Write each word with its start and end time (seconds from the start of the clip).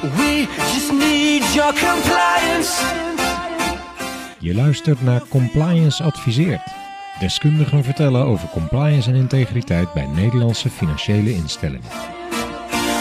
We 0.00 0.46
just 0.56 0.92
need 0.92 1.54
your 1.54 1.72
compliance. 1.72 2.82
Je 4.38 4.54
luistert 4.54 5.02
naar 5.02 5.28
Compliance 5.28 6.02
Adviseert. 6.02 6.62
Deskundigen 7.18 7.84
vertellen 7.84 8.24
over 8.24 8.48
compliance 8.48 9.10
en 9.10 9.16
integriteit 9.16 9.92
bij 9.92 10.06
Nederlandse 10.06 10.70
financiële 10.70 11.32
instellingen. 11.32 11.88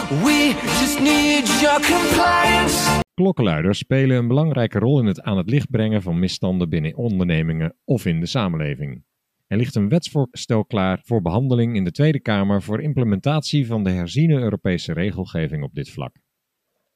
We 0.10 0.60
just 0.64 1.00
need 1.00 1.60
your 1.62 1.82
compliance. 1.82 3.02
Klokkenluiders 3.14 3.78
spelen 3.78 4.18
een 4.18 4.28
belangrijke 4.28 4.80
rol 4.80 5.00
in 5.00 5.06
het 5.06 5.22
aan 5.22 5.38
het 5.38 5.50
licht 5.50 5.70
brengen 5.70 6.02
van 6.02 6.20
misstanden 6.20 6.70
binnen 6.70 6.96
ondernemingen 6.96 7.76
of 7.86 8.06
in 8.06 8.20
de 8.20 8.26
samenleving. 8.26 9.04
Er 9.48 9.58
ligt 9.58 9.76
een 9.76 9.90
wetsvoorstel 9.90 10.66
klaar 10.66 11.02
voor 11.04 11.22
behandeling 11.22 11.76
in 11.76 11.84
de 11.84 11.92
Tweede 11.92 12.20
Kamer 12.20 12.62
voor 12.62 12.82
implementatie 12.82 13.68
van 13.68 13.84
de 13.84 13.90
herziene 13.92 14.40
Europese 14.40 14.94
regelgeving 14.94 15.64
op 15.64 15.74
dit 15.74 15.90
vlak. 15.90 16.16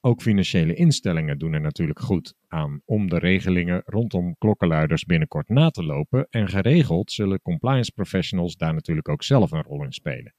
Ook 0.06 0.22
financiële 0.22 0.74
instellingen 0.74 1.38
doen 1.38 1.54
er 1.54 1.62
natuurlijk 1.62 2.00
goed 2.00 2.34
aan 2.48 2.82
om 2.86 3.10
de 3.10 3.18
regelingen 3.18 3.82
rondom 3.86 4.36
klokkenluiders 4.38 5.06
binnenkort 5.06 5.50
na 5.50 5.70
te 5.70 5.84
lopen 5.84 6.28
en 6.30 6.48
geregeld 6.48 7.12
zullen 7.12 7.42
compliance 7.42 7.92
professionals 7.92 8.56
daar 8.56 8.74
natuurlijk 8.74 9.10
ook 9.10 9.24
zelf 9.24 9.52
een 9.52 9.62
rol 9.62 9.84
in 9.84 9.94
spelen. 9.94 10.34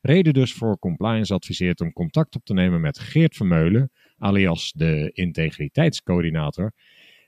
Reden 0.00 0.32
dus 0.32 0.54
voor 0.54 0.78
Compliance 0.78 1.34
adviseert 1.34 1.80
om 1.80 1.92
contact 1.92 2.34
op 2.36 2.44
te 2.44 2.54
nemen 2.54 2.80
met 2.80 2.98
Geert 2.98 3.36
Vermeulen, 3.36 3.90
alias 4.18 4.72
de 4.72 5.10
integriteitscoördinator, 5.12 6.72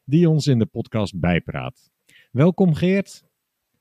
die 0.05 0.29
ons 0.29 0.47
in 0.47 0.59
de 0.59 0.67
podcast 0.67 1.21
bijpraat. 1.21 1.91
Welkom 2.31 2.75
Geert. 2.75 3.25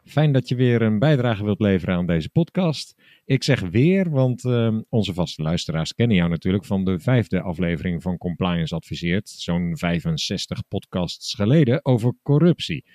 Fijn 0.06 0.32
dat 0.32 0.50
je 0.50 0.56
weer 0.56 0.82
een 0.82 1.00
bijdrage 1.00 1.44
wilt 1.44 1.60
leveren 1.60 1.96
aan 1.96 2.06
deze 2.06 2.30
podcast. 2.30 2.96
Ik 3.26 3.44
zeg 3.44 3.60
weer, 3.60 4.10
want 4.10 4.44
uh, 4.44 4.78
onze 4.90 5.14
vaste 5.14 5.42
luisteraars 5.42 5.94
kennen 5.94 6.18
jou 6.18 6.30
natuurlijk 6.30 6.66
van 6.66 6.86
de 6.86 7.00
vijfde 7.00 7.42
aflevering 7.42 8.02
van 8.02 8.18
Compliance 8.18 8.76
Adviseert, 8.76 9.30
zo'n 9.30 9.78
65 9.78 10.68
podcasts 10.68 11.34
geleden, 11.34 11.86
over 11.86 12.14
corruptie. 12.24 12.86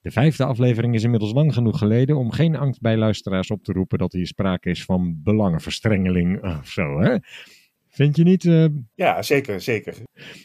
De 0.00 0.10
vijfde 0.10 0.44
aflevering 0.44 0.94
is 0.94 1.02
inmiddels 1.02 1.32
lang 1.32 1.54
genoeg 1.54 1.78
geleden 1.78 2.16
om 2.16 2.30
geen 2.30 2.56
angst 2.56 2.80
bij 2.80 2.96
luisteraars 2.96 3.50
op 3.50 3.64
te 3.64 3.72
roepen 3.72 3.98
dat 3.98 4.12
hier 4.12 4.26
sprake 4.26 4.70
is 4.70 4.84
van 4.84 5.22
belangenverstrengeling 5.22 6.42
of 6.58 6.68
zo, 6.68 7.00
hè? 7.00 7.16
Vind 7.92 8.16
je 8.16 8.22
niet? 8.22 8.44
Uh... 8.44 8.66
Ja, 8.94 9.22
zeker, 9.22 9.60
zeker. 9.60 9.96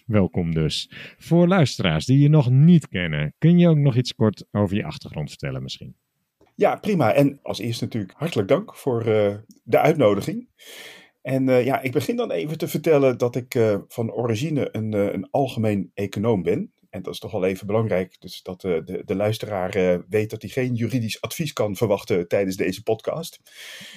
Welkom 0.05 0.53
dus. 0.53 0.91
Voor 1.17 1.47
luisteraars 1.47 2.05
die 2.05 2.19
je 2.19 2.29
nog 2.29 2.49
niet 2.49 2.87
kennen, 2.87 3.33
kun 3.37 3.59
je 3.59 3.67
ook 3.67 3.77
nog 3.77 3.95
iets 3.95 4.15
kort 4.15 4.45
over 4.51 4.75
je 4.75 4.83
achtergrond 4.83 5.29
vertellen 5.29 5.63
misschien? 5.63 5.95
Ja, 6.55 6.75
prima. 6.75 7.13
En 7.13 7.39
als 7.41 7.59
eerst 7.59 7.81
natuurlijk 7.81 8.13
hartelijk 8.15 8.47
dank 8.47 8.75
voor 8.75 9.07
uh, 9.07 9.35
de 9.63 9.79
uitnodiging. 9.79 10.49
En 11.21 11.47
uh, 11.47 11.65
ja, 11.65 11.81
ik 11.81 11.91
begin 11.91 12.15
dan 12.15 12.31
even 12.31 12.57
te 12.57 12.67
vertellen 12.67 13.17
dat 13.17 13.35
ik 13.35 13.79
van 13.87 14.11
origine 14.11 14.69
een, 14.71 14.93
een 14.93 15.27
algemeen 15.31 15.91
econoom 15.93 16.43
ben. 16.43 16.71
En 16.89 17.01
dat 17.01 17.13
is 17.13 17.19
toch 17.19 17.31
wel 17.31 17.45
even 17.45 17.67
belangrijk, 17.67 18.15
dus 18.19 18.41
dat 18.43 18.63
uh, 18.63 18.85
de, 18.85 19.01
de 19.05 19.15
luisteraar 19.15 19.77
uh, 19.77 19.97
weet 20.09 20.29
dat 20.29 20.41
hij 20.41 20.51
geen 20.51 20.75
juridisch 20.75 21.21
advies 21.21 21.53
kan 21.53 21.75
verwachten 21.75 22.27
tijdens 22.27 22.55
deze 22.55 22.83
podcast. 22.83 23.39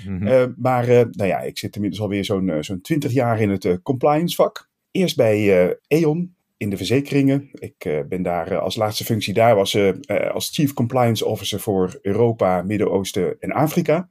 Mm 0.06 0.18
-hmm. 0.18 0.26
uh, 0.26 0.44
maar 0.56 0.86
nou 0.86 1.26
ja, 1.26 1.40
ik 1.40 1.58
zit 1.58 1.74
inmiddels 1.74 2.02
alweer 2.02 2.24
zo'n 2.24 2.56
zo'n 2.60 2.80
20 2.80 3.12
jaar 3.12 3.40
in 3.40 3.50
het 3.50 3.78
compliance 3.82 4.34
vak. 4.34 4.68
Eerst 4.90 5.16
bij 5.16 5.76
E.ON 5.86 6.34
in 6.56 6.70
de 6.70 6.76
verzekeringen. 6.76 7.48
Ik 7.52 8.04
ben 8.08 8.22
daar 8.22 8.58
als 8.58 8.76
laatste 8.76 9.04
functie 9.04 9.34
daar 9.34 9.54
was 9.54 9.76
als 10.32 10.50
Chief 10.50 10.72
Compliance 10.72 11.24
Officer 11.24 11.60
voor 11.60 11.98
Europa, 12.02 12.62
Midden-Oosten 12.62 13.36
en 13.40 13.52
Afrika 13.52 14.08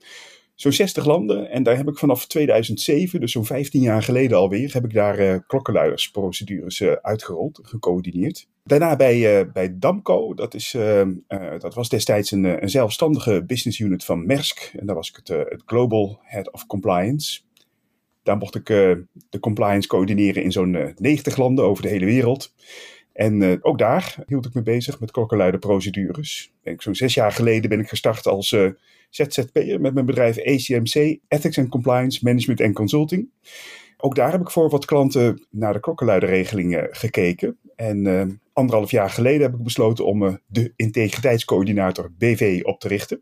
zo'n 0.62 0.72
60 0.72 1.06
landen. 1.06 1.50
En 1.50 1.64
daar 1.64 1.78
heb 1.78 1.88
ik 1.88 1.98
vanaf 1.98 2.28
2007, 2.28 3.20
dus 3.20 3.32
zo'n 3.32 3.46
15 3.46 3.82
jaar 3.82 4.04
geleden 4.04 4.38
alweer, 4.38 4.74
heb 4.74 4.86
ik 4.86 4.94
daar 4.94 5.20
uh, 5.20 5.36
klokkenluidersprocedures 5.48 6.80
uh, 6.80 6.92
uitgerold, 6.92 7.60
gecoördineerd. 7.62 8.48
Daarna 8.70 8.96
bij, 8.96 9.40
uh, 9.40 9.52
bij 9.54 9.78
Damco, 9.80 10.34
dat, 10.34 10.54
is, 10.54 10.76
dat 11.58 11.74
was 11.74 11.90
destijds 11.90 12.32
een, 12.32 12.44
een, 12.44 12.70
zelfstandige 12.70 13.44
business 13.46 13.80
unit 13.80 14.06
van 14.06 14.26
Maersk. 14.26 14.72
En 14.80 14.86
daar 14.86 14.96
was 14.96 15.10
ik 15.10 15.16
het, 15.16 15.28
het 15.28 15.64
Global 15.66 16.20
Head 16.24 16.52
of 16.52 16.66
Compliance. 16.66 17.42
Daar 18.24 18.38
mocht 18.38 18.56
ik 18.56 18.66
de 19.30 19.40
compliance 19.40 19.88
coördineren 19.88 20.44
in 20.44 20.52
zo'n 20.52 20.94
90 20.96 21.38
landen 21.38 21.66
over 21.66 21.84
de 21.84 21.90
hele 21.90 22.06
wereld. 22.06 22.54
En 23.14 23.64
ook 23.64 23.78
daar 23.78 24.16
hield 24.26 24.46
ik 24.46 24.54
me 24.54 24.62
bezig 24.62 25.00
met 25.00 25.12
klokkenluiderprocedures. 25.12 26.54
Zo'n 26.78 26.96
zes 26.96 27.14
jaar 27.14 27.32
geleden 27.32 27.70
ben 27.70 27.80
ik 27.80 27.90
gestart 27.90 28.28
als 28.28 28.56
ZZP'er 29.10 29.82
met 29.82 29.94
mijn 29.94 30.06
bedrijf 30.06 30.38
ACMC, 30.38 31.20
Ethics 31.28 31.58
and 31.58 31.70
Compliance 31.70 32.20
Management 32.24 32.62
and 32.62 32.74
Consulting. 32.74 33.30
Ook 34.02 34.16
daar 34.16 34.32
heb 34.32 34.42
ik 34.42 34.50
voor 34.50 34.70
wat 34.70 34.86
klanten 34.86 35.48
naar 35.50 35.74
de 35.74 35.80
klokkenluiderregelingen 35.80 36.88
gekeken. 36.92 37.58
En 37.76 38.06
uh, 38.06 38.24
anderhalf 38.54 38.92
jaar 38.92 39.10
geleden 39.10 39.42
heb 39.42 39.54
ik 39.54 39.64
besloten 39.64 40.06
om 40.06 40.24
uh, 40.24 40.34
de 40.48 40.74
integriteitscoördinator 40.76 42.12
BV 42.18 42.60
op 42.64 42.80
te 42.80 42.88
richten. 42.88 43.22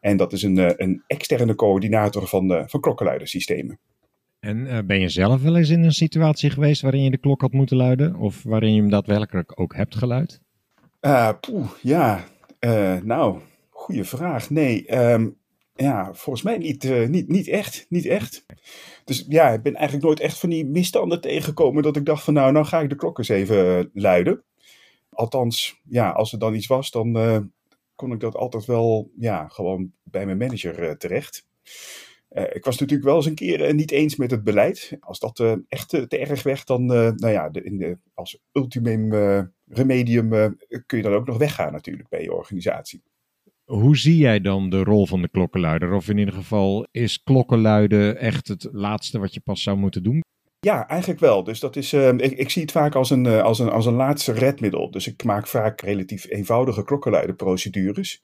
En 0.00 0.16
dat 0.16 0.32
is 0.32 0.42
een, 0.42 0.56
uh, 0.56 0.70
een 0.76 1.02
externe 1.06 1.54
coördinator 1.54 2.26
van, 2.26 2.64
van 2.66 2.80
klokkenluidersystemen. 2.80 3.78
En 4.40 4.86
ben 4.86 5.00
je 5.00 5.08
zelf 5.08 5.42
wel 5.42 5.56
eens 5.56 5.70
in 5.70 5.82
een 5.82 5.92
situatie 5.92 6.50
geweest 6.50 6.82
waarin 6.82 7.02
je 7.02 7.10
de 7.10 7.18
klok 7.18 7.40
had 7.40 7.52
moeten 7.52 7.76
luiden? 7.76 8.16
Of 8.16 8.42
waarin 8.42 8.74
je 8.74 8.80
hem 8.80 8.90
daadwerkelijk 8.90 9.60
ook 9.60 9.74
hebt 9.74 9.96
geluid? 9.96 10.40
poeh, 11.40 11.70
ja, 11.82 12.24
nou, 13.02 13.40
Goeie 13.84 14.04
vraag. 14.04 14.50
Nee, 14.50 14.98
um, 15.12 15.36
ja, 15.76 16.14
volgens 16.14 16.44
mij 16.44 16.58
niet, 16.58 16.84
uh, 16.84 17.08
niet, 17.08 17.28
niet 17.28 17.48
echt. 17.48 17.86
Niet 17.88 18.06
echt. 18.06 18.46
Dus 19.04 19.24
ja, 19.28 19.50
ik 19.50 19.62
ben 19.62 19.74
eigenlijk 19.74 20.04
nooit 20.06 20.20
echt 20.20 20.38
van 20.38 20.50
die 20.50 20.66
misstanden 20.66 21.20
tegengekomen 21.20 21.82
dat 21.82 21.96
ik 21.96 22.04
dacht 22.04 22.24
van 22.24 22.34
nou, 22.34 22.52
nou 22.52 22.66
ga 22.66 22.80
ik 22.80 22.88
de 22.88 22.96
klok 22.96 23.18
eens 23.18 23.28
even 23.28 23.90
luiden. 23.92 24.44
Althans, 25.10 25.80
ja, 25.88 26.10
als 26.10 26.32
er 26.32 26.38
dan 26.38 26.54
iets 26.54 26.66
was, 26.66 26.90
dan 26.90 27.16
uh, 27.16 27.38
kon 27.94 28.12
ik 28.12 28.20
dat 28.20 28.34
altijd 28.34 28.64
wel, 28.64 29.10
ja, 29.16 29.48
gewoon 29.48 29.92
bij 30.02 30.26
mijn 30.26 30.38
manager 30.38 30.82
uh, 30.82 30.90
terecht. 30.90 31.46
ik 32.28 32.64
was 32.64 32.78
natuurlijk 32.78 33.08
wel 33.08 33.16
eens 33.16 33.26
een 33.26 33.34
keer 33.34 33.74
niet 33.74 33.90
eens 33.90 34.16
met 34.16 34.30
het 34.30 34.44
beleid. 34.44 34.96
Als 35.00 35.18
dat 35.18 35.58
echt 35.68 35.88
te 35.88 36.18
erg 36.18 36.42
werd, 36.42 36.66
dan, 36.66 36.86
nou 36.86 37.28
ja, 37.28 37.48
in 37.52 37.78
de, 37.78 37.98
als 38.14 38.38
ultimum 38.52 39.12
remedium 39.66 40.28
kun 40.86 40.98
je 40.98 41.02
dan 41.02 41.14
ook 41.14 41.26
nog 41.26 41.38
weggaan 41.38 41.72
natuurlijk 41.72 42.08
bij 42.08 42.22
je 42.22 42.32
organisatie. 42.32 43.02
Hoe 43.64 43.96
zie 43.96 44.16
jij 44.16 44.40
dan 44.40 44.70
de 44.70 44.82
rol 44.82 45.06
van 45.06 45.22
de 45.22 45.28
klokkenluider? 45.28 45.92
Of 45.92 46.08
in 46.08 46.18
ieder 46.18 46.34
geval, 46.34 46.86
is 46.90 47.22
klokkenluiden 47.22 48.18
echt 48.18 48.48
het 48.48 48.68
laatste 48.72 49.18
wat 49.18 49.34
je 49.34 49.40
pas 49.40 49.62
zou 49.62 49.76
moeten 49.76 50.02
doen? 50.02 50.22
Ja, 50.60 50.88
eigenlijk 50.88 51.20
wel. 51.20 51.44
Dus 51.44 51.60
dat 51.60 51.76
is, 51.76 51.92
uh, 51.92 52.08
ik, 52.18 52.50
zie 52.50 52.62
het 52.62 52.72
vaak 52.72 52.94
als 52.94 53.10
een, 53.10 53.24
uh, 53.24 53.42
als, 53.42 53.58
een, 53.58 53.68
als 53.68 53.86
een 53.86 53.94
laatste 53.94 54.32
redmiddel. 54.32 54.90
Dus 54.90 55.06
ik 55.06 55.24
maak 55.24 55.46
vaak 55.46 55.80
relatief 55.80 56.30
eenvoudige 56.30 56.84
klokkenluiderprocedures. 56.84 58.22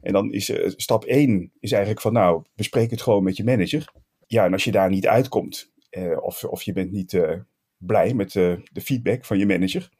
En 0.00 0.12
dan 0.12 0.32
is 0.32 0.50
uh, 0.50 0.68
stap 0.76 1.04
1 1.04 1.52
is 1.60 1.72
eigenlijk 1.72 2.02
van 2.02 2.12
nou, 2.12 2.42
bespreek 2.54 2.90
het 2.90 3.02
gewoon 3.02 3.22
met 3.22 3.36
je 3.36 3.44
manager. 3.44 3.92
Ja, 4.26 4.44
en 4.44 4.52
als 4.52 4.64
je 4.64 4.70
daar 4.70 4.90
niet 4.90 5.06
uitkomt, 5.06 5.72
of, 6.20 6.44
of 6.44 6.62
je 6.62 6.72
bent 6.72 6.92
niet 6.92 7.20
blij 7.76 8.14
met 8.14 8.32
de 8.32 8.80
feedback 8.82 9.24
van 9.24 9.38
je 9.38 9.46
manager, 9.46 9.90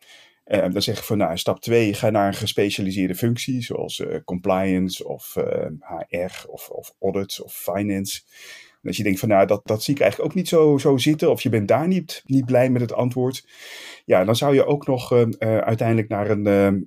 uh, 0.49 0.73
dan 0.73 0.83
zeg 0.83 0.99
ik 0.99 1.05
van 1.05 1.19
nou, 1.19 1.37
stap 1.37 1.61
2, 1.61 1.95
ga 1.95 2.11
naar 2.11 2.27
een 2.27 2.35
gespecialiseerde 2.35 3.15
functie, 3.15 3.63
zoals 3.63 3.99
uh, 3.99 4.17
compliance 4.25 5.09
of 5.09 5.37
uh, 5.39 5.45
HR 6.09 6.49
of, 6.49 6.69
of 6.69 6.95
audit 7.01 7.41
of 7.43 7.55
finance. 7.55 8.23
En 8.83 8.89
als 8.89 8.97
je 8.97 9.03
denkt 9.03 9.19
van 9.19 9.29
nou, 9.29 9.47
dat, 9.47 9.61
dat 9.65 9.83
zie 9.83 9.95
ik 9.95 10.01
eigenlijk 10.01 10.31
ook 10.31 10.37
niet 10.37 10.49
zo, 10.49 10.79
zo 10.79 10.97
zitten, 10.97 11.31
of 11.31 11.43
je 11.43 11.49
bent 11.49 11.69
daar 11.69 11.87
niet, 11.87 12.23
niet 12.27 12.45
blij 12.45 12.71
met 12.71 12.81
het 12.81 12.93
antwoord, 12.93 13.49
ja, 14.05 14.25
dan 14.25 14.37
zou 14.37 14.55
je 14.55 14.67
ook 14.67 14.87
nog 14.87 15.13
uiteindelijk 15.39 16.09
naar 16.09 16.31
een, 16.31 16.43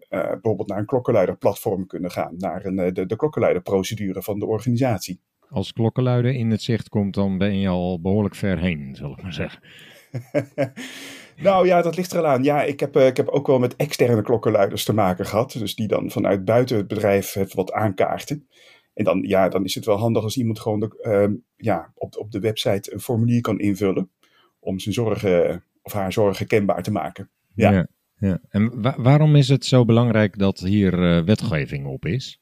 bijvoorbeeld 0.09 0.67
naar 0.67 0.77
een 0.77 0.85
klokkenluiderplatform 0.85 1.87
kunnen 1.87 2.11
gaan, 2.11 2.33
naar 2.37 2.65
een, 2.65 2.93
de, 2.93 3.05
de 3.05 3.15
klokkenluiderprocedure 3.15 4.21
van 4.21 4.39
de 4.39 4.45
organisatie. 4.45 5.19
Als 5.49 5.73
klokkenluider 5.73 6.33
in 6.33 6.51
het 6.51 6.61
zicht 6.61 6.89
komt, 6.89 7.13
dan 7.13 7.37
ben 7.37 7.59
je 7.59 7.67
al 7.67 8.01
behoorlijk 8.01 8.35
ver 8.35 8.59
heen, 8.59 8.95
zal 8.95 9.11
ik 9.11 9.21
maar 9.21 9.33
zeggen. 9.33 9.61
Nou 11.41 11.65
ja, 11.67 11.81
dat 11.81 11.95
ligt 11.95 12.11
er 12.11 12.19
al 12.19 12.27
aan. 12.27 12.43
Ja, 12.43 12.63
ik 12.63 12.79
heb, 12.79 12.97
uh, 12.97 13.07
ik 13.07 13.17
heb 13.17 13.27
ook 13.27 13.47
wel 13.47 13.59
met 13.59 13.75
externe 13.75 14.21
klokkenluiders 14.21 14.83
te 14.83 14.93
maken 14.93 15.25
gehad. 15.25 15.51
Dus 15.51 15.75
die 15.75 15.87
dan 15.87 16.11
vanuit 16.11 16.45
buiten 16.45 16.77
het 16.77 16.87
bedrijf 16.87 17.33
het 17.33 17.53
wat 17.53 17.71
aankaarten. 17.71 18.47
En 18.93 19.03
dan, 19.03 19.23
ja, 19.27 19.49
dan 19.49 19.63
is 19.63 19.75
het 19.75 19.85
wel 19.85 19.97
handig 19.97 20.23
als 20.23 20.37
iemand 20.37 20.59
gewoon 20.59 20.79
de, 20.79 20.99
uh, 21.29 21.37
ja, 21.55 21.91
op, 21.95 22.17
op 22.17 22.31
de 22.31 22.39
website 22.39 22.93
een 22.93 22.99
formulier 22.99 23.41
kan 23.41 23.59
invullen. 23.59 24.09
Om 24.59 24.79
zijn 24.79 24.93
zorgen 24.93 25.63
of 25.81 25.93
haar 25.93 26.13
zorgen 26.13 26.47
kenbaar 26.47 26.83
te 26.83 26.91
maken. 26.91 27.29
Ja. 27.53 27.71
ja, 27.71 27.87
ja. 28.17 28.39
En 28.49 28.81
wa 28.81 28.95
waarom 28.97 29.35
is 29.35 29.49
het 29.49 29.65
zo 29.65 29.85
belangrijk 29.85 30.37
dat 30.37 30.59
hier 30.59 30.99
uh, 30.99 31.23
wetgeving 31.23 31.85
op 31.85 32.05
is? 32.05 32.40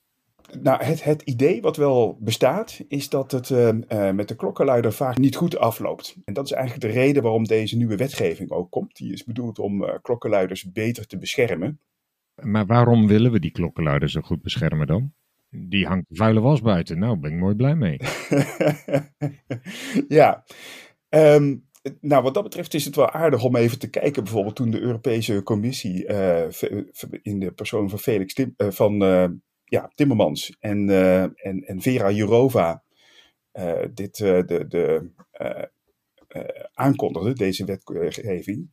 Nou, 0.62 0.84
het, 0.84 1.04
het, 1.04 1.22
idee 1.22 1.62
wat 1.62 1.78
wel 1.78 2.18
bestaat, 2.19 2.86
is 2.88 3.10
dat 3.10 3.31
het 3.31 3.50
uh, 3.50 3.68
uh, 3.68 4.12
met 4.12 4.28
de 4.28 4.36
klokkenluider 4.36 4.94
vaak 4.94 5.18
niet 5.18 5.36
goed 5.36 5.57
afloopt. 5.57 6.16
En 6.25 6.34
dat 6.34 6.46
is 6.46 6.51
eigenlijk 6.51 6.94
de 6.94 7.00
reden 7.00 7.24
waarom 7.24 7.44
deze 7.44 7.78
nieuwe 7.78 7.96
wetgeving 7.96 8.51
ook 8.51 8.72
komt. 8.72 8.96
Die 8.96 9.13
is 9.13 9.24
bedoeld 9.24 9.60
om 9.60 9.84
uh, 9.84 9.94
klokkenluiders 10.01 10.72
beter 10.72 11.07
te 11.07 11.18
beschermen. 11.18 11.80
Maar 12.42 12.66
waarom 12.66 13.07
willen 13.07 13.31
we 13.31 13.40
die 13.40 13.51
klokkenluider 13.51 14.10
zo 14.10 14.22
goed 14.22 14.42
beschermen 14.42 14.88
dan? 14.88 15.13
Die 15.50 15.86
hangt 15.86 16.06
vuile 16.10 16.40
was 16.40 16.62
buiten. 16.62 17.00
Nou, 17.00 17.18
ben 17.18 17.31
ik 17.31 17.38
mooi 17.38 17.56
blij 17.56 17.75
mee. 17.75 18.00
ja. 20.19 20.44
Um, 21.10 21.68
nou, 22.01 22.24
wat 22.24 22.34
dat 22.34 22.44
betreft 22.44 22.74
is 22.74 22.86
het 22.86 22.96
wel 22.96 23.10
aardig 23.10 23.44
om 23.44 23.56
even 23.56 23.80
te 23.80 23.90
kijken. 23.90 24.24
Bijvoorbeeld 24.24 24.56
toen 24.56 24.72
de 24.72 24.80
Europese 24.80 25.44
Commissie 25.44 26.07
uh, 26.07 26.51
in 27.22 27.40
de 27.40 27.51
persoon 27.51 27.90
van 27.90 28.00
Felix 28.00 28.34
Tim, 28.34 28.54
uh, 28.57 28.69
van 28.69 29.04
uh, 29.04 29.25
ja, 29.69 29.92
Timmermans 29.95 30.56
en, 30.60 30.89
en, 31.36 31.63
en 31.63 31.81
Vera 31.81 32.12
Jourova 32.12 32.83
dit 33.94 34.18
de, 34.18 34.66
de, 34.68 35.10
aankondigde, 36.74 37.33
deze 37.33 37.66
wetgeving. 37.66 38.69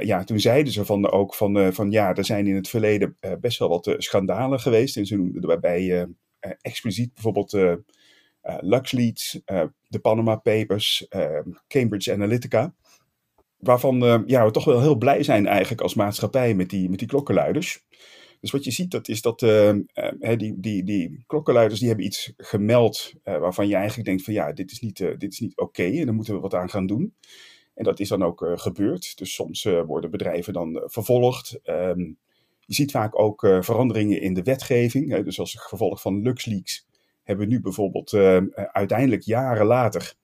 ja, 0.00 0.24
toen 0.24 0.40
zeiden 0.40 0.72
ze 0.72 0.84
van 0.84 1.10
ook 1.10 1.34
van, 1.34 1.72
van 1.72 1.90
ja, 1.90 2.14
er 2.14 2.24
zijn 2.24 2.46
in 2.46 2.54
het 2.54 2.68
verleden 2.68 3.16
best 3.40 3.58
wel 3.58 3.68
wat 3.68 3.94
schandalen 3.98 4.60
geweest. 4.60 4.96
En 4.96 5.06
ze 5.06 5.16
noemden 5.16 5.42
daarbij 5.42 6.08
expliciet 6.60 7.14
bijvoorbeeld 7.14 7.78
LuxLeaks, 8.60 9.40
de 9.88 9.98
Panama 10.02 10.36
Papers, 10.36 11.06
Cambridge 11.68 12.12
Analytica. 12.12 12.74
Waarvan 13.56 14.24
ja, 14.26 14.44
we 14.44 14.50
toch 14.50 14.64
wel 14.64 14.80
heel 14.80 14.96
blij 14.96 15.22
zijn 15.22 15.46
eigenlijk 15.46 15.80
als 15.80 15.94
maatschappij 15.94 16.54
met 16.54 16.70
die, 16.70 16.90
met 16.90 16.98
die 16.98 17.08
klokkenluiders. 17.08 17.84
Dus 18.42 18.50
wat 18.50 18.64
je 18.64 18.70
ziet, 18.70 18.90
dat 18.90 19.08
is 19.08 19.22
dat 19.22 19.38
die, 20.36 20.60
die, 20.60 20.84
die 20.84 21.24
klokkenluiders 21.26 21.78
die 21.78 21.88
hebben 21.88 22.06
iets 22.06 22.32
gemeld 22.36 23.12
waarvan 23.22 23.68
je 23.68 23.74
eigenlijk 23.74 24.08
denkt 24.08 24.22
van 24.22 24.34
ja, 24.34 24.52
dit 24.52 24.70
is 24.70 24.80
niet, 24.80 24.96
dit 24.96 25.32
is 25.32 25.40
niet 25.40 25.56
oké 25.56 25.82
en 25.82 26.04
daar 26.04 26.14
moeten 26.14 26.34
we 26.34 26.40
wat 26.40 26.54
aan 26.54 26.70
gaan 26.70 26.86
doen. 26.86 27.14
En 27.74 27.84
dat 27.84 28.00
is 28.00 28.08
dan 28.08 28.22
ook 28.22 28.52
gebeurd. 28.54 29.18
Dus 29.18 29.34
soms 29.34 29.62
worden 29.86 30.10
bedrijven 30.10 30.52
dan 30.52 30.82
vervolgd. 30.84 31.60
Um, 31.64 32.18
je 32.60 32.74
ziet 32.74 32.90
vaak 32.90 33.18
ook 33.18 33.40
veranderingen 33.60 34.20
in 34.20 34.34
de 34.34 34.42
wetgeving. 34.42 35.24
dus 35.24 35.38
als 35.38 35.54
gevolg 35.54 36.00
van 36.00 36.22
LuxLeaks 36.22 36.86
hebben 37.22 37.46
we 37.46 37.52
nu 37.52 37.60
bijvoorbeeld 37.60 38.14
uiteindelijk 38.54 39.22
jaren 39.22 39.66
later, 39.66 40.14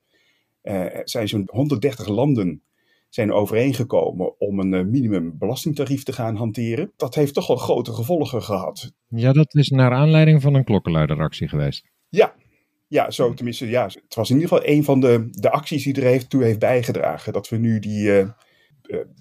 zijn 1.03 1.27
zo'n 1.27 1.47
130 1.51 2.07
landen 2.07 2.61
zijn 3.09 3.31
overeengekomen 3.31 4.39
om 4.39 4.59
een 4.59 4.89
minimum 4.89 5.37
belastingtarief 5.37 6.03
te 6.03 6.13
gaan 6.13 6.35
hanteren. 6.35 6.91
Dat 6.95 7.15
heeft 7.15 7.33
toch 7.33 7.47
wel 7.47 7.57
grote 7.57 7.93
gevolgen 7.93 8.43
gehad. 8.43 8.91
Ja, 9.07 9.31
dat 9.31 9.55
is 9.55 9.69
naar 9.69 9.91
aanleiding 9.91 10.41
van 10.41 10.53
een 10.53 10.63
klokkenluideractie 10.63 11.47
geweest. 11.47 11.85
Ja, 12.09 12.35
ja, 12.87 13.11
zo 13.11 13.33
tenminste, 13.33 13.69
ja. 13.69 13.83
Het 13.83 14.15
was 14.15 14.29
in 14.29 14.35
ieder 14.35 14.49
geval 14.49 14.67
een 14.73 14.83
van 14.83 14.99
de, 14.99 15.27
de 15.31 15.51
acties 15.51 15.83
die 15.83 15.95
er 15.95 16.03
heeft, 16.03 16.29
toe 16.29 16.43
heeft 16.43 16.59
bijgedragen. 16.59 17.33
Dat 17.33 17.49
we 17.49 17.57
nu 17.57 17.79
die, 17.79 18.01
uh, 18.01 18.29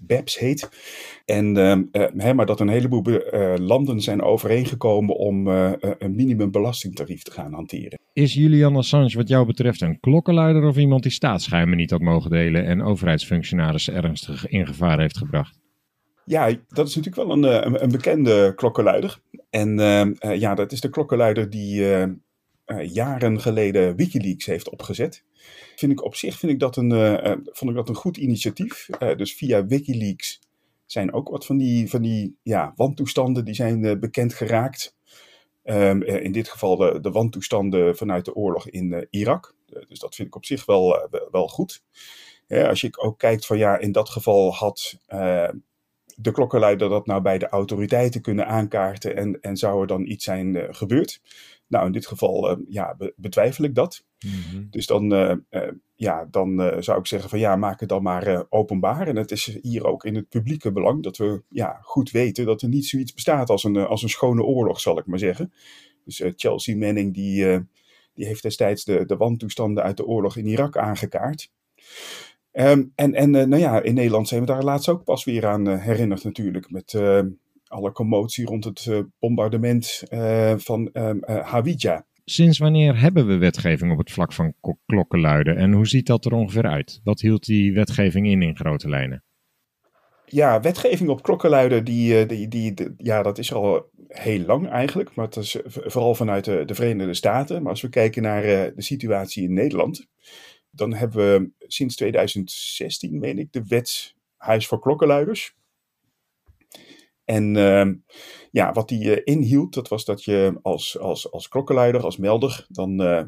BEPS 0.07 0.39
heet. 0.39 0.69
En, 1.25 1.57
uh, 1.97 2.33
maar 2.33 2.47
dat 2.47 2.61
een 2.61 2.69
heleboel 2.69 3.21
landen 3.61 4.01
zijn 4.01 4.23
overeengekomen 4.23 5.17
om 5.17 5.47
een 5.47 6.15
minimumbelastingtarief 6.15 7.23
te 7.23 7.31
gaan 7.31 7.53
hanteren. 7.53 7.99
Is 8.13 8.35
Julian 8.35 8.77
Assange 8.77 9.17
wat 9.17 9.29
jou 9.29 9.47
betreft 9.47 9.81
een 9.81 10.01
klokkenluider 10.01 10.65
of 10.65 10.77
iemand 10.77 11.03
die 11.03 11.13
staatsgeheimen 11.13 11.77
niet 11.77 11.91
had 11.91 12.01
mogen 12.01 12.31
delen 12.31 12.65
en 12.65 12.83
overheidsfunctionarissen 12.83 13.95
ernstig 13.95 14.49
in 14.49 14.67
gevaar 14.67 15.01
heeft 15.01 15.19
gebracht? 15.19 15.59
Ja, 16.25 16.55
dat 16.69 16.89
is 16.89 16.97
natuurlijk 16.97 17.27
wel 17.27 17.37
een, 17.37 17.67
een, 17.67 17.83
een 17.83 17.91
bekende 17.91 18.53
klokkenluider. 18.57 19.19
En 19.51 19.77
ja, 20.39 20.55
dat 20.55 20.73
is 20.73 20.81
de 20.81 20.89
klokkenluider 20.89 21.51
die 21.51 21.85
jaren 22.83 23.41
geleden 23.41 23.97
Wikileaks 23.97 24.47
heeft 24.47 24.71
opgezet 24.71 25.25
vind 25.79 25.93
ik 25.93 26.05
op 26.05 26.15
zich 26.15 26.39
vind 26.39 26.53
ik 26.53 26.59
dat 26.59 26.77
een, 26.77 26.91
uh, 26.91 27.33
vond 27.45 27.71
ik 27.71 27.77
dat 27.77 27.89
een 27.89 27.95
goed 27.95 28.17
initiatief. 28.17 28.89
Uh, 28.99 29.17
dus 29.17 29.35
via 29.35 29.67
Wikileaks 29.67 30.41
zijn 30.87 31.13
ook 31.13 31.29
wat 31.29 31.47
van 31.47 31.57
die, 31.57 31.91
van 31.91 32.03
die 32.03 32.37
ja, 32.43 32.73
wantoestanden 32.77 33.45
die 33.45 33.55
zijn 33.55 34.01
bekend 34.01 34.35
geraakt. 34.35 34.97
Um, 35.65 36.03
in 36.03 36.33
dit 36.33 36.49
geval 36.49 36.77
de, 36.77 37.01
de 37.01 37.11
wantoestanden 37.11 37.97
vanuit 37.97 38.25
de 38.25 38.35
oorlog 38.35 38.69
in 38.69 39.07
Irak. 39.11 39.55
dus 39.89 39.99
dat 39.99 40.15
vind 40.15 40.29
ik 40.29 40.37
op 40.37 40.45
zich 40.45 40.65
wel, 40.65 41.09
wel 41.31 41.49
goed. 41.49 41.83
als 42.49 42.81
je 42.81 42.99
ook 42.99 43.19
kijkt 43.19 43.47
van 43.47 43.59
ja, 43.59 43.79
in 43.79 43.93
dat 43.93 44.09
geval 44.09 44.55
had 44.55 44.99
de 46.17 46.33
klokkenluider 46.33 46.89
dat 46.89 47.07
nou 47.07 47.21
bij 47.23 47.39
de 47.39 47.49
autoriteiten 47.49 48.21
kunnen 48.21 48.47
aankaarten 48.47 49.17
en, 49.17 49.41
en 49.41 49.57
zou 49.57 49.81
er 49.81 49.87
dan 49.87 50.07
iets 50.07 50.25
zijn 50.25 50.75
gebeurd. 50.75 51.21
Nou, 51.69 51.87
in 51.87 51.93
dit 51.93 52.07
geval 52.07 52.51
uh, 52.51 52.65
ja, 52.69 52.97
betwijfel 53.17 53.65
ik 53.65 53.75
dat. 53.75 54.05
Mhm. 54.19 54.65
Dus 54.71 54.87
dan, 54.87 55.13
uh, 55.13 55.35
uh, 55.51 55.71
ja, 55.95 56.29
dan 56.31 56.83
zou 56.83 56.99
ik 56.99 57.07
zeggen 57.07 57.31
van 57.31 57.39
ja, 57.39 57.57
maak 57.57 57.81
het 57.81 57.89
dan 57.89 58.03
maar 58.03 58.47
openbaar. 58.49 59.09
En 59.09 59.17
het 59.17 59.31
is 59.31 59.59
hier 59.63 59.85
ook 59.87 60.05
in 60.05 60.15
het 60.15 60.29
publieke 60.29 60.73
belang 60.73 61.03
dat 61.03 61.17
we 61.17 61.43
ja, 61.49 61.79
goed 61.83 62.11
weten 62.11 62.47
dat 62.47 62.63
er 62.63 62.69
niet 62.69 62.87
zoiets 62.87 63.15
bestaat 63.15 63.51
als 63.51 63.65
een, 63.65 63.77
als 63.77 64.03
een 64.03 64.09
schone 64.09 64.43
oorlog, 64.43 64.81
zal 64.81 64.99
ik 64.99 65.07
maar 65.07 65.19
zeggen. 65.19 65.53
Dus 66.05 66.23
Chelsea 66.37 66.77
Manning 66.77 67.15
die, 67.15 67.67
die 68.15 68.27
heeft 68.27 68.43
destijds 68.43 68.85
de, 68.85 69.05
de 69.07 69.17
wantoestanden 69.17 69.85
uit 69.85 69.97
de 69.97 70.07
oorlog 70.07 70.37
in 70.37 70.47
Irak 70.47 70.77
aangekaart. 70.77 71.51
Um, 72.53 72.93
en 72.95 73.15
en 73.15 73.31
nou 73.31 73.57
ja, 73.57 73.83
in 73.83 73.95
Nederland 73.95 74.29
zijn 74.29 74.41
we 74.41 74.47
daar 74.47 74.65
laatst 74.65 74.89
ook 74.89 75.05
pas 75.05 75.25
weer 75.25 75.47
aan 75.47 75.69
herinnerd 75.69 76.25
natuurlijk. 76.25 76.71
Met 76.71 76.93
alle 77.69 77.93
commotie 77.93 78.47
rond 78.47 78.65
het 78.65 78.87
uh, 78.89 78.99
bombardement 79.19 80.03
uh, 80.11 80.55
van 80.57 80.91
uh, 80.93 81.11
Hawija. 81.21 82.07
Sinds 82.25 82.59
wanneer 82.59 83.01
hebben 83.01 83.27
we 83.27 83.37
wetgeving 83.37 83.93
op 83.93 83.99
het 83.99 84.11
vlak 84.11 84.33
van 84.33 84.55
klokkenluiden 84.87 85.57
en 85.57 85.73
hoe 85.73 85.87
ziet 85.87 86.07
dat 86.07 86.25
er 86.25 86.33
ongeveer 86.33 86.67
uit? 86.67 87.01
Wat 87.05 87.21
hield 87.21 87.47
die 87.47 87.73
wetgeving 87.73 88.27
in 88.27 88.43
in 88.43 88.57
grote 88.57 88.89
lijnen? 88.89 89.23
Ja, 90.25 90.61
wetgeving 90.61 91.11
op 91.11 91.23
klokkenluiden, 91.23 91.85
die, 91.85 92.27
die, 92.27 92.49
die, 92.49 92.75
ja, 92.97 93.23
dat 93.23 93.39
is 93.39 93.53
al 93.53 93.91
heel 94.09 94.41
lang 94.41 94.69
eigenlijk. 94.69 95.15
Maar 95.15 95.25
het 95.25 95.37
is 95.37 95.57
vooral 95.65 96.15
vanuit 96.15 96.45
de, 96.45 96.65
de 96.65 96.75
Verenigde 96.75 97.15
Staten. 97.15 97.63
Maar 97.63 97.71
als 97.71 97.81
we 97.81 97.89
kijken 97.89 98.23
naar 98.23 98.43
de 98.43 98.83
situatie 98.83 99.43
in 99.43 99.53
Nederland, 99.53 100.07
dan 100.71 100.95
hebben 100.95 101.19
we 101.19 101.51
sinds 101.67 101.97
2016, 101.97 103.19
meen 103.19 103.39
ik, 103.39 103.53
de 103.53 103.65
wet 103.67 104.15
Huis 104.37 104.67
voor 104.67 104.81
Klokkenluiders. 104.81 105.55
En 107.29 107.55
uh, 107.57 107.87
ja, 108.51 108.73
wat 108.73 108.89
die 108.89 109.05
uh, 109.05 109.17
inhield, 109.25 109.75
dat 109.75 109.89
was 109.89 110.05
dat 110.05 110.25
je 110.25 110.59
als, 110.63 110.99
als, 110.99 111.33
als 111.33 111.49
klokkenluider, 111.49 112.03
als 112.03 112.17
melder, 112.17 112.67
dan 112.69 113.01
uh, 113.03 113.23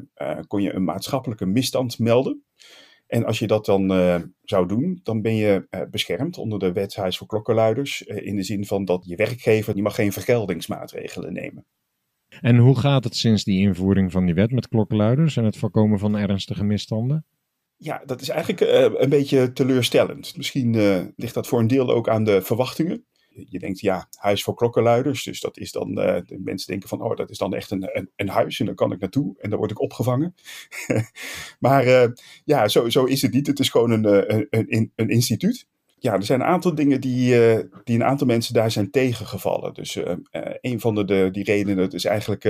kon 0.47 0.61
je 0.61 0.73
een 0.73 0.83
maatschappelijke 0.83 1.45
misstand 1.45 1.99
melden. 1.99 2.43
En 3.07 3.25
als 3.25 3.39
je 3.39 3.47
dat 3.47 3.65
dan 3.65 3.87
zou 4.41 4.67
doen, 4.67 4.99
dan 5.03 5.21
ben 5.21 5.35
je 5.35 5.67
beschermd 5.89 6.37
onder 6.37 6.59
de 6.59 6.71
wet 6.71 6.95
Huis 6.95 7.17
voor 7.17 7.27
Klokkenluiders. 7.27 8.01
in 8.01 8.35
de 8.35 8.43
zin 8.43 8.65
van 8.65 8.85
dat 8.85 9.05
je 9.05 9.15
werkgever 9.15 9.73
die 9.73 9.83
mag 9.83 9.95
geen 9.95 10.11
vergeldingsmaatregelen 10.11 11.33
nemen. 11.33 11.65
En 12.41 12.57
hoe 12.57 12.79
gaat 12.79 13.03
het 13.03 13.15
sinds 13.15 13.43
die 13.43 13.59
invoering 13.59 14.11
van 14.11 14.25
die 14.25 14.35
wet 14.35 14.51
met 14.51 14.67
klokkenluiders 14.67 15.37
en 15.37 15.43
het 15.43 15.57
voorkomen 15.57 15.99
van 15.99 16.17
ernstige 16.17 16.63
misstanden? 16.63 17.25
Ja, 17.75 18.03
dat 18.05 18.21
is 18.21 18.29
eigenlijk 18.29 18.61
een 18.99 19.09
beetje 19.09 19.53
teleurstellend. 19.53 20.37
Misschien 20.37 20.71
ligt 21.15 21.33
dat 21.33 21.47
voor 21.47 21.59
een 21.59 21.67
deel 21.67 21.89
ook 21.89 22.09
aan 22.09 22.23
de 22.23 22.41
verwachtingen 22.41 23.05
je 23.33 23.59
denkt, 23.59 23.79
ja, 23.79 24.07
huis 24.17 24.43
voor 24.43 24.55
klokkenluiders. 24.55 25.23
Dus 25.23 25.39
dat 25.39 25.57
is 25.57 25.71
dan, 25.71 25.95
de 25.95 26.39
mensen 26.43 26.67
denken 26.67 26.89
van, 26.89 27.01
oh, 27.01 27.15
dat 27.15 27.29
is 27.29 27.37
dan 27.37 27.53
echt 27.53 27.71
een, 27.71 27.97
een, 27.97 28.09
een, 28.15 28.29
huis 28.29 28.59
en 28.59 28.65
dan 28.65 28.75
kan 28.75 28.91
ik 28.91 28.99
naartoe 28.99 29.35
en 29.39 29.49
dan 29.49 29.59
word 29.59 29.71
ik 29.71 29.81
opgevangen. 29.81 30.35
maar 31.59 31.87
uh, 31.87 32.07
ja, 32.45 32.67
zo, 32.67 32.89
zo 32.89 33.05
is 33.05 33.21
het 33.21 33.33
niet. 33.33 33.47
Het 33.47 33.59
is 33.59 33.69
gewoon 33.69 33.91
een, 33.91 34.05
eh, 34.05 34.45
een, 34.49 34.91
een, 34.95 35.09
instituut. 35.09 35.67
Ja, 35.99 36.13
er 36.13 36.23
zijn 36.23 36.39
een 36.39 36.47
aantal 36.47 36.75
dingen 36.75 37.01
die, 37.01 37.35
die 37.83 37.95
een 37.95 38.03
aantal 38.03 38.27
mensen 38.27 38.53
daar 38.53 38.71
zijn 38.71 38.91
tegengevallen. 38.91 39.73
Dus 39.73 39.99
een 40.61 40.79
van 40.79 40.95
de, 40.95 41.05
de, 41.05 41.29
die 41.31 41.43
redenen 41.43 41.91
is 41.91 42.05
eigenlijk 42.05 42.43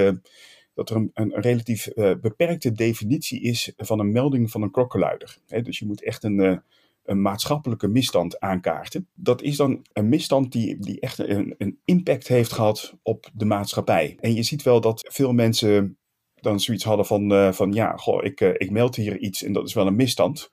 dat 0.73 0.89
er 0.89 0.95
een, 0.95 1.11
een 1.13 1.33
relatief 1.33 1.87
beperkte 2.21 2.71
definitie 2.71 3.41
is 3.41 3.73
van 3.77 3.99
een 3.99 4.11
melding 4.11 4.51
van 4.51 4.61
een 4.61 4.71
klokkenluider. 4.71 5.37
dus 5.63 5.79
je 5.79 5.85
moet 5.85 6.03
echt 6.03 6.23
een 6.23 6.63
een 7.03 7.21
maatschappelijke 7.21 7.87
misstand 7.87 8.39
aankaarten. 8.39 9.07
Dat 9.13 9.41
is 9.41 9.57
dan 9.57 9.85
een 9.93 10.09
misstand 10.09 10.51
die, 10.51 10.77
die 10.79 10.99
echt 10.99 11.19
een, 11.19 11.55
een 11.57 11.79
impact 11.85 12.27
heeft 12.27 12.51
gehad 12.51 12.93
op 13.03 13.29
de 13.33 13.45
maatschappij. 13.45 14.17
En 14.19 14.33
je 14.33 14.43
ziet 14.43 14.63
wel 14.63 14.81
dat 14.81 15.07
veel 15.11 15.33
mensen 15.33 15.97
dan 16.35 16.59
zoiets 16.59 16.83
hadden 16.83 17.05
van, 17.05 17.31
uh, 17.31 17.51
van 17.51 17.73
ja, 17.73 17.95
goh, 17.95 18.23
ik, 18.23 18.41
uh, 18.41 18.49
ik 18.53 18.71
meld 18.71 18.95
hier 18.95 19.17
iets 19.17 19.43
en 19.43 19.53
dat 19.53 19.67
is 19.67 19.73
wel 19.73 19.87
een 19.87 19.95
misstand. 19.95 20.51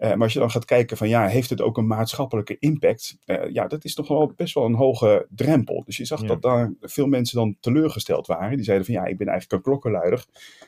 Uh, 0.00 0.08
maar 0.08 0.22
als 0.22 0.32
je 0.32 0.38
dan 0.38 0.50
gaat 0.50 0.64
kijken 0.64 0.96
van 0.96 1.08
ja, 1.08 1.26
heeft 1.26 1.50
het 1.50 1.60
ook 1.60 1.76
een 1.76 1.86
maatschappelijke 1.86 2.56
impact? 2.58 3.18
Uh, 3.26 3.50
ja, 3.52 3.66
dat 3.66 3.84
is 3.84 3.94
toch 3.94 4.08
wel 4.08 4.32
best 4.36 4.54
wel 4.54 4.64
een 4.64 4.74
hoge 4.74 5.26
drempel. 5.30 5.82
Dus 5.84 5.96
je 5.96 6.04
zag 6.04 6.22
dat 6.22 6.42
daar 6.42 6.72
veel 6.80 7.06
mensen 7.06 7.36
dan 7.36 7.56
teleurgesteld 7.60 8.26
waren. 8.26 8.56
Die 8.56 8.64
zeiden 8.64 8.86
van 8.86 8.94
ja, 8.94 9.04
ik 9.04 9.18
ben 9.18 9.28
eigenlijk 9.28 9.52
een 9.52 9.72
klokkenluider, 9.72 10.24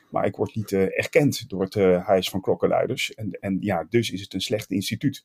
maar 0.09 0.25
ik 0.25 0.35
word 0.35 0.55
niet 0.55 0.71
uh, 0.71 0.81
erkend 0.81 1.49
door 1.49 1.61
het 1.61 1.73
huis 2.05 2.29
van 2.29 2.41
klokkenluiders. 2.41 3.13
En, 3.13 3.31
en 3.39 3.57
ja, 3.59 3.85
dus 3.89 4.11
is 4.11 4.21
het 4.21 4.33
een 4.33 4.41
slecht 4.41 4.71
instituut. 4.71 5.23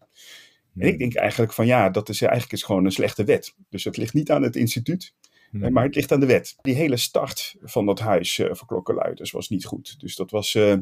En 0.77 0.89
ik 0.89 0.99
denk 0.99 1.15
eigenlijk 1.15 1.53
van 1.53 1.67
ja, 1.67 1.91
dat 1.91 2.09
is 2.09 2.23
eigenlijk 2.23 2.53
is 2.53 2.63
gewoon 2.63 2.85
een 2.85 2.93
slechte 2.93 3.25
wet. 3.25 3.55
Dus 3.71 3.85
het 3.85 3.97
ligt 3.97 4.15
niet 4.15 4.31
aan 4.31 4.43
het 4.43 4.57
instituut, 4.57 5.15
Nee. 5.51 5.71
Maar 5.71 5.85
het 5.85 5.95
ligt 5.95 6.13
aan 6.13 6.21
de 6.21 6.27
wet. 6.27 6.57
Die 6.61 6.75
hele 6.75 6.97
start 6.97 7.57
van 7.63 7.87
dat 7.87 7.99
huis 7.99 8.39
uh, 8.39 8.55
voor 8.55 8.67
klokkenluiders 8.67 9.31
was 9.31 9.49
niet 9.49 9.65
goed. 9.65 10.01
Dus 10.01 10.17
dat 10.17 10.31
was, 10.31 10.55
uh, 10.55 10.77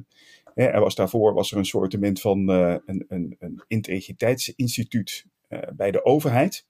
er 0.65 0.81
was 0.81 0.95
daarvoor 0.95 1.35
was 1.35 1.53
er 1.53 1.59
een 1.59 1.65
soort 1.65 1.97
van 2.21 2.51
uh, 2.51 2.77
een, 2.87 3.05
een, 3.09 3.37
een 3.39 3.65
integriteitsinstituut 3.67 5.27
bij 5.77 5.91
de 5.91 6.05
overheid. 6.05 6.67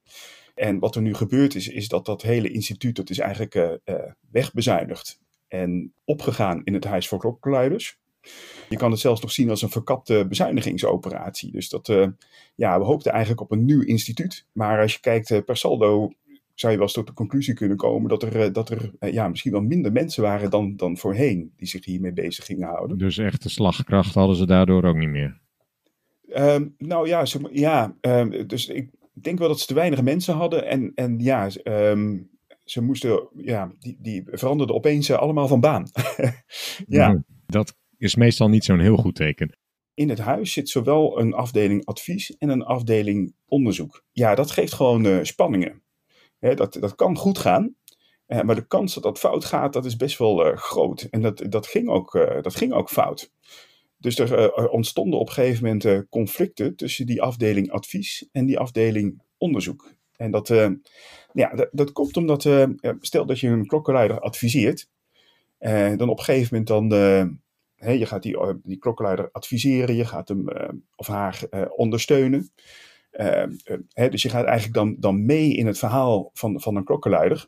En 0.55 0.79
wat 0.79 0.95
er 0.95 1.03
nu 1.03 1.15
gebeurd 1.15 1.55
is, 1.55 1.69
is 1.69 1.89
dat 1.89 2.07
dat 2.07 2.23
hele 2.23 2.51
instituut, 2.51 2.97
dat 2.97 3.11
is 3.11 3.19
eigenlijk 3.19 3.81
wegbezuinigd 4.31 5.21
en 5.49 5.93
opgegaan 6.05 6.61
in 6.65 6.75
het 6.75 6.85
huis 6.85 7.09
voor 7.09 7.19
klokkenluiders. 7.19 7.99
Je 8.69 8.77
kan 8.77 8.91
het 8.91 9.01
zelfs 9.01 9.21
nog 9.21 9.31
zien 9.31 9.51
als 9.51 9.63
een 9.63 9.71
verkapte 9.71 10.27
bezuinigingsoperatie. 10.29 11.53
Dus 11.53 11.69
dat, 11.69 11.89
uh, 11.89 12.07
ja, 12.55 12.79
we 12.79 12.85
hoopten 12.85 13.13
eigenlijk 13.13 13.41
op 13.41 13.51
een 13.51 13.65
nieuw 13.65 13.83
instituut. 13.83 14.47
Maar 14.53 14.81
als 14.81 14.93
je 14.93 15.01
kijkt 15.01 15.45
per 15.45 15.57
saldo, 15.57 16.13
zou 16.57 16.73
je 16.73 16.79
wel 16.79 16.87
eens 16.87 16.97
tot 16.97 17.07
de 17.07 17.13
conclusie 17.13 17.55
kunnen 17.55 17.77
komen 17.77 18.09
dat 18.09 18.23
er, 18.23 18.47
uh, 18.47 18.53
dat 18.53 18.71
er 18.71 18.91
ja, 19.01 19.29
misschien 19.29 19.53
wel 19.53 19.61
minder 19.61 19.93
mensen 19.93 20.23
waren 20.23 20.51
dan, 20.51 20.77
dan 20.77 20.97
voorheen 20.97 21.53
die 21.57 21.69
zich 21.69 21.85
hiermee 21.85 22.13
bezig 22.13 22.45
gingen 22.45 22.69
houden. 22.69 22.99
Dus 22.99 23.19
echte 23.19 23.49
slagkracht 23.49 24.15
hadden 24.15 24.37
ze 24.37 24.47
daardoor 24.47 24.85
ook 24.85 24.97
niet 24.97 25.09
meer? 25.09 25.41
Um, 26.29 26.75
nou 26.79 27.09
ja, 27.09 27.25
ze, 27.25 27.49
ja 27.53 27.97
um, 28.01 28.47
dus 28.47 28.69
ik 28.69 28.91
denk 29.13 29.39
wel 29.39 29.49
dat 29.49 29.61
ze 29.61 29.67
te 29.67 29.75
weinig 29.75 30.03
mensen 30.03 30.35
hadden. 30.35 30.67
En, 30.67 30.93
en 30.95 31.19
ja, 31.19 31.51
um, 31.65 32.31
ze 32.65 32.83
moesten, 32.83 33.29
ja, 33.37 33.73
die, 33.79 33.97
die 34.01 34.23
veranderden 34.27 34.77
opeens 34.77 35.11
allemaal 35.11 35.49
van 35.49 35.61
baan. 35.61 35.91
ja. 36.87 37.07
Nou, 37.07 37.23
dat 37.47 37.77
is 37.97 38.15
meestal 38.15 38.49
niet 38.49 38.65
zo'n 38.65 38.81
heel 38.81 38.97
goed 38.97 39.15
teken. 39.15 39.59
In 39.95 40.09
het 40.09 40.19
huis 40.19 40.53
zit 40.53 40.69
zowel 40.69 41.21
een 41.21 41.35
afdeling 41.35 41.85
advies 41.85 42.37
en 42.37 42.49
een 42.49 42.65
afdeling 42.65 43.35
onderzoek. 43.47 44.05
Ja, 44.13 44.35
dat 44.35 44.51
geeft 44.51 44.73
gewoon 44.73 45.07
uh, 45.07 45.19
spanningen. 45.23 45.83
Hè, 46.47 46.55
dat, 46.55 46.73
dat 46.81 46.95
kan 46.95 47.17
goed 47.17 47.39
gaan, 47.39 47.75
uh, 48.29 48.41
maar 48.41 48.55
de 48.55 48.67
kans 48.67 48.95
dat 48.95 49.03
dat 49.03 49.19
fout 49.19 49.45
gaat, 49.45 49.73
dat 49.73 49.85
is 49.85 49.97
best 49.97 50.19
wel 50.19 50.47
uh, 50.47 50.57
groot. 50.57 51.07
En 51.11 51.23
dat, 51.23 51.43
dat, 51.49 51.67
ging 51.67 51.89
ook, 51.89 52.13
dat 52.43 52.57
ging 52.57 52.73
ook 52.73 52.91
fout. 52.91 53.33
Dus 53.99 54.19
er 54.19 54.69
ontstonden 54.69 55.19
op 55.19 55.27
een 55.27 55.33
gegeven 55.33 55.65
moment 55.65 56.09
conflicten 56.09 56.77
tussen 56.77 57.07
die 57.07 57.23
afdeling 57.23 57.71
advies 57.71 58.29
en 58.33 58.47
die 58.47 58.59
afdeling 58.59 59.23
onderzoek. 59.39 59.95
En 60.17 60.31
dat, 60.31 60.49
ja, 61.33 61.69
dat, 61.71 61.93
komt 61.93 62.17
omdat, 62.17 62.49
stel 63.01 63.27
dat 63.27 63.41
je 63.41 63.49
een 63.49 63.67
klokkenleider 63.67 64.21
adviseert, 64.21 64.89
dan 65.97 66.09
op 66.09 66.19
een 66.19 66.25
gegeven 66.25 66.65
moment 66.67 66.89
dan 66.91 67.99
je 67.99 68.07
gaat 68.07 68.23
die, 68.23 68.37
die 68.63 68.79
adviseren, 69.33 69.95
je 69.95 70.05
gaat 70.05 70.29
hem 70.29 70.45
of 70.97 71.07
haar 71.07 71.43
ondersteunen. 71.69 72.51
Uh, 73.21 73.45
he, 73.93 74.09
dus 74.09 74.23
je 74.23 74.29
gaat 74.29 74.45
eigenlijk 74.45 74.75
dan, 74.75 74.97
dan 74.99 75.25
mee 75.25 75.55
in 75.55 75.67
het 75.67 75.79
verhaal 75.79 76.31
van, 76.33 76.61
van 76.61 76.77
een 76.77 76.85
klokkenluider. 76.85 77.47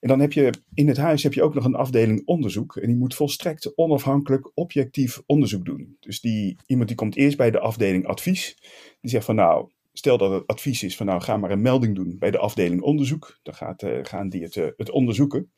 En 0.00 0.08
dan 0.08 0.20
heb 0.20 0.32
je 0.32 0.52
in 0.74 0.88
het 0.88 0.96
huis 0.96 1.22
heb 1.22 1.34
je 1.34 1.42
ook 1.42 1.54
nog 1.54 1.64
een 1.64 1.74
afdeling 1.74 2.22
onderzoek. 2.24 2.76
En 2.76 2.86
die 2.86 2.96
moet 2.96 3.14
volstrekt 3.14 3.76
onafhankelijk, 3.76 4.50
objectief 4.54 5.22
onderzoek 5.26 5.64
doen. 5.64 5.96
Dus 6.00 6.20
die, 6.20 6.56
iemand 6.66 6.88
die 6.88 6.96
komt 6.96 7.16
eerst 7.16 7.36
bij 7.36 7.50
de 7.50 7.60
afdeling 7.60 8.06
advies. 8.06 8.56
Die 9.00 9.10
zegt 9.10 9.24
van 9.24 9.34
nou, 9.34 9.70
stel 9.92 10.18
dat 10.18 10.32
het 10.32 10.46
advies 10.46 10.82
is 10.82 10.96
van 10.96 11.06
nou 11.06 11.20
ga 11.20 11.36
maar 11.36 11.50
een 11.50 11.62
melding 11.62 11.94
doen 11.94 12.16
bij 12.18 12.30
de 12.30 12.38
afdeling 12.38 12.82
onderzoek. 12.82 13.38
Dan 13.42 13.54
gaat, 13.54 13.86
gaan 14.02 14.28
die 14.28 14.42
het, 14.42 14.54
het 14.54 14.90
onderzoeken. 14.90 15.52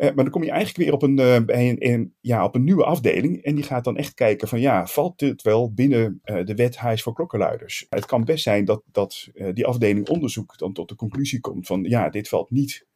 Uh, 0.00 0.06
maar 0.06 0.24
dan 0.24 0.30
kom 0.30 0.42
je 0.42 0.50
eigenlijk 0.50 0.84
weer 0.84 0.92
op 0.92 1.02
een, 1.02 1.46
bij 1.46 1.68
een, 1.68 1.76
een, 1.78 2.14
ja, 2.20 2.44
op 2.44 2.54
een 2.54 2.64
nieuwe 2.64 2.84
afdeling. 2.84 3.42
En 3.42 3.54
die 3.54 3.64
gaat 3.64 3.84
dan 3.84 3.96
echt 3.96 4.14
kijken 4.14 4.48
van 4.48 4.60
ja, 4.60 4.86
valt 4.86 5.18
dit 5.18 5.42
wel 5.42 5.72
binnen 5.72 6.20
uh, 6.24 6.44
de 6.44 6.54
wet 6.54 6.76
Huis 6.76 7.02
voor 7.02 7.14
Klokkenluiders? 7.14 7.86
Het 7.88 8.06
kan 8.06 8.24
best 8.24 8.42
zijn 8.42 8.64
dat, 8.64 8.82
dat 8.92 9.28
die 9.54 9.66
afdeling 9.66 10.08
onderzoek 10.08 10.58
dan 10.58 10.72
tot 10.72 10.88
de 10.88 10.94
conclusie 10.94 11.40
komt 11.40 11.66
van 11.66 11.82
ja, 11.82 12.08
dit 12.08 12.28
valt 12.28 12.50
niet 12.50 12.86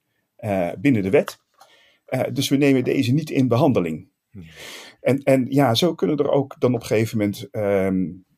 binnen 0.79 1.03
de 1.03 1.11
wet. 1.11 1.39
dus 2.33 2.49
we 2.49 2.57
nemen 2.57 2.85
deze 2.85 3.13
niet 3.13 3.31
in 3.31 3.49
behandeling. 3.49 4.09
Hmm. 4.31 4.45
En, 5.01 5.23
en 5.23 5.47
ja, 5.49 5.75
zo 5.75 5.95
kunnen 5.95 6.17
er 6.17 6.31
ook 6.31 6.57
dan 6.59 6.75
op 6.75 6.81
een 6.81 6.87
gegeven 6.87 7.19
moment 7.19 7.49
um, 7.53 8.07
uh, 8.07 8.34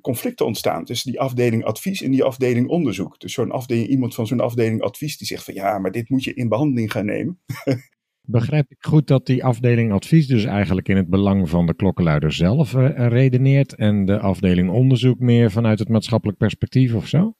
conflicten 0.00 0.46
ontstaan 0.46 0.84
tussen 0.84 1.10
die 1.10 1.20
afdeling 1.20 1.64
advies 1.64 2.02
en 2.02 2.10
die 2.10 2.24
afdeling 2.24 2.68
onderzoek. 2.68 3.20
Dus 3.20 3.32
zo'n 3.32 3.50
afdeling, 3.50 3.88
iemand 3.88 4.14
van 4.14 4.26
zo'n 4.26 4.40
afdeling 4.40 4.82
advies 4.82 5.18
die 5.18 5.26
zegt 5.26 5.44
van 5.44 5.54
ja, 5.54 5.78
maar 5.78 5.90
dit 5.90 6.08
moet 6.08 6.24
je 6.24 6.34
in 6.34 6.48
behandeling 6.48 6.92
gaan 6.92 7.06
nemen. 7.06 7.40
Begrijp 8.24 8.70
ik 8.70 8.76
goed 8.80 9.06
dat 9.06 9.26
die 9.26 9.44
afdeling 9.44 9.92
advies 9.92 10.26
dus 10.26 10.44
eigenlijk 10.44 10.88
in 10.88 10.96
het 10.96 11.08
belang 11.08 11.48
van 11.48 11.66
de 11.66 11.74
klokkenluider 11.74 12.32
zelf 12.32 12.74
uh, 12.74 13.08
redeneert 13.08 13.74
en 13.74 14.04
de 14.04 14.18
afdeling 14.18 14.70
onderzoek 14.70 15.18
meer 15.18 15.50
vanuit 15.50 15.78
het 15.78 15.88
maatschappelijk 15.88 16.38
perspectief 16.38 16.94
of 16.94 17.06
zo? 17.06 17.34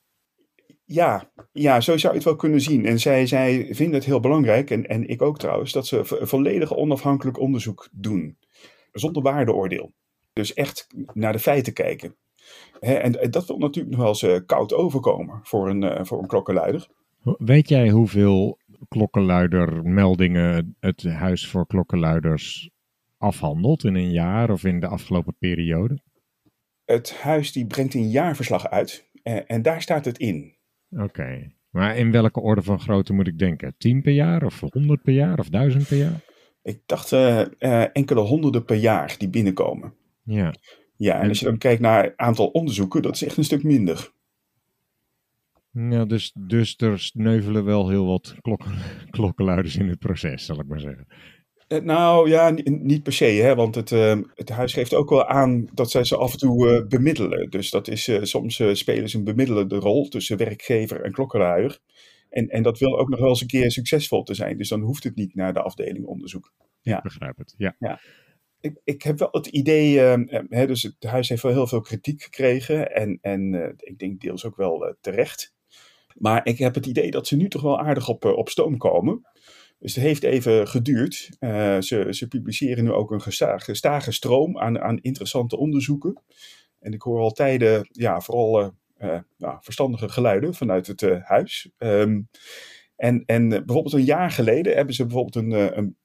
Ja, 0.84 1.32
ja, 1.52 1.80
zo 1.80 1.96
zou 1.96 2.12
je 2.12 2.18
het 2.18 2.28
wel 2.28 2.36
kunnen 2.36 2.60
zien. 2.60 2.86
En 2.86 3.00
zij, 3.00 3.26
zij 3.26 3.68
vinden 3.70 3.94
het 3.94 4.04
heel 4.04 4.20
belangrijk, 4.20 4.70
en, 4.70 4.86
en 4.86 5.08
ik 5.08 5.22
ook 5.22 5.38
trouwens, 5.38 5.72
dat 5.72 5.86
ze 5.86 6.00
volledig 6.04 6.74
onafhankelijk 6.74 7.38
onderzoek 7.38 7.88
doen. 7.92 8.38
Zonder 8.92 9.22
waardeoordeel. 9.22 9.92
Dus 10.32 10.54
echt 10.54 10.86
naar 11.12 11.32
de 11.32 11.38
feiten 11.38 11.72
kijken. 11.72 12.16
en, 12.80 13.30
dat 13.30 13.46
wil 13.46 13.58
natuurlijk 13.58 13.94
nog 13.94 14.00
wel 14.00 14.08
eens 14.08 14.22
uh, 14.22 14.36
koud 14.46 14.72
overkomen 14.72 15.40
voor 15.42 15.68
een, 15.68 15.82
uh, 15.82 16.04
voor 16.04 16.18
een 16.18 16.26
klokkenluider. 16.26 16.88
Weet 17.38 17.68
jij 17.68 17.90
hoeveel 17.90 18.58
klokkenluidermeldingen 18.88 20.76
het 20.80 21.02
Huis 21.02 21.48
voor 21.48 21.66
Klokkenluiders 21.66 22.70
afhandelt 23.18 23.84
in 23.84 23.94
een 23.94 24.10
jaar 24.10 24.50
of 24.50 24.64
in 24.64 24.80
de 24.80 24.86
afgelopen 24.86 25.36
periode? 25.38 26.02
Het 26.84 27.14
huis 27.14 27.52
die 27.52 27.66
brengt 27.66 27.94
een 27.94 28.10
jaarverslag 28.10 28.68
uit 28.68 29.10
en, 29.22 29.46
en 29.46 29.62
daar 29.62 29.82
staat 29.82 30.04
het 30.04 30.18
in. 30.18 30.56
Oké, 30.90 31.52
maar 31.70 31.96
in 31.96 32.10
welke 32.10 32.40
orde 32.40 32.62
van 32.62 32.80
grootte 32.80 33.12
moet 33.12 33.26
ik 33.26 33.38
denken? 33.38 33.74
10 33.78 34.02
per 34.02 34.12
jaar 34.12 34.44
of 34.44 34.60
100 34.60 35.02
per 35.02 35.14
jaar 35.14 35.38
of 35.38 35.48
1000 35.48 35.88
per 35.88 35.96
jaar? 35.96 36.20
Ik 36.62 36.82
dacht 36.86 37.12
enkele 37.92 38.20
honderden 38.20 38.64
per 38.64 38.76
jaar 38.76 39.14
die 39.18 39.28
binnenkomen. 39.28 39.94
Ja. 40.24 40.54
Ja, 40.96 41.20
en 41.20 41.28
als 41.28 41.38
je 41.38 41.44
dan 41.44 41.58
kijkt 41.58 41.80
naar 41.80 42.04
het 42.04 42.16
aantal 42.16 42.46
onderzoeken, 42.46 43.02
dat 43.02 43.14
is 43.14 43.24
echt 43.24 43.36
een 43.36 43.44
stuk 43.44 43.62
minder. 43.62 44.12
Ja, 45.70 46.04
dus, 46.04 46.32
dus 46.38 46.74
er 46.76 47.00
sneuvelen 47.00 47.64
wel 47.64 47.88
heel 47.88 48.06
wat 48.06 48.34
klokken, 48.40 48.72
klokkenluiders 49.10 49.76
in 49.76 49.88
het 49.88 49.98
proces, 49.98 50.44
zal 50.44 50.60
ik 50.60 50.66
maar 50.66 50.80
zeggen. 50.80 51.06
Eh, 51.68 51.80
nou 51.80 52.28
ja, 52.28 52.54
niet 52.64 53.02
per 53.02 53.12
se, 53.12 53.24
hè, 53.24 53.54
want 53.54 53.74
het, 53.74 53.90
uh, 53.90 54.18
het 54.34 54.48
huis 54.48 54.72
geeft 54.72 54.94
ook 54.94 55.10
wel 55.10 55.26
aan 55.26 55.68
dat 55.72 55.90
zij 55.90 56.04
ze 56.04 56.16
af 56.16 56.32
en 56.32 56.38
toe 56.38 56.72
uh, 56.72 56.86
bemiddelen. 56.86 57.50
Dus 57.50 57.70
dat 57.70 57.88
is, 57.88 58.08
uh, 58.08 58.22
soms 58.22 58.62
spelen 58.72 59.08
ze 59.08 59.18
een 59.18 59.24
bemiddelende 59.24 59.76
rol 59.76 60.08
tussen 60.08 60.36
werkgever 60.36 61.00
en 61.00 61.12
klokkenluider. 61.12 61.78
En, 62.30 62.48
en 62.48 62.62
dat 62.62 62.78
wil 62.78 62.98
ook 62.98 63.08
nog 63.08 63.20
wel 63.20 63.28
eens 63.28 63.40
een 63.40 63.46
keer 63.46 63.70
succesvol 63.70 64.22
te 64.22 64.34
zijn. 64.34 64.58
Dus 64.58 64.68
dan 64.68 64.80
hoeft 64.80 65.04
het 65.04 65.16
niet 65.16 65.34
naar 65.34 65.52
de 65.52 65.62
afdeling 65.62 66.06
onderzoek. 66.06 66.52
Ja. 66.80 66.96
Ik 66.96 67.02
begrijp 67.02 67.36
het, 67.36 67.54
ja. 67.56 67.76
ja 67.78 68.00
ik, 68.62 68.80
ik 68.84 69.02
heb 69.02 69.18
wel 69.18 69.28
het 69.30 69.46
idee, 69.46 69.94
uh, 69.94 70.44
hè, 70.48 70.66
dus 70.66 70.82
het 70.82 71.04
huis 71.04 71.28
heeft 71.28 71.42
wel 71.42 71.52
heel 71.52 71.66
veel 71.66 71.80
kritiek 71.80 72.22
gekregen 72.22 72.94
en, 72.94 73.18
en 73.20 73.52
uh, 73.52 73.68
ik 73.76 73.98
denk 73.98 74.20
deels 74.20 74.44
ook 74.44 74.56
wel 74.56 74.86
uh, 74.86 74.92
terecht. 75.00 75.54
Maar 76.14 76.46
ik 76.46 76.58
heb 76.58 76.74
het 76.74 76.86
idee 76.86 77.10
dat 77.10 77.26
ze 77.26 77.36
nu 77.36 77.48
toch 77.48 77.62
wel 77.62 77.78
aardig 77.78 78.08
op, 78.08 78.24
op 78.24 78.48
stoom 78.48 78.76
komen. 78.76 79.26
Dus 79.78 79.94
het 79.94 80.04
heeft 80.04 80.22
even 80.22 80.68
geduurd. 80.68 81.28
ze, 81.80 82.06
ze 82.10 82.26
publiceren 82.28 82.84
nu 82.84 82.92
ook 82.92 83.10
een 83.10 83.20
gestage, 83.20 84.12
stroom 84.12 84.58
aan, 84.58 84.80
aan 84.80 84.98
interessante 84.98 85.56
onderzoeken. 85.56 86.22
En 86.78 86.92
ik 86.92 87.02
hoor 87.02 87.20
al 87.20 87.32
tijden, 87.32 87.88
ja, 87.90 88.20
vooral 88.20 88.74
nou, 89.36 89.56
verstandige 89.60 90.08
geluiden 90.08 90.54
vanuit 90.54 90.86
het 90.86 91.06
huis. 91.22 91.70
Um, 91.78 92.28
en, 92.96 93.22
en 93.26 93.48
bijvoorbeeld 93.48 93.94
een 93.94 94.04
jaar 94.04 94.30
geleden 94.30 94.74
hebben 94.74 94.94
ze 94.94 95.06
bijvoorbeeld 95.06 95.44
een, 95.44 95.78
een 95.78 95.96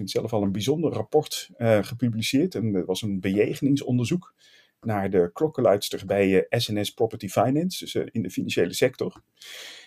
vind 0.00 0.10
zelf 0.10 0.32
al 0.32 0.42
een 0.42 0.52
bijzonder 0.52 0.92
rapport 0.92 1.50
uh, 1.58 1.78
gepubliceerd. 1.82 2.54
En 2.54 2.72
dat 2.72 2.86
was 2.86 3.02
een 3.02 3.20
bejegeningsonderzoek 3.20 4.34
naar 4.80 5.10
de 5.10 5.30
klokkenluidster 5.32 6.06
bij 6.06 6.28
uh, 6.28 6.36
eh, 6.48 6.60
SNS 6.60 6.90
Property 6.90 7.28
Finance, 7.28 7.84
dus 7.84 7.94
uh, 7.94 8.06
in 8.10 8.22
de 8.22 8.30
financiële 8.30 8.72
sector. 8.72 9.22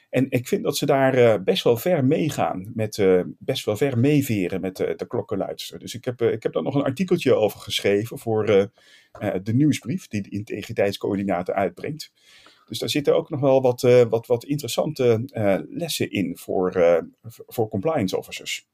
En 0.10 0.25
ik 0.29 0.48
vind 0.48 0.63
dat 0.63 0.77
ze 0.77 0.86
daar 0.86 1.43
best 1.43 1.63
wel 1.63 1.77
ver 1.77 2.05
meegaan, 2.05 2.72
met, 2.74 3.05
best 3.39 3.65
wel 3.65 3.77
ver 3.77 4.00
meeveren 4.00 4.62
met 4.62 4.77
de 4.77 5.05
klokkenluidster. 5.08 5.79
Dus 5.79 5.93
ik 5.93 6.05
heb, 6.05 6.22
ik 6.22 6.43
heb 6.43 6.53
daar 6.53 6.63
nog 6.63 6.75
een 6.75 6.84
artikeltje 6.84 7.34
over 7.34 7.60
geschreven 7.60 8.20
voor 8.20 8.46
de 9.43 9.53
nieuwsbrief 9.53 10.08
die 10.08 10.22
de 10.22 10.29
integriteitscoördinator 10.29 11.55
uitbrengt. 11.55 12.12
Dus 12.67 12.79
daar 12.79 12.89
zitten 12.89 13.15
ook 13.15 13.29
nog 13.29 13.39
wel 13.39 13.62
wat, 13.62 13.82
wat, 14.10 14.27
wat 14.27 14.43
interessante 14.43 15.24
lessen 15.70 16.12
in 16.12 16.38
voor, 16.38 17.03
voor 17.48 17.70
compliance 17.70 18.17
officers. 18.17 18.67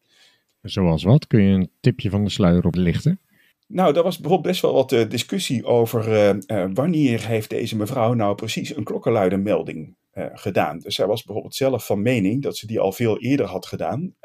Zoals 0.61 1.03
wat? 1.03 1.27
Kun 1.27 1.41
je 1.41 1.53
een 1.53 1.71
tipje 1.79 2.09
van 2.09 2.23
de 2.23 2.29
sluier 2.29 2.65
oplichten? 2.65 3.19
Nou, 3.67 3.93
daar 3.93 4.03
was 4.03 4.19
bijvoorbeeld 4.19 4.47
best 4.47 4.61
wel 4.61 4.73
wat 4.73 4.91
uh, 4.91 5.09
discussie 5.09 5.65
over 5.65 6.07
uh, 6.07 6.29
uh, 6.47 6.71
wanneer 6.73 7.27
heeft 7.27 7.49
deze 7.49 7.75
mevrouw 7.75 8.13
nou 8.13 8.35
precies 8.35 8.75
een 8.75 8.83
klokkenluidermelding 8.83 9.97
gedaan. 10.33 10.79
Dus 10.79 10.95
zij 10.95 11.07
was 11.07 11.23
bijvoorbeeld 11.23 11.55
zelf 11.55 11.85
van 11.85 12.01
mening 12.01 12.41
dat 12.41 12.57
ze 12.57 12.67
die 12.67 12.79
al 12.79 12.91
veel 12.91 13.19
eerder 13.19 13.45
had 13.45 13.65
gedaan. 13.65 14.15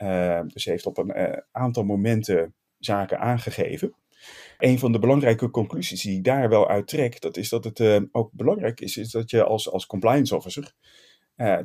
dus 0.47 0.63
ze 0.63 0.71
heeft 0.71 0.87
op 0.87 0.99
een 0.99 1.43
aantal 1.53 1.85
momenten 1.85 2.55
zaken 2.79 3.19
aangegeven. 3.19 3.95
Een 4.59 4.79
van 4.79 4.93
de 4.93 4.99
belangrijke 4.99 5.51
conclusies 5.51 6.03
die 6.03 6.17
ik 6.17 6.25
daar 6.25 6.49
wel 6.49 6.69
uit 6.69 6.87
trek, 6.87 7.21
dat 7.21 7.37
is 7.37 7.49
dat 7.49 7.65
het 7.65 8.09
ook 8.13 8.31
belangrijk 8.33 8.81
is, 8.81 8.97
is 8.97 9.11
dat 9.11 9.31
je 9.31 9.45
als, 9.45 9.71
als 9.71 9.87
compliance 9.87 10.37
officer, 10.37 10.73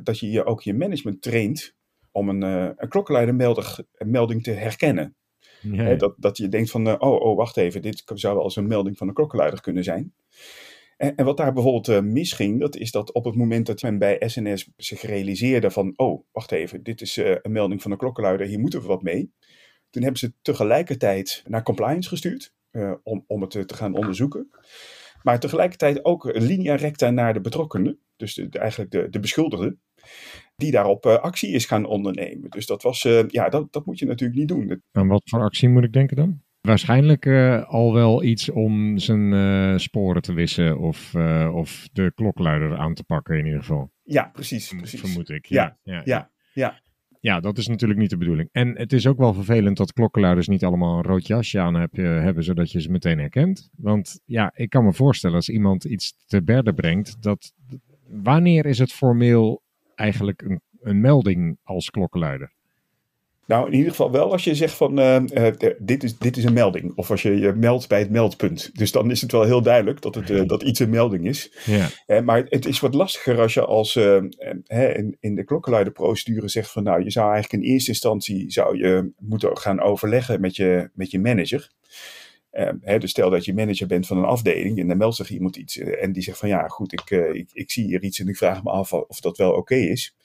dat 0.02 0.18
je, 0.18 0.30
je 0.30 0.44
ook 0.44 0.62
je 0.62 0.74
management 0.74 1.22
traint 1.22 1.74
om 2.12 2.28
een, 2.28 2.44
uh, 2.44 2.70
een 2.76 2.88
klokkenluidermelding 2.88 4.42
te 4.42 4.50
herkennen. 4.50 5.14
Ja. 5.62 5.94
dat, 5.94 6.14
dat 6.18 6.36
je 6.36 6.48
denkt 6.48 6.70
van, 6.70 6.88
uh, 6.88 6.94
oh, 6.98 7.20
oh, 7.20 7.36
wacht 7.36 7.56
even, 7.56 7.82
dit 7.82 8.02
zou 8.14 8.34
wel 8.34 8.44
eens 8.44 8.56
een 8.56 8.66
melding 8.66 8.96
van 8.98 9.08
een 9.08 9.14
klokkenluider 9.14 9.60
kunnen 9.60 9.84
zijn. 9.84 10.14
En, 10.96 11.14
en 11.16 11.24
wat 11.24 11.36
daar 11.36 11.52
bijvoorbeeld 11.52 11.88
uh, 11.88 12.00
misging, 12.00 12.60
dat 12.60 12.76
is 12.76 12.90
dat 12.90 13.12
op 13.12 13.24
het 13.24 13.34
moment 13.34 13.66
dat 13.66 13.82
men 13.82 13.98
bij 13.98 14.22
SNS 14.26 14.70
zich 14.76 15.02
realiseerde 15.02 15.70
van, 15.70 15.92
oh, 15.96 16.24
wacht 16.32 16.52
even, 16.52 16.82
dit 16.82 17.00
is 17.00 17.16
een 17.16 17.40
melding 17.52 17.82
van 17.82 17.90
een 17.90 17.96
klokkenluider, 17.98 18.46
hier 18.46 18.58
moeten 18.60 18.80
we 18.80 18.86
wat 18.86 19.02
mee. 19.02 19.32
Toen 19.90 20.02
hebben 20.02 20.20
ze 20.20 20.32
tegelijkertijd 20.42 21.42
naar 21.46 21.62
compliance 21.62 22.08
gestuurd. 22.08 22.54
eh, 22.70 22.92
om, 23.02 23.24
om 23.26 23.40
het 23.40 23.50
te 23.50 23.74
gaan 23.74 23.94
onderzoeken. 23.94 24.50
Maar 25.22 25.40
tegelijkertijd 25.40 26.04
ook 26.04 26.24
linea 26.38 26.74
recta 26.74 27.10
naar 27.10 27.32
de 27.34 27.40
betrokkenen, 27.40 27.98
dus 28.16 28.34
de, 28.34 28.48
de- 28.48 28.58
eigenlijk 28.58 28.90
de, 28.90 29.08
de 29.10 29.20
beschuldigde, 29.20 29.76
die 30.56 30.70
daarop 30.70 31.06
eh, 31.06 31.14
actie 31.18 31.50
is 31.50 31.66
gaan 31.66 31.84
ondernemen. 31.84 32.50
Dus 32.50 32.66
dat 32.66 32.82
was, 32.82 33.04
eh, 33.04 33.28
ja, 33.28 33.48
dat, 33.48 33.72
dat 33.72 33.86
moet 33.86 33.98
je 33.98 34.06
natuurlijk 34.06 34.38
niet 34.38 34.48
doen. 34.48 34.82
Aan 34.92 35.08
wat 35.08 35.22
voor 35.24 35.40
actie 35.40 35.68
moet 35.68 35.84
ik 35.84 35.92
denken 35.92 36.16
dan? 36.16 36.40
Waarschijnlijk 36.60 37.26
eh, 37.26 37.68
al 37.68 37.92
wel 37.94 38.22
iets 38.22 38.50
om 38.50 38.98
zijn 38.98 39.80
sporen 39.80 40.22
te 40.22 40.32
wissen 40.32 40.78
of, 40.78 41.14
of 41.52 41.88
de 41.92 42.12
klokluider 42.14 42.76
aan 42.76 42.94
te 42.94 43.04
pakken 43.04 43.38
in 43.38 43.44
ieder 43.44 43.60
geval. 43.60 43.90
Ja, 44.02 44.30
precies. 44.32 44.68
precies. 44.76 45.00
Vermoed 45.00 45.28
ik. 45.28 45.46
Ja, 45.46 45.78
ja, 45.82 46.02
Ja, 46.04 46.30
ja. 46.52 46.80
Ja, 47.20 47.40
dat 47.40 47.58
is 47.58 47.66
natuurlijk 47.68 48.00
niet 48.00 48.10
de 48.10 48.16
bedoeling. 48.16 48.48
En 48.52 48.76
het 48.78 48.92
is 48.92 49.06
ook 49.06 49.18
wel 49.18 49.34
vervelend 49.34 49.76
dat 49.76 49.92
klokkenluiders 49.92 50.48
niet 50.48 50.64
allemaal 50.64 50.96
een 50.96 51.04
rood 51.04 51.26
jasje 51.26 51.60
aan 51.60 51.74
heb- 51.74 51.96
hebben, 51.96 52.44
zodat 52.44 52.72
je 52.72 52.80
ze 52.80 52.90
meteen 52.90 53.18
herkent. 53.18 53.70
Want 53.76 54.20
ja, 54.24 54.52
ik 54.54 54.70
kan 54.70 54.84
me 54.84 54.92
voorstellen 54.92 55.36
als 55.36 55.48
iemand 55.48 55.84
iets 55.84 56.14
te 56.26 56.42
berden 56.42 56.74
brengt, 56.74 57.22
dat 57.22 57.52
wanneer 58.08 58.66
is 58.66 58.78
het 58.78 58.92
formeel 58.92 59.62
eigenlijk 60.00 60.42
een, 60.42 60.60
een 60.80 61.00
melding 61.00 61.58
als 61.62 61.90
klokkenluider? 61.90 62.52
Nou, 63.50 63.66
in 63.66 63.74
ieder 63.74 63.90
geval 63.90 64.10
wel 64.10 64.32
als 64.32 64.44
je 64.44 64.54
zegt 64.54 64.74
van 64.74 64.98
eh, 64.98 65.46
eh, 65.48 65.74
dit, 65.78 66.04
is, 66.04 66.18
dit 66.18 66.36
is 66.36 66.44
een 66.44 66.52
melding. 66.52 66.92
Of 66.94 67.10
als 67.10 67.22
je 67.22 67.38
je 67.38 67.52
meldt 67.52 67.88
bij 67.88 67.98
het 67.98 68.10
meldpunt. 68.10 68.70
Dus 68.72 68.92
dan 68.92 69.10
is 69.10 69.20
het 69.20 69.32
wel 69.32 69.42
heel 69.42 69.62
duidelijk 69.62 70.00
dat, 70.00 70.14
het, 70.14 70.30
eh, 70.30 70.46
dat 70.46 70.62
iets 70.62 70.78
een 70.78 70.90
melding 70.90 71.26
is. 71.26 71.52
Ja, 71.64 72.20
maar 72.20 72.44
het 72.48 72.66
is 72.66 72.80
wat 72.80 72.94
lastiger 72.94 73.40
als 73.40 73.54
je 73.54 73.64
als 73.64 73.96
in, 74.66 75.16
in 75.20 75.34
de 75.34 75.44
klokkenluiderprocedure 75.44 76.48
zegt 76.48 76.70
van 76.70 76.82
nou, 76.82 77.04
je 77.04 77.10
zou 77.10 77.32
eigenlijk 77.32 77.62
in 77.62 77.70
eerste 77.70 77.90
instantie 77.90 78.50
zou 78.50 78.78
je 78.78 79.12
moeten 79.18 79.56
gaan 79.56 79.80
overleggen 79.80 80.40
met 80.40 80.56
je, 80.56 80.90
met 80.94 81.10
je 81.10 81.18
manager. 81.18 81.70
Eh, 82.50 82.70
hè, 82.80 82.98
dus 82.98 83.10
stel 83.10 83.30
dat 83.30 83.44
je 83.44 83.54
manager 83.54 83.86
bent 83.86 84.06
van 84.06 84.16
een 84.16 84.24
afdeling 84.24 84.78
en 84.78 84.88
dan 84.88 84.96
meldt 84.96 85.16
zich 85.16 85.30
iemand 85.30 85.56
iets 85.56 85.78
eh, 85.78 86.02
en 86.02 86.12
die 86.12 86.22
zegt 86.22 86.38
van 86.38 86.48
ja 86.48 86.68
goed, 86.68 86.92
ik, 86.92 87.10
eh, 87.10 87.34
ik, 87.34 87.48
ik 87.52 87.70
zie 87.70 87.84
hier 87.84 88.02
iets 88.02 88.18
en 88.20 88.28
ik 88.28 88.36
vraag 88.36 88.62
me 88.62 88.70
af 88.70 88.92
of 88.92 89.20
dat 89.20 89.36
wel 89.36 89.52
oké 89.52 89.74
is. 89.74 90.16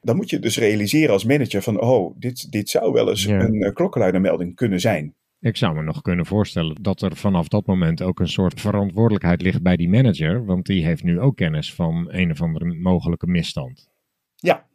Dan 0.00 0.16
moet 0.16 0.30
je 0.30 0.38
dus 0.38 0.58
realiseren 0.58 1.12
als 1.12 1.24
manager 1.24 1.62
van 1.62 1.80
oh, 1.80 2.14
dit, 2.18 2.52
dit 2.52 2.68
zou 2.68 2.92
wel 2.92 3.08
eens 3.08 3.24
Ja. 3.24 3.40
een 3.40 3.54
uh, 3.54 3.72
klokkenluidermelding 3.72 4.54
kunnen 4.54 4.80
zijn. 4.80 5.14
ik 5.40 5.56
zou 5.56 5.74
me 5.74 5.82
nog 5.82 6.02
kunnen 6.02 6.26
voorstellen 6.26 6.76
dat 6.82 7.02
er 7.02 7.16
vanaf 7.16 7.48
dat 7.48 7.66
moment 7.66 8.02
ook 8.02 8.20
een 8.20 8.28
soort 8.28 8.60
verantwoordelijkheid 8.60 9.42
ligt 9.42 9.62
bij 9.62 9.76
die 9.76 9.88
manager, 9.88 10.44
want 10.44 10.66
die 10.66 10.84
heeft 10.84 11.02
nu 11.02 11.20
ook 11.20 11.36
kennis 11.36 11.74
van 11.74 12.06
een 12.10 12.30
of 12.30 12.42
andere 12.42 12.74
mogelijke 12.74 13.26
misstand. 13.26 13.88
Ja, 14.36 14.66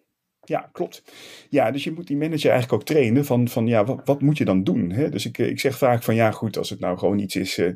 ja, 0.50 0.70
klopt. 0.72 1.04
Ja, 1.50 1.72
dus 1.72 1.84
je 1.84 1.92
moet 1.92 2.08
die 2.08 2.18
manager 2.18 2.52
eigenlijk 2.52 2.82
ook 2.82 2.88
trainen 2.88 3.26
van, 3.26 3.48
van 3.48 3.68
ja, 3.68 3.86
wat, 3.86 4.02
wat 4.06 4.22
moet 4.22 4.38
je 4.38 4.46
dan 4.46 4.64
doen? 4.64 4.92
Hè? 4.92 5.10
Dus 5.10 5.26
ik, 5.26 5.38
eh, 5.38 5.48
ik 5.48 5.60
zeg 5.60 5.78
vaak 5.78 6.04
van 6.04 6.16
ja, 6.16 6.32
goed, 6.32 6.58
als 6.58 6.70
het 6.70 6.80
nou 6.80 6.98
gewoon 6.98 7.20
iets 7.20 7.36
is 7.36 7.58
eh, 7.58 7.68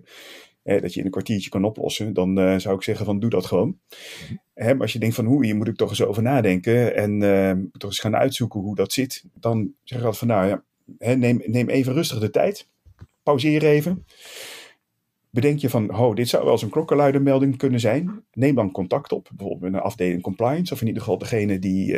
eh, 0.64 0.82
dat 0.82 0.94
je 0.94 1.00
in 1.00 1.06
een 1.06 1.12
kwartiertje 1.12 1.50
kan 1.50 1.64
oplossen, 1.64 2.14
dan 2.14 2.40
eh, 2.40 2.58
zou 2.58 2.76
ik 2.76 2.84
zeggen 2.84 3.06
van 3.06 3.20
doe 3.20 3.30
dat 3.30 3.46
gewoon. 3.46 3.80
Hè, 4.54 4.74
maar 4.74 4.82
als 4.82 4.94
je 4.94 5.00
denkt 5.00 5.16
van 5.16 5.26
hoe, 5.26 5.46
hier 5.46 5.56
moet 5.56 5.68
ik 5.68 5.76
toch 5.76 5.90
eens 5.90 6.04
over 6.04 6.24
nadenken 6.24 6.96
en 6.96 7.72
toch 7.72 7.90
eens 7.90 8.00
gaan 8.00 8.16
uitzoeken 8.16 8.60
hoe 8.60 8.76
dat 8.76 8.94
zit, 8.94 9.24
dan 9.34 9.74
zeg 9.84 10.00
ik 10.00 10.06
altijd 10.06 10.18
van 10.18 10.28
nou 10.28 10.48
ja, 10.48 10.64
hè, 10.98 11.16
neem, 11.16 11.42
neem 11.46 11.70
even 11.70 11.94
rustig 11.94 12.20
de 12.20 12.30
tijd, 12.30 12.68
pauzeer 13.24 13.64
even. 13.64 14.06
Bedenk 15.34 15.60
je 15.60 15.70
van, 15.70 15.98
oh, 15.98 16.16
dit 16.16 16.28
zou 16.28 16.44
wel 16.44 16.52
eens 16.52 16.62
een 16.62 16.70
klokkenluidermelding 16.70 17.58
kunnen 17.58 17.80
zijn. 17.80 18.24
Neem 18.34 18.56
dan 18.56 18.72
contact 18.72 19.12
op, 19.12 19.30
bijvoorbeeld 19.36 19.72
met 19.72 19.74
een 19.74 19.88
afdeling 19.88 20.22
compliance, 20.22 20.74
of 20.74 20.82
in 20.82 20.88
ieder 20.88 21.02
geval 21.02 21.18
degene 21.18 21.60
die 21.60 21.98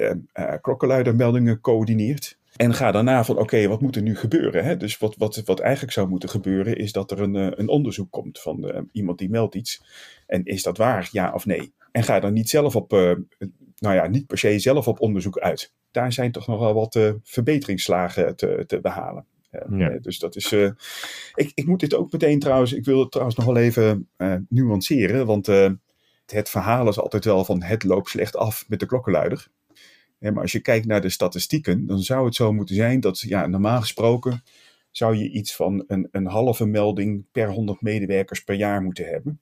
klokkenluidermeldingen 0.62 1.62
coördineert. 1.62 2.38
En 2.56 2.74
ga 2.74 2.92
daarna 2.92 3.24
van, 3.24 3.38
oké, 3.38 3.68
wat 3.68 3.82
moet 3.82 3.96
er 3.96 4.02
nu 4.02 4.16
gebeuren? 4.16 4.64
Hè? 4.64 4.78
Dus 4.78 4.98
wat, 4.98 5.16
wat, 5.18 5.42
wat 5.46 5.60
eigenlijk 5.60 5.94
zou 5.94 6.08
moeten 6.08 6.30
gebeuren, 6.30 6.78
is 6.78 6.92
dat 6.92 7.12
er 7.12 7.22
een, 7.22 7.36
eh, 7.36 7.48
een 7.52 7.68
onderzoek 7.68 8.12
komt 8.12 8.40
van 8.40 8.88
iemand 8.92 9.18
die 9.18 9.30
meldt 9.30 9.56
iets. 9.56 9.84
En 10.28 10.46
is 10.46 10.64
dat 10.64 10.78
waar, 10.78 11.10
ja 11.12 11.32
of 11.34 11.46
nee? 11.46 11.74
En 11.92 12.04
ga 12.04 12.20
dan 12.20 12.34
niet 12.34 12.50
zelf 12.50 12.76
op, 12.76 12.92
nou 13.80 13.96
ja, 13.96 14.08
niet 14.08 14.28
per 14.28 14.38
se 14.38 14.60
zelf 14.60 14.88
op 14.88 15.02
onderzoek 15.02 15.40
uit. 15.40 15.74
Daar 15.92 16.14
zijn 16.14 16.32
toch 16.32 16.48
nog 16.48 16.60
wel 16.60 16.74
wat 16.74 17.00
verbeteringsslagen 17.24 18.36
te, 18.36 18.64
te 18.68 18.82
behalen. 18.82 19.26
Ja. 19.70 19.98
dus 20.02 20.20
dat 20.20 20.36
is. 20.36 20.52
eh, 20.52 20.70
ik, 21.36 21.52
ik 21.54 21.66
moet 21.66 21.80
dit 21.80 21.94
ook 21.94 22.12
meteen 22.12 22.40
trouwens. 22.40 22.74
Ik 22.74 22.86
wil 22.86 23.00
het 23.00 23.12
trouwens 23.12 23.38
nog 23.38 23.46
wel 23.46 23.58
even 23.58 24.08
eh, 24.18 24.36
nuanceren. 24.50 25.26
Want 25.26 25.48
eh, 25.48 25.70
het 26.26 26.50
verhaal 26.50 26.88
is 26.88 27.00
altijd 27.00 27.26
wel 27.26 27.46
van 27.46 27.64
het 27.64 27.84
loopt 27.84 28.10
slecht 28.10 28.36
af 28.36 28.66
met 28.68 28.80
de 28.80 28.86
klokkenluider. 28.86 29.48
Maar 30.20 30.42
als 30.42 30.52
je 30.52 30.60
kijkt 30.60 30.86
naar 30.86 31.02
de 31.02 31.10
statistieken, 31.10 31.86
dan 31.86 32.00
zou 32.00 32.26
het 32.26 32.36
zo 32.36 32.54
moeten 32.54 32.76
zijn 32.76 33.00
dat 33.00 33.20
ja, 33.20 33.48
normaal 33.48 33.80
gesproken 33.82 34.44
zou 34.92 35.16
je 35.16 35.30
iets 35.30 35.56
van 35.56 35.84
een, 35.88 36.08
een 36.12 36.26
halve 36.26 36.66
melding 36.66 37.26
per 37.32 37.50
100 37.50 37.82
medewerkers 37.82 38.44
per 38.44 38.56
jaar 38.56 38.82
moeten 38.82 39.06
hebben. 39.06 39.40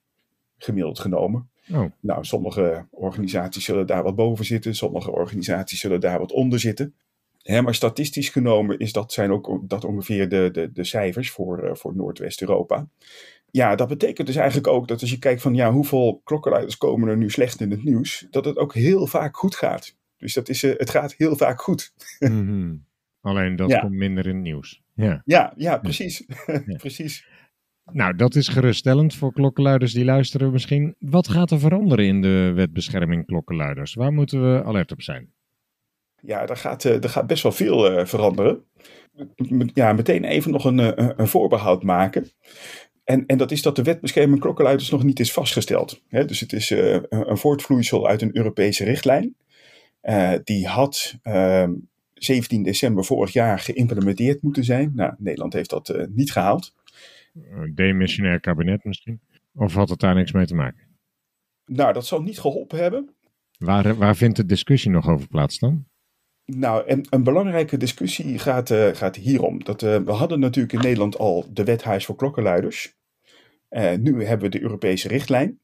Gemiddeld 0.58 0.99
genomen. 0.99 1.49
Oh, 1.73 1.91
Nou, 1.99 2.26
sommige 2.26 2.88
organisaties 2.89 3.65
zullen 3.65 3.88
daar 3.88 4.04
wat 4.04 4.15
boven 4.15 4.45
zitten, 4.45 4.76
sommige 4.76 5.12
organisaties 5.12 5.80
zullen 5.80 5.99
daar 5.99 6.19
wat 6.19 6.32
onder 6.32 6.60
zitten. 6.60 6.95
Hè, 7.44 7.62
maar 7.62 7.76
statistisch 7.76 8.30
genomen 8.30 8.80
is 8.80 8.92
dat, 8.92 9.14
zijn 9.14 9.32
ook 9.32 9.70
dat 9.70 9.86
ongeveer 9.86 10.30
de, 10.30 10.50
de, 10.52 10.72
de 10.72 10.84
cijfers 10.84 11.32
voor, 11.32 11.64
eh, 11.64 11.76
voor 11.76 11.96
Noordwest-Europa. 11.96 12.88
Ja, 13.52 13.76
dat 13.76 13.88
betekent 13.88 14.28
dus 14.28 14.36
eigenlijk 14.36 14.68
ook 14.68 14.88
dat 14.88 15.02
als 15.02 15.10
je 15.10 15.20
kijkt 15.20 15.42
van 15.42 15.56
ja, 15.56 15.72
hoeveel 15.72 16.22
klokkenluiders 16.24 16.78
komen 16.78 17.10
er 17.10 17.18
nu 17.18 17.30
slecht 17.30 17.62
in 17.62 17.72
het 17.72 17.84
nieuws, 17.84 18.28
dat 18.30 18.46
het 18.46 18.58
ook 18.58 18.74
heel 18.74 19.08
vaak 19.08 19.38
goed 19.38 19.56
gaat. 19.56 19.96
Dus 20.18 20.34
dat 20.34 20.50
is, 20.50 20.64
eh, 20.64 20.74
het 20.78 20.90
gaat 20.90 21.14
heel 21.18 21.36
vaak 21.36 21.62
goed. 21.62 21.94
mhm. 22.20 22.76
Alleen 23.22 23.56
dat 23.56 23.70
Ja. 23.70 23.80
komt 23.80 23.94
minder 23.94 24.28
in 24.28 24.34
het 24.36 24.44
nieuws. 24.44 24.82
Ja. 24.94 25.22
Ja, 25.26 25.54
ja, 25.58 25.78
precies. 25.78 26.26
precies. 26.78 27.28
Nou, 27.92 28.16
dat 28.16 28.36
is 28.36 28.48
geruststellend 28.48 29.16
voor 29.16 29.34
klokkenluiders 29.34 29.94
die 29.94 30.06
luisteren 30.06 30.52
misschien. 30.52 30.96
Wat 31.00 31.28
gaat 31.28 31.52
er 31.52 31.60
veranderen 31.60 32.06
in 32.06 32.22
de 32.22 32.52
wet 32.56 32.74
bescherming 32.74 33.26
klokkenluiders? 33.26 33.94
Waar 33.94 34.14
moeten 34.14 34.42
we 34.54 34.64
alert 34.64 34.92
op 34.92 35.02
zijn? 35.02 35.34
Ja, 36.26 36.46
daar 36.46 36.58
gaat, 36.58 36.86
eh, 36.86 37.04
er 37.04 37.10
gaat 37.10 37.28
best 37.28 37.44
wel 37.44 37.52
veel 37.52 37.92
eh, 37.92 38.06
veranderen. 38.06 38.64
Ja, 39.74 39.94
meteen 39.94 40.24
even 40.24 40.52
nog 40.52 40.66
een, 40.66 40.80
eh, 40.80 41.10
een 41.16 41.28
voorbehoud 41.28 41.84
maken. 41.84 42.32
En, 43.04 43.26
en 43.26 43.38
dat 43.38 43.52
is 43.52 43.62
dat 43.62 43.76
de 43.76 43.84
wet 43.84 44.02
bescherming 44.02 44.42
klokkenluiders 44.42 44.90
nog 44.90 45.04
niet 45.04 45.20
is 45.20 45.34
vastgesteld. 45.34 46.02
Dus 46.10 46.40
het 46.40 46.54
is 46.54 46.70
een 47.10 47.38
voortvloeisel 47.38 48.08
uit 48.08 48.22
een 48.22 48.38
Europese 48.38 48.84
richtlijn. 48.84 49.36
Die 50.44 50.68
had 50.68 51.16
ehm, 51.22 51.72
17 52.14 52.64
december 52.64 53.06
vorig 53.06 53.34
jaar 53.34 53.60
geïmplementeerd 53.60 54.42
moeten 54.42 54.64
zijn. 54.64 54.92
Nou, 54.96 55.14
Nederland 55.18 55.54
heeft 55.54 55.70
dat 55.70 56.08
niet 56.10 56.32
gehaald. 56.32 56.74
Demissionair 57.74 58.40
kabinet 58.40 58.84
misschien? 58.84 59.20
Of 59.56 59.74
had 59.74 59.90
het 59.90 60.00
daar 60.00 60.16
niks 60.16 60.32
mee 60.32 60.46
te 60.46 60.56
maken? 60.56 60.88
Nou, 61.66 61.94
dat 61.94 62.06
zal 62.06 62.22
niet 62.22 62.40
geholpen 62.40 62.80
hebben. 62.80 63.10
Waar, 63.58 63.96
waar 63.96 64.16
vindt 64.16 64.36
de 64.36 64.46
discussie 64.46 64.92
nog 64.92 65.10
over 65.10 65.28
plaats 65.28 65.60
dan? 65.60 65.86
Nou, 66.46 66.88
en 66.88 67.08
een 67.10 67.24
belangrijke 67.24 67.78
discussie 67.78 68.40
gaat, 68.40 68.70
eh, 68.70 68.88
gaat 68.88 69.16
hierom. 69.16 69.64
Dat, 69.64 69.84
eh, 69.84 69.98
we 69.98 70.12
hadden 70.12 70.40
natuurlijk 70.40 70.74
in 70.74 70.80
Nederland 70.80 71.18
al 71.18 71.46
de 71.54 71.64
wethuis 71.64 72.06
voor 72.06 72.16
klokkenluiders. 72.16 72.96
Eh, 73.70 73.94
nu 73.98 74.26
hebben 74.26 74.52
we 74.52 74.58
de 74.58 74.64
Europese 74.64 75.08
richtlijn. 75.08 75.60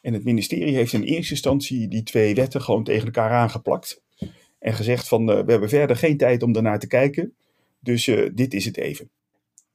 En 0.00 0.12
het 0.12 0.24
ministerie 0.24 0.74
heeft 0.74 0.92
in 0.92 1.02
eerste 1.02 1.32
instantie 1.32 1.88
die 1.88 2.02
twee 2.02 2.34
wetten 2.34 2.62
gewoon 2.62 2.84
tegen 2.84 3.04
elkaar 3.04 3.30
aangeplakt. 3.30 4.02
En 4.58 4.74
gezegd 4.74 5.08
van, 5.08 5.26
we 5.26 5.32
hebben 5.32 5.68
verder 5.68 5.96
geen 5.96 6.16
tijd 6.16 6.42
om 6.42 6.52
daarnaar 6.52 6.78
te 6.78 6.86
kijken. 6.86 7.34
Dus 7.80 8.04
dit 8.34 8.54
is 8.54 8.64
het 8.64 8.76
even. 8.76 9.10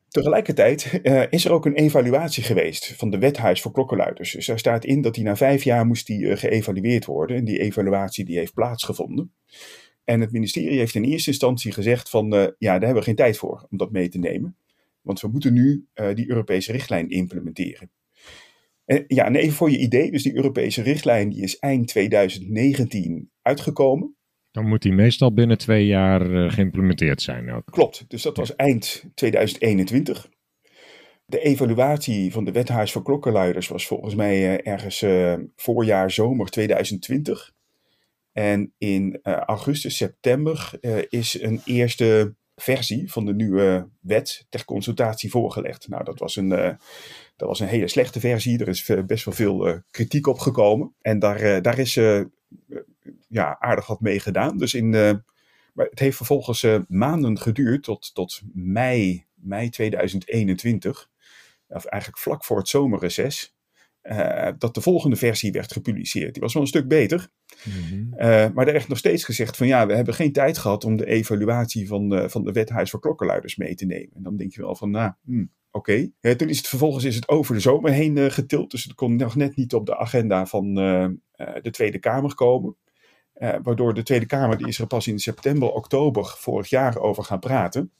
Tegelijkertijd 0.07 0.99
is 1.29 1.45
er 1.45 1.51
ook 1.51 1.65
een 1.65 1.75
evaluatie 1.75 2.43
geweest 2.43 2.93
van 2.97 3.09
de 3.09 3.17
wethuis 3.17 3.61
voor 3.61 3.71
klokkenluiders. 3.71 4.31
Dus 4.31 4.45
daar 4.45 4.59
staat 4.59 4.85
in 4.85 5.01
dat 5.01 5.13
die 5.13 5.23
na 5.23 5.35
vijf 5.35 5.63
jaar 5.63 5.85
moest 5.85 6.07
die 6.07 6.37
geëvalueerd 6.37 7.05
worden. 7.05 7.37
En 7.37 7.45
die 7.45 7.59
evaluatie 7.59 8.25
die 8.25 8.37
heeft 8.37 8.53
plaatsgevonden. 8.53 9.33
En 10.11 10.21
het 10.21 10.31
ministerie 10.31 10.77
heeft 10.77 10.95
in 10.95 11.03
eerste 11.03 11.29
instantie 11.29 11.71
gezegd 11.71 12.09
van, 12.09 12.33
eh, 12.33 12.47
ja, 12.57 12.71
daar 12.71 12.81
hebben 12.81 12.95
we 12.99 13.03
geen 13.03 13.15
tijd 13.15 13.37
voor 13.37 13.67
om 13.69 13.77
dat 13.77 13.91
mee 13.91 14.09
te 14.09 14.17
nemen. 14.17 14.55
Want 15.01 15.21
we 15.21 15.27
moeten 15.27 15.53
nu 15.53 15.85
eh, 15.93 16.15
die 16.15 16.29
Europese 16.29 16.71
richtlijn 16.71 17.09
implementeren. 17.09 17.91
En, 18.85 19.03
ja, 19.07 19.25
en 19.25 19.35
even 19.35 19.53
voor 19.53 19.71
je 19.71 19.77
idee, 19.77 20.11
dus 20.11 20.23
die 20.23 20.35
Europese 20.35 20.81
richtlijn 20.81 21.29
die 21.29 21.41
is 21.41 21.59
eind 21.59 21.87
2019 21.87 23.29
uitgekomen. 23.41 24.15
Dan 24.51 24.67
moet 24.67 24.81
die 24.81 24.93
meestal 24.93 25.33
binnen 25.33 25.57
twee 25.57 25.85
jaar 25.85 26.33
eh, 26.33 26.51
geïmplementeerd 26.51 27.21
zijn 27.21 27.51
ook. 27.51 27.65
Klopt, 27.65 28.05
dus 28.07 28.21
dat 28.21 28.37
was 28.37 28.55
eind 28.55 29.03
2021. 29.13 30.29
De 31.25 31.39
evaluatie 31.39 32.31
van 32.31 32.45
de 32.45 32.51
wethuis 32.51 32.91
voor 32.91 33.03
klokkenluiders 33.03 33.67
was 33.67 33.87
volgens 33.87 34.15
mij 34.15 34.63
ergens 34.63 35.05
voorjaar, 35.55 36.11
zomer 36.11 36.49
2020. 36.49 37.53
En 38.33 38.73
in 38.77 39.19
eh, 39.23 39.33
augustus, 39.33 39.95
september 39.95 40.71
eh, 40.81 40.97
is 41.09 41.41
een 41.41 41.61
eerste 41.65 42.35
versie 42.55 43.11
van 43.11 43.25
de 43.25 43.33
nieuwe 43.33 43.89
wet 43.99 44.45
ter 44.49 44.65
consultatie 44.65 45.29
voorgelegd. 45.29 45.87
Nou, 45.87 46.03
dat 46.03 46.19
was 46.19 46.35
een, 46.35 46.51
eh, 46.51 46.75
dat 47.35 47.47
was 47.47 47.59
een 47.59 47.67
hele 47.67 47.87
slechte 47.87 48.19
versie. 48.19 48.59
Er 48.59 48.67
is 48.67 48.91
best 49.05 49.25
wel 49.25 49.33
veel 49.33 49.81
kritiek 49.91 50.27
op 50.27 50.39
gekomen. 50.39 50.95
En 51.01 51.19
daar, 51.19 51.61
daar 51.61 51.79
is 51.79 51.93
ja, 53.27 53.59
aardig 53.59 53.87
wat 53.87 54.01
mee 54.01 54.19
gedaan. 54.19 54.57
Dus 54.57 54.73
in, 54.73 54.89
maar 55.73 55.85
het 55.89 55.99
heeft 55.99 56.17
vervolgens 56.17 56.65
maanden 56.87 57.39
geduurd 57.39 57.83
tot, 57.83 58.13
tot 58.13 58.41
mei, 58.53 59.25
mei 59.33 59.69
2021. 59.69 61.09
of 61.67 61.85
eigenlijk 61.85 62.21
vlak 62.21 62.45
voor 62.45 62.57
het 62.57 62.67
zomerreces, 62.67 63.55
eh, 64.01 64.49
dat 64.57 64.73
de 64.73 64.81
volgende 64.81 65.15
versie 65.15 65.51
werd 65.51 65.71
gepubliceerd. 65.71 66.33
Die 66.33 66.41
was 66.41 66.53
wel 66.53 66.61
een 66.61 66.67
stuk 66.67 66.87
beter. 66.87 67.29
Mhm. 67.63 68.13
Eh, 68.13 68.47
maar 68.53 68.67
er 68.67 68.73
werd 68.73 68.87
nog 68.87 68.97
steeds 68.97 69.23
gezegd 69.23 69.57
van 69.57 69.67
ja, 69.67 69.87
we 69.87 69.95
hebben 69.95 70.13
geen 70.13 70.31
tijd 70.31 70.57
gehad 70.57 70.83
om 70.83 70.97
de 70.97 71.05
evaluatie 71.05 71.87
van, 71.87 72.15
eh, 72.15 72.29
van 72.29 72.43
de 72.43 72.51
wethuis 72.51 72.89
voor 72.89 72.99
klokkenluiders 72.99 73.55
mee 73.55 73.75
te 73.75 73.85
nemen. 73.85 74.13
En 74.13 74.23
dan 74.23 74.35
denk 74.35 74.53
je 74.53 74.61
wel 74.61 74.75
van 74.75 74.91
nou, 74.91 75.11
hm, 75.25 75.45
oké. 75.71 76.09
Toen 76.37 76.49
is 76.49 76.57
het 76.57 76.67
vervolgens 76.67 77.03
is 77.03 77.15
het 77.15 77.27
over 77.27 77.53
de 77.55 77.61
zomer 77.61 77.91
heen 77.91 78.17
eh, 78.17 78.29
getild. 78.29 78.71
Dus 78.71 78.83
het 78.83 78.93
kon 78.93 79.15
nog 79.15 79.35
net 79.35 79.55
niet 79.55 79.73
op 79.73 79.85
de 79.85 79.97
agenda 79.97 80.45
van 80.45 80.73
de 80.73 81.69
Tweede 81.71 81.99
Kamer 81.99 82.35
komen. 82.35 82.75
Waardoor 83.63 83.93
de 83.93 84.03
Tweede 84.03 84.25
Kamer, 84.25 84.57
die 84.57 84.67
is 84.67 84.79
er 84.79 84.87
pas 84.87 85.07
in 85.07 85.19
september, 85.19 85.71
oktober 85.71 86.35
vorig 86.37 86.69
jaar 86.69 86.97
over 86.97 87.23
gaan 87.23 87.39
praten. 87.39 87.91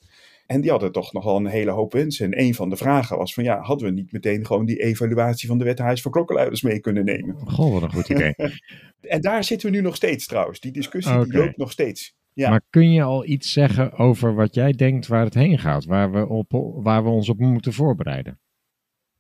En 0.46 0.62
die 0.62 0.70
hadden 0.70 0.92
toch 0.92 1.14
nogal 1.14 1.38
een 1.38 1.46
hele 1.46 1.72
hoop 1.72 1.94
wensen. 1.94 2.26
En 2.26 2.42
een 2.42 2.56
van 2.56 2.70
de 2.70 2.76
vragen 2.76 3.18
was 3.18 3.34
van 3.34 3.44
ja, 3.44 3.60
hadden 3.60 3.88
we 3.88 3.94
niet 3.94 4.12
meteen 4.12 4.46
gewoon 4.46 4.66
die 4.66 4.84
evaluatie 4.84 5.48
van 5.48 5.58
de 5.58 5.64
wethuis 5.64 6.02
voor 6.02 6.12
klokkenluiders 6.12 6.62
mee 6.62 6.80
kunnen 6.80 7.06
nemen? 7.06 7.36
Goh, 7.46 7.74
wat 7.74 7.82
een 7.82 7.94
goed 7.94 8.10
idee. 8.10 8.34
En 9.02 9.22
daar 9.22 9.44
zitten 9.44 9.72
we 9.72 9.76
nu 9.76 9.82
nog 9.82 9.96
steeds 9.96 10.26
trouwens. 10.26 10.60
Die 10.60 10.72
discussie 10.72 11.24
die 11.24 11.34
loopt 11.34 11.58
nog 11.58 11.72
steeds. 11.72 12.16
Ja. 12.34 12.50
Maar 12.50 12.62
kun 12.70 12.92
je 12.92 13.04
al 13.04 13.26
iets 13.26 13.52
zeggen 13.52 13.94
over 13.94 14.36
wat 14.36 14.56
jij 14.56 14.72
denkt 14.72 15.08
waar 15.08 15.24
het 15.24 15.34
heen 15.34 15.60
gaat? 15.60 15.86
Waar 15.86 16.12
we, 16.12 16.28
op, 16.28 16.52
waar 16.84 17.04
we 17.04 17.10
ons 17.10 17.30
op 17.30 17.40
moeten 17.40 17.74
voorbereiden? 17.74 18.40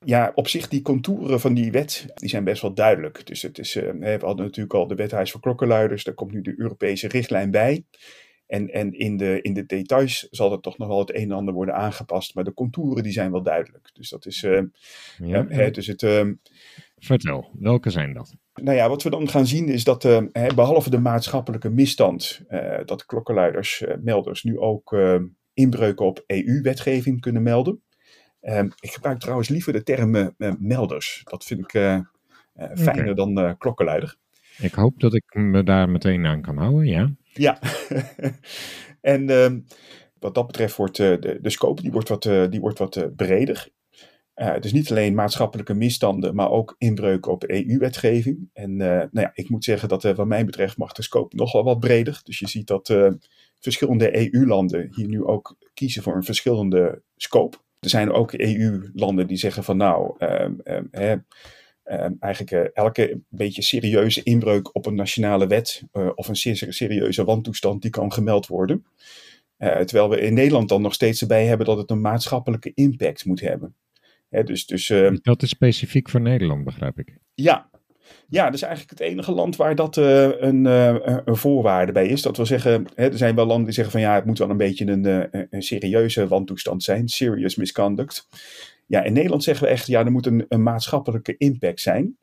Ja, 0.06 0.32
op 0.36 0.48
zich 0.48 0.68
die 0.68 0.82
contouren 0.82 1.40
van 1.40 1.54
die 1.54 1.72
wet, 1.72 2.06
die 2.16 2.30
zijn 2.30 2.44
best 2.44 2.62
wel 2.62 2.74
duidelijk. 2.74 3.26
Dus 3.26 3.42
het 3.42 3.60
is, 3.60 3.76
eh, 3.76 3.92
we 3.92 4.18
hadden 4.22 4.46
natuurlijk 4.46 4.76
al 4.76 4.88
de 4.88 4.96
wethuis 4.96 5.32
voor 5.32 5.42
klokkenluiders, 5.42 6.04
daar 6.04 6.14
komt 6.14 6.32
nu 6.32 6.42
de 6.42 6.54
Europese 6.58 7.08
richtlijn 7.08 7.52
bij. 7.52 7.84
En, 8.52 8.70
en 8.70 8.94
in, 8.94 9.18
de, 9.18 9.42
in 9.42 9.54
de 9.54 9.66
details 9.66 10.28
zal 10.32 10.52
er 10.52 10.60
toch 10.60 10.78
nog 10.78 10.88
wel 10.88 11.00
het 11.00 11.16
een 11.16 11.22
en 11.22 11.32
ander 11.32 11.54
worden 11.54 11.76
aangepast, 11.76 12.36
maar 12.36 12.44
de 12.44 12.54
contouren 12.54 13.04
die 13.04 13.12
zijn 13.12 13.32
wel 13.32 13.44
duidelijk. 13.44 13.90
Dus 13.94 14.10
dat 14.10 14.26
is, 14.26 14.44
eh, 14.44 14.62
Ja? 15.18 15.48
eh, 15.48 15.58
hè, 15.58 15.72
dus 15.72 15.88
het, 15.88 16.04
eh, 16.04 16.28
Vertel, 16.98 17.50
welke 17.60 17.90
zijn 17.90 18.14
dat? 18.14 18.36
nou 18.54 18.78
ja, 18.78 18.90
wat 18.90 19.04
we 19.04 19.10
dan 19.10 19.28
gaan 19.30 19.46
zien 19.48 19.68
is 19.68 19.84
dat, 19.84 20.06
eh, 20.06 20.22
hè, 20.32 20.54
behalve 20.54 20.90
de 20.90 21.00
maatschappelijke 21.00 21.70
misstand, 21.70 22.42
eh, 22.48 22.80
dat 22.86 23.06
klokkenluiders, 23.06 23.84
melders 24.02 24.44
nu 24.44 24.60
ook 24.60 24.94
eh, 24.94 25.20
inbreuken 25.54 26.06
op 26.06 26.24
EU-wetgeving 26.28 27.22
kunnen 27.22 27.44
melden. 27.44 27.82
Ehm, 28.42 28.70
ik 28.80 28.92
gebruik 28.92 29.20
trouwens 29.20 29.50
liever 29.50 29.74
de 29.74 29.84
term 29.84 30.34
melders. 30.60 31.22
Dat 31.24 31.44
vind 31.44 31.60
ik 31.60 31.72
fijner 32.76 33.16
dan 33.16 33.56
klokkenluider. 33.58 34.16
Ik 34.58 34.74
hoop 34.74 35.00
dat 35.00 35.14
ik 35.14 35.34
me 35.34 35.64
daar 35.64 35.90
meteen 35.90 36.26
aan 36.26 36.42
kan 36.42 36.58
houden, 36.58 36.86
ja. 36.88 37.12
Ja, 37.34 37.60
en 39.02 39.30
ehm, 39.30 39.60
wat 40.22 40.36
dat 40.36 40.48
betreft 40.48 40.76
wordt 40.76 41.00
eh, 41.00 41.20
de, 41.20 41.40
de 41.42 41.50
scope 41.50 41.82
die 41.82 41.92
wordt 41.92 42.10
wat, 42.10 42.26
eh, 42.26 42.50
die 42.50 42.60
wordt 42.60 42.80
wat 42.80 42.96
eh, 42.96 43.08
breder. 43.16 43.70
Dus 44.60 44.74
niet 44.74 44.90
alleen 44.90 45.16
maatschappelijke 45.16 45.74
misstanden, 45.74 46.36
maar 46.36 46.52
ook 46.52 46.76
inbreuken 46.78 47.32
op 47.32 47.44
EU-wetgeving. 47.44 48.50
En 48.54 48.76
nou 48.76 49.10
ja, 49.12 49.32
ik 49.34 49.50
moet 49.50 49.64
zeggen 49.64 49.90
dat 49.90 50.04
wat 50.04 50.26
mij 50.26 50.46
betreft 50.46 50.78
mag 50.78 50.92
de 50.92 51.02
scope 51.02 51.36
nog 51.36 51.52
wel 51.52 51.64
wat 51.64 51.80
breder. 51.80 52.20
Dus 52.24 52.40
je 52.40 52.48
ziet 52.48 52.68
dat 52.68 52.96
verschillende 53.60 54.34
EU-landen 54.34 54.90
hier 54.96 55.08
nu 55.08 55.24
ook 55.24 55.58
kiezen 55.74 56.04
voor 56.04 56.16
een 56.16 56.24
verschillende 56.24 57.02
scope. 57.16 57.58
Er 57.80 57.90
zijn 57.90 58.12
ook 58.12 58.34
EU-landen 58.34 59.28
die 59.28 59.38
zeggen 59.38 59.64
van 59.64 59.78
nou, 59.78 60.16
ehm, 60.18 60.54
ehm, 60.92 61.20
eigenlijk 62.20 62.52
eh, 62.52 62.84
elke 62.84 63.20
beetje 63.30 63.62
serieuze 63.62 64.24
inbreuk 64.24 64.76
op 64.76 64.86
een 64.86 64.96
nationale 64.96 65.48
wet 65.48 65.84
eh, 65.92 66.10
of 66.16 66.28
een 66.28 66.36
ser- 66.36 66.74
serieuze 66.74 67.24
wantoestand 67.24 67.82
die 67.82 67.92
kan 67.92 68.14
gemeld 68.14 68.48
worden. 68.48 68.86
Eh, 69.58 69.80
terwijl 69.80 70.10
we 70.10 70.22
in 70.22 70.34
Nederland 70.34 70.70
dan 70.70 70.82
nog 70.82 70.94
steeds 70.94 71.22
erbij 71.22 71.46
hebben 71.46 71.66
dat 71.66 71.78
het 71.78 71.90
een 71.90 72.02
maatschappelijke 72.02 72.72
impact 72.74 73.26
moet 73.26 73.42
hebben. 73.42 73.76
Hè, 74.30 74.44
dus 74.44 74.66
dus 74.66 74.90
eh, 74.90 75.12
Dat 75.22 75.42
is 75.42 75.50
specifiek 75.50 76.10
voor 76.10 76.22
Nederland, 76.22 76.64
begrijp 76.64 77.00
ik. 77.00 77.18
ja. 77.34 77.70
ja, 78.28 78.46
dat 78.46 78.54
is 78.54 78.62
eigenlijk 78.62 79.00
het 79.00 79.10
enige 79.10 79.32
land 79.32 79.56
waar 79.56 79.76
dat 79.76 79.96
een, 79.96 80.66
een 80.66 81.36
voorwaarde 81.36 81.92
bij 81.92 82.08
is. 82.08 82.22
Dat 82.22 82.38
wil 82.38 82.46
zeggen, 82.46 82.86
hè, 82.96 83.10
er 83.10 83.18
zijn 83.18 83.36
wel 83.36 83.46
landen 83.46 83.66
die 83.66 83.74
zeggen 83.74 83.94
van 83.94 84.02
ja, 84.02 84.16
het 84.16 84.26
moet 84.26 84.38
wel 84.38 84.50
een 84.50 84.58
beetje 84.58 84.86
een, 84.86 85.06
een 85.50 85.64
serieuze 85.64 86.28
wantoestand 86.28 86.84
zijn, 86.84 87.08
serious 87.08 87.56
misconduct. 87.56 88.28
Ja, 88.92 89.04
in 89.04 89.14
Nederland 89.14 89.44
zeggen 89.44 89.66
we 89.66 89.72
echt, 89.72 89.88
ja, 89.88 90.06
er 90.06 90.12
moet 90.12 90.26
een, 90.26 90.64
maatschappelijke 90.64 91.38
impact 91.38 91.80
zijn. 91.80 92.18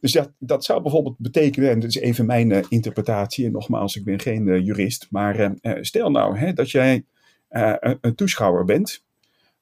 Dus 0.00 0.12
dat, 0.12 0.32
dat 0.38 0.64
zou 0.64 0.82
bijvoorbeeld 0.82 1.18
betekenen, 1.18 1.70
en 1.70 1.80
dat 1.80 1.88
is 1.88 1.96
even 1.96 2.26
mijn 2.26 2.52
eh, 2.52 2.64
interpretatie, 2.68 3.46
en 3.46 3.52
nogmaals, 3.52 3.96
ik 3.96 4.04
ben 4.04 4.20
geen 4.20 4.48
eh, 4.48 4.64
jurist, 4.64 5.06
maar 5.10 5.38
eh, 5.38 5.72
stel 5.80 6.10
nou 6.10 6.38
hè, 6.38 6.52
dat 6.52 6.70
jij 6.70 7.04
een, 7.48 7.98
een 8.00 8.14
toeschouwer 8.14 8.64
bent 8.64 9.04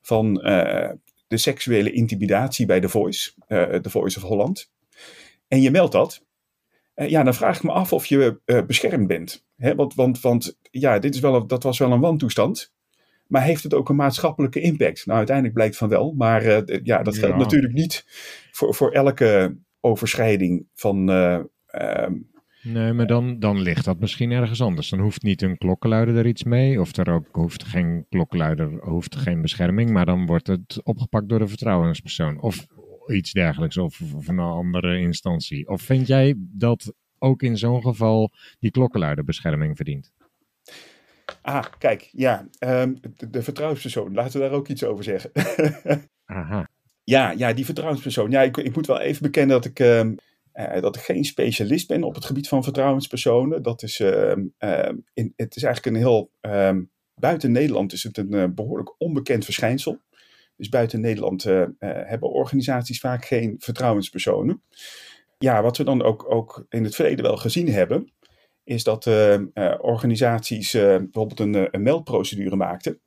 van 0.00 0.34
de 1.26 1.36
seksuele 1.36 1.92
intimidatie 1.92 2.66
bij 2.66 2.80
The 2.80 2.88
Voice, 2.88 3.32
The 3.82 3.90
Voice 3.90 4.18
of 4.18 4.24
Holland, 4.24 4.70
en 5.48 5.60
je 5.60 5.70
meldt 5.70 5.92
dat, 5.92 6.24
ja, 6.94 7.22
dan 7.22 7.34
vraag 7.34 7.56
ik 7.56 7.62
me 7.62 7.70
af 7.70 7.92
of 7.92 8.06
je 8.06 8.40
beschermd 8.66 9.06
bent. 9.06 9.44
Hè, 9.56 9.74
want, 9.74 9.94
want, 9.94 10.20
want 10.20 10.58
ja, 10.70 10.98
dit 10.98 11.14
is 11.14 11.20
wel 11.20 11.46
dat 11.46 11.62
was 11.62 11.78
wel 11.78 11.92
een 11.92 12.00
wantoestand. 12.00 12.72
Maar 13.32 13.42
heeft 13.42 13.62
het 13.62 13.74
ook 13.74 13.88
een 13.88 13.96
maatschappelijke 13.96 14.60
impact? 14.60 15.06
Nou, 15.06 15.16
uiteindelijk 15.16 15.56
blijkt 15.56 15.76
van 15.76 15.88
wel. 15.88 16.12
Maar 16.16 16.42
eh, 16.42 16.80
ja, 16.82 17.02
dat 17.02 17.18
geldt 17.18 17.34
Ja. 17.36 17.42
natuurlijk 17.42 17.72
niet 17.74 18.04
voor, 18.50 18.74
voor 18.74 18.90
elke 18.90 19.56
overschrijding 19.80 20.66
van. 20.74 21.10
eh, 21.10 21.38
ehm, 21.66 22.12
Nee, 22.62 22.92
maar 22.92 23.06
dan, 23.06 23.38
dan 23.38 23.60
ligt 23.60 23.84
dat 23.84 24.00
misschien 24.00 24.30
ergens 24.30 24.60
anders. 24.62 24.88
Dan 24.88 25.00
hoeft 25.00 25.22
niet 25.22 25.42
een 25.42 25.58
klokkenluider 25.58 26.16
er 26.16 26.26
iets 26.26 26.44
mee, 26.44 26.80
of 26.80 26.96
er 26.96 27.12
ook 27.12 27.26
hoeft 27.32 27.64
geen 27.64 28.06
klokkenluider, 28.08 28.70
hoeft 28.80 29.16
geen 29.16 29.42
bescherming, 29.42 29.90
maar 29.90 30.06
dan 30.06 30.26
wordt 30.26 30.46
het 30.46 30.80
opgepakt 30.82 31.28
door 31.28 31.38
de 31.38 31.48
vertrouwenspersoon. 31.48 32.40
Of 32.40 32.66
iets 33.06 33.32
dergelijks, 33.32 33.76
of, 33.78 34.00
of 34.14 34.28
een 34.28 34.38
andere 34.38 34.98
instantie. 34.98 35.68
Of 35.68 35.82
vind 35.82 36.06
jij 36.06 36.34
dat 36.38 36.94
ook 37.18 37.42
in 37.42 37.56
zo'n 37.58 37.82
geval 37.82 38.30
die 38.58 38.70
klokkenluider 38.70 39.24
bescherming 39.24 39.76
verdient? 39.76 40.12
Ah, 41.42 41.64
kijk, 41.78 42.08
ja, 42.12 42.48
ehm, 42.58 42.94
de, 43.16 43.30
de 43.30 43.42
vertrouwenspersoon, 43.42 44.14
laten 44.14 44.40
we 44.40 44.46
daar 44.46 44.56
ook 44.56 44.68
iets 44.68 44.84
over 44.84 45.04
zeggen. 45.04 45.30
Aha. 46.24 46.68
Ja, 47.04 47.30
ja, 47.30 47.52
die 47.52 47.64
vertrouwenspersoon. 47.64 48.30
Ja, 48.30 48.42
ik, 48.42 48.56
ik 48.56 48.74
moet 48.74 48.86
wel 48.86 49.00
even 49.00 49.22
bekennen 49.22 49.56
dat 49.56 49.64
ik, 49.64 49.78
ehm, 49.78 50.14
eh, 50.52 50.80
dat 50.80 50.96
ik 50.96 51.02
geen 51.02 51.24
specialist 51.24 51.88
ben 51.88 52.02
op 52.02 52.14
het 52.14 52.24
gebied 52.24 52.48
van 52.48 52.62
vertrouwenspersonen. 52.62 53.62
Dat 53.62 53.82
is, 53.82 54.00
ehm, 54.00 54.40
in, 55.14 55.32
het 55.36 55.56
is 55.56 55.62
eigenlijk 55.62 55.96
een 55.96 56.02
heel. 56.02 56.30
buiten 57.14 57.52
Nederland 57.52 57.92
is 57.92 58.02
het 58.02 58.18
een 58.18 58.34
eh, 58.34 58.48
behoorlijk 58.48 58.94
onbekend 58.98 59.44
verschijnsel. 59.44 60.00
Dus 60.56 60.68
buiten 60.68 61.00
Nederland 61.00 61.44
eh, 61.44 61.64
hebben 61.80 62.30
organisaties 62.30 63.00
vaak 63.00 63.24
geen 63.24 63.54
vertrouwenspersonen. 63.58 64.62
Ja, 65.38 65.62
wat 65.62 65.76
we 65.76 65.84
dan 65.84 66.02
ook, 66.02 66.32
ook 66.32 66.66
in 66.68 66.84
het 66.84 66.94
verleden 66.94 67.24
wel 67.24 67.36
gezien 67.36 67.68
hebben, 67.68 68.12
is 68.64 68.84
dat 68.84 69.06
eh, 69.06 69.34
eh, 69.34 69.42
organisaties 69.80 70.74
eh, 70.74 70.96
bijvoorbeeld 70.96 71.40
een, 71.40 71.68
een 71.74 71.82
meldprocedure 71.82 72.56
maakten 72.56 73.00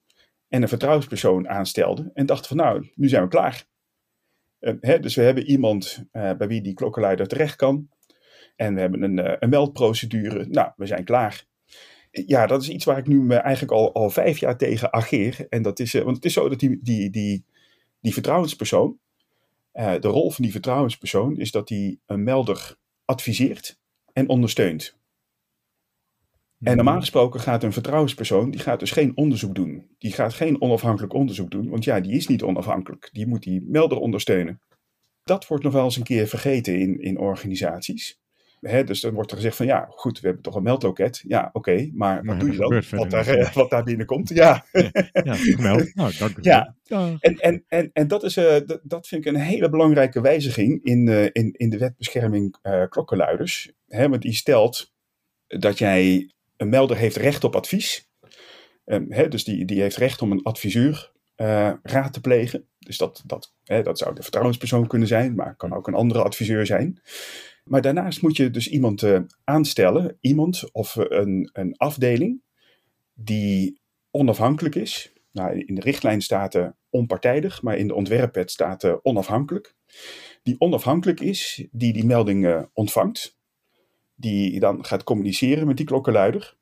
en 0.48 0.62
een 0.62 0.68
vertrouwenspersoon 0.68 1.50
aanstelden 1.50 2.12
en 2.14 2.26
dachten 2.26 2.48
van 2.48 2.58
nou, 2.58 2.92
nu 2.96 3.08
zijn 3.08 3.24
we 3.24 3.30
klaar. 3.30 3.66
Hè, 4.60 5.00
dus 5.00 5.16
we 5.16 5.22
hebben 5.22 5.46
iemand 5.46 6.06
bij 6.12 6.48
wie 6.48 6.62
die 6.62 6.74
klokkenluider 6.74 7.28
terecht 7.28 7.56
kan. 7.56 7.90
En 8.56 8.74
we 8.74 8.80
hebben 8.80 9.02
een, 9.02 9.44
een 9.44 9.50
meldprocedure. 9.50 10.46
Nou, 10.46 10.72
we 10.76 10.86
zijn 10.86 11.04
klaar. 11.04 11.46
Ja, 12.12 12.48
dat 12.48 12.62
is 12.62 12.70
iets 12.70 12.86
waar 12.86 12.98
ik 12.98 13.08
nu 13.08 13.32
eigenlijk 13.32 13.72
al, 13.72 13.94
al 13.94 14.10
vijf 14.10 14.38
jaar 14.38 14.58
tegen 14.58 14.94
ageer. 14.94 15.46
En 15.50 15.62
dat 15.62 15.80
is, 15.80 15.94
want 15.94 16.16
het 16.16 16.26
is 16.26 16.34
zo 16.34 16.50
dat 16.50 16.60
die, 16.60 16.80
die, 16.82 17.10
die, 17.10 17.46
die 18.00 18.14
vertrouwenspersoon, 18.14 19.00
de 19.74 20.00
rol 20.08 20.32
van 20.32 20.44
die 20.44 20.54
vertrouwenspersoon 20.54 21.38
is 21.38 21.52
dat 21.52 21.70
hij 21.70 22.00
een 22.06 22.24
melder 22.24 22.76
adviseert 23.06 23.80
en 24.14 24.30
ondersteunt. 24.30 24.98
En 26.60 26.76
normaal 26.76 27.00
gesproken 27.00 27.40
gaat 27.40 27.64
een 27.64 27.74
vertrouwenspersoon, 27.74 28.52
die 28.52 28.60
gaat 28.60 28.80
dus 28.80 28.92
geen 28.92 29.18
onderzoek 29.18 29.56
doen. 29.56 29.88
Die 29.98 30.12
gaat 30.14 30.34
geen 30.34 30.62
onafhankelijk 30.62 31.14
onderzoek 31.14 31.52
doen, 31.52 31.70
want 31.70 31.84
ja, 31.84 32.00
die 32.00 32.12
is 32.14 32.28
niet 32.28 32.44
onafhankelijk. 32.44 33.10
Die 33.12 33.28
moet 33.28 33.44
die 33.44 33.64
melder 33.68 33.98
ondersteunen. 33.98 34.62
Dat 35.24 35.48
wordt 35.48 35.64
nog 35.64 35.74
wel 35.74 35.84
eens 35.84 35.98
een 35.98 36.04
keer 36.04 36.28
vergeten 36.28 36.80
in, 36.80 37.02
in 37.02 37.18
organisaties. 37.20 38.20
Dus 38.86 39.02
dan 39.02 39.14
wordt 39.14 39.32
er 39.32 39.38
gezegd 39.38 39.56
van 39.56 39.66
ja, 39.66 39.86
goed, 39.90 40.20
we 40.20 40.26
hebben 40.26 40.44
toch 40.44 40.56
een 40.56 40.64
meldloket. 40.64 41.24
Ja, 41.28 41.50
oké, 41.54 41.90
maar 41.94 42.24
Maar 42.26 42.36
wat 42.36 42.40
doe 42.40 42.52
je 42.52 42.58
dan? 42.58 43.00
Wat 43.00 43.10
daar, 43.10 43.28
eh, 43.28 43.54
wat 43.54 43.70
daar 43.70 43.84
binnenkomt. 43.84 44.30
Ja, 44.30 44.66
Ja, 45.24 45.34
gemeld. 45.34 45.94
Nou, 45.96 46.14
dank 46.20 46.38
u 46.38 46.42
Ja. 46.42 46.76
wel. 46.84 47.18
en, 47.20 47.36
en, 47.36 47.64
en, 47.68 47.90
en 47.94 48.08
dat, 48.08 48.24
is, 48.24 48.38
eh, 48.38 48.56
dat, 48.84 49.08
vind 49.08 49.26
ik 49.26 49.34
een 49.34 49.40
hele 49.40 49.70
belangrijke 49.70 50.22
wijziging 50.22 50.84
in, 50.84 51.08
eh, 51.08 51.24
in, 51.24 51.52
in 51.54 51.70
de 51.70 51.78
wet 51.78 51.98
bescherming 51.98 52.58
eh, 52.62 52.84
klokkenluiders. 52.90 53.72
Want 53.88 54.22
die 54.22 54.34
stelt 54.34 54.94
dat 55.48 55.78
jij, 55.78 56.34
een 56.58 56.70
melder 56.70 56.98
heeft 56.98 57.16
recht 57.16 57.44
op 57.44 57.56
advies. 57.56 58.10
Ehm, 58.86 59.30
dus 59.30 59.44
die, 59.44 59.66
die 59.66 59.82
heeft 59.82 59.98
recht 59.98 60.22
om 60.22 60.32
een 60.32 60.44
adviseur 60.44 61.12
eh, 61.36 61.72
raad 61.84 62.14
te 62.14 62.22
plegen. 62.22 62.68
Dus 62.80 62.98
dat, 62.98 63.24
dat, 63.26 63.54
dat 63.64 63.98
zou 63.98 64.16
de 64.16 64.22
vertrouwenspersoon 64.22 64.88
kunnen 64.88 65.08
zijn, 65.08 65.36
maar 65.36 65.56
kan 65.56 65.74
ook 65.74 65.88
een 65.88 65.94
andere 65.94 66.24
adviseur 66.24 66.66
zijn. 66.66 67.02
Maar 67.64 67.82
daarnaast 67.82 68.22
moet 68.22 68.38
je 68.38 68.52
dus 68.52 68.68
iemand 68.68 69.04
eh, 69.04 69.20
aanstellen, 69.44 70.18
iemand 70.22 70.70
of 70.72 70.96
een, 70.96 71.50
een 71.54 71.78
afdeling 71.78 72.42
die 73.14 73.82
onafhankelijk 74.12 74.76
is. 74.76 75.14
Nou, 75.32 75.60
in 75.60 75.76
de 75.76 75.82
richtlijn 75.82 76.22
staat 76.22 76.54
er 76.54 76.76
onpartijdig, 76.90 77.62
maar 77.62 77.78
in 77.78 77.88
de 77.88 77.96
ontwerpwet 77.96 78.52
staat 78.52 78.84
eh, 78.84 78.96
onafhankelijk. 79.02 79.76
Die 80.44 80.56
onafhankelijk 80.58 81.20
is, 81.20 81.68
die 81.72 81.94
die 81.94 82.06
melding 82.06 82.46
eh, 82.46 82.64
ontvangt, 82.74 83.35
die 84.16 84.60
dan 84.60 84.86
gaat 84.86 85.04
communiceren 85.04 85.68
met 85.68 85.78
die 85.78 85.86
klokkenluider 85.86 86.56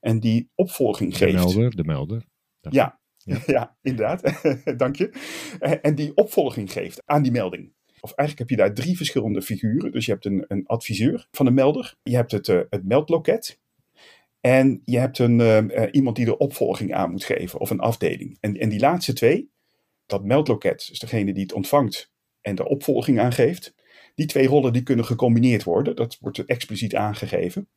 en 0.00 0.20
die 0.20 0.50
opvolging 0.54 1.10
De 1.12 1.16
geeft. 1.18 1.34
melder, 1.34 1.76
de 1.76 1.84
melder. 1.84 2.24
Ja, 2.70 3.00
Ja. 3.24 3.40
ja. 3.46 3.76
inderdaad. 3.82 4.40
Dank 4.78 4.96
je. 4.96 5.10
Eh, 5.58 5.72
En 5.82 5.94
die 5.94 6.14
opvolging 6.14 6.72
geeft 6.72 7.02
aan 7.04 7.22
die 7.22 7.32
melding. 7.32 7.72
Of 8.00 8.12
eigenlijk 8.12 8.50
heb 8.50 8.58
je 8.58 8.64
daar 8.64 8.74
drie 8.74 8.96
verschillende 8.96 9.42
figuren. 9.42 9.92
Dus 9.92 10.06
je 10.06 10.12
hebt 10.12 10.24
een, 10.24 10.44
een 10.48 10.66
adviseur 10.66 11.28
van 11.30 11.46
de 11.46 11.52
melder. 11.52 11.94
Je 12.02 12.14
hebt 12.16 12.32
het, 12.32 12.48
eh, 12.48 12.60
het 12.70 12.84
meldloket. 12.84 13.58
En 14.40 14.82
je 14.84 14.98
hebt 14.98 15.18
een, 15.18 15.40
eh, 15.40 15.88
iemand 15.90 16.16
die 16.16 16.24
de 16.24 16.36
opvolging 16.38 16.94
aan 16.94 17.10
moet 17.10 17.24
geven. 17.24 17.60
Of 17.60 17.70
een 17.70 17.80
afdeling. 17.80 18.36
En, 18.40 18.56
en 18.56 18.68
die 18.68 18.80
laatste 18.80 19.12
twee, 19.12 19.50
dat 20.06 20.24
meldloket, 20.24 20.86
dus 20.88 20.98
degene 20.98 21.32
die 21.32 21.42
het 21.42 21.52
ontvangt 21.52 22.10
en 22.40 22.54
de 22.54 22.68
opvolging 22.68 23.20
aangeeft. 23.20 23.74
Die 24.18 24.26
twee 24.26 24.46
rollen 24.46 24.72
die 24.72 24.82
kunnen 24.82 25.04
gecombineerd 25.04 25.64
worden. 25.64 25.96
Dat 25.96 26.16
wordt 26.20 26.44
expliciet 26.44 26.94
aangegeven. 26.94 27.68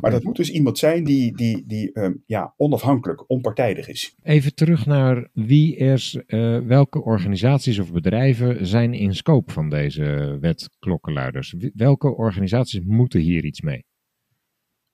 Maar 0.00 0.10
dat 0.10 0.22
moet 0.22 0.36
dus 0.36 0.50
iemand 0.50 0.78
zijn 0.78 1.04
die, 1.04 1.36
die, 1.36 1.64
die 1.66 1.92
ehm, 1.92 2.12
ja, 2.26 2.54
onafhankelijk, 2.56 3.30
onpartijdig 3.30 3.88
is. 3.88 4.16
Even 4.22 4.54
terug 4.54 4.86
naar 4.86 5.28
wie 5.32 5.76
er, 5.76 6.24
eh, 6.26 6.58
welke 6.58 7.02
organisaties 7.02 7.78
of 7.78 7.92
bedrijven 7.92 8.66
zijn 8.66 8.94
in 8.94 9.14
scope 9.14 9.52
van 9.52 9.70
deze 9.70 10.38
wet 10.40 10.68
klokkenluiders? 10.78 11.54
Welke 11.74 12.16
organisaties 12.16 12.80
moeten 12.84 13.20
hier 13.20 13.44
iets 13.44 13.60
mee? 13.60 13.84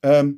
Ehm, 0.01 0.33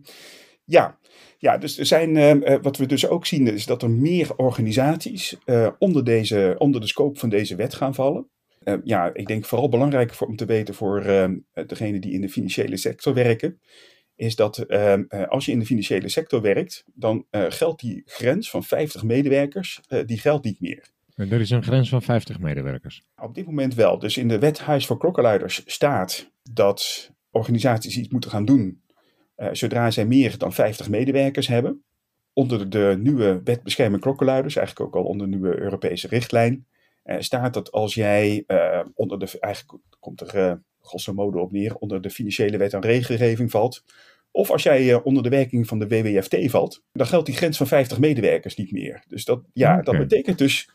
ja. 0.65 0.99
ja, 1.39 1.59
dus 1.59 1.79
er 1.79 1.87
zijn, 1.87 2.17
ehm, 2.17 2.43
eh, 2.43 2.63
wat 2.63 2.77
we 2.77 2.87
dus 2.87 3.09
ook 3.09 3.27
zien, 3.27 3.47
is 3.47 3.67
dat 3.67 3.83
er 3.83 3.91
meer 3.91 4.37
organisaties 4.37 5.37
eh, 5.45 5.69
onder, 5.79 6.05
deze, 6.05 6.55
onder 6.59 6.81
de 6.81 6.87
scope 6.87 7.19
van 7.19 7.29
deze 7.29 7.57
wet 7.57 7.75
gaan 7.75 7.95
vallen. 7.95 8.29
Eh, 8.65 8.75
ja, 8.85 9.11
ik 9.15 9.27
denk 9.27 9.45
vooral 9.45 9.69
belangrijk 9.69 10.15
voor, 10.15 10.27
om 10.27 10.37
te 10.37 10.45
weten 10.45 10.75
voor 10.75 11.01
ehm, 11.01 11.37
eh, 11.53 11.67
degenen 11.67 12.01
die 12.01 12.13
in 12.13 12.21
de 12.21 12.29
financiële 12.29 12.77
sector 12.77 13.15
werken, 13.15 13.61
is 14.17 14.37
dat 14.37 14.59
ehm, 14.59 15.05
eh, 15.09 15.29
als 15.29 15.47
je 15.47 15.53
in 15.53 15.59
de 15.59 15.67
financiële 15.67 16.09
sector 16.09 16.41
werkt, 16.41 16.85
dan 16.95 17.27
eh, 17.31 17.45
geldt 17.49 17.81
die 17.81 18.03
grens 18.07 18.51
van 18.51 18.65
50 18.65 19.03
medewerkers, 19.03 19.81
die 20.07 20.19
geldt 20.19 20.45
niet 20.45 20.61
meer. 20.61 20.93
Er 21.15 21.41
is 21.41 21.51
een 21.51 21.63
grens 21.63 21.89
van 21.89 22.03
50 22.03 22.39
medewerkers. 22.39 23.03
Op 23.23 23.35
dit 23.35 23.47
moment 23.47 23.75
wel. 23.75 23.99
Dus 23.99 24.17
in 24.17 24.29
de 24.29 24.39
wet 24.39 24.59
Huis 24.59 24.87
voor 24.87 24.99
Klokkenluiders 24.99 25.63
staat 25.67 26.31
dat 26.51 27.11
organisaties 27.31 27.97
iets 27.97 28.09
moeten 28.09 28.31
gaan 28.31 28.45
doen 28.45 28.83
zodra 29.53 29.91
zij 29.91 30.05
meer 30.05 30.39
dan 30.39 30.53
50 30.53 30.89
medewerkers 30.89 31.47
hebben. 31.47 31.85
Onder 32.33 32.71
de 32.71 32.97
nieuwe 32.99 33.41
wet 33.45 33.63
bescherming 33.63 34.03
klokkenluiders, 34.03 34.57
eigenlijk 34.57 34.87
ook 34.87 35.03
al 35.03 35.09
onder 35.09 35.31
de 35.31 35.37
nieuwe 35.37 35.61
Europese 35.61 36.09
richtlijn, 36.09 36.67
staat 37.05 37.55
dat 37.55 37.73
als 37.73 37.95
jij 37.95 38.45
eh, 38.47 38.81
onder 38.95 39.19
de, 39.19 39.39
eigenlijk 39.41 39.83
komt 40.01 40.21
er 40.21 40.37
eh, 40.37 40.53
grosso 40.81 41.13
modo 41.13 41.41
op 41.41 41.53
neer, 41.53 41.77
onder 41.77 42.03
de 42.03 42.11
financiële 42.11 42.57
wet 42.57 42.73
en 42.73 42.81
regelgeving 42.81 43.51
valt, 43.51 43.85
of 44.31 44.51
als 44.51 44.63
jij 44.63 44.93
eh, 44.93 45.07
onder 45.07 45.23
de 45.23 45.29
werking 45.29 45.67
van 45.67 45.79
de 45.79 45.89
WWFT 45.89 46.51
valt, 46.51 46.83
dan 46.93 47.07
geldt 47.07 47.27
die 47.27 47.37
grens 47.37 47.57
van 47.57 47.67
50 47.67 47.99
medewerkers 47.99 48.57
niet 48.57 48.73
meer. 48.73 49.05
Dus 49.09 49.25
dat, 49.25 49.43
ja, 49.53 49.83
dat 49.83 49.99
betekent 49.99 50.39
dus 50.39 50.69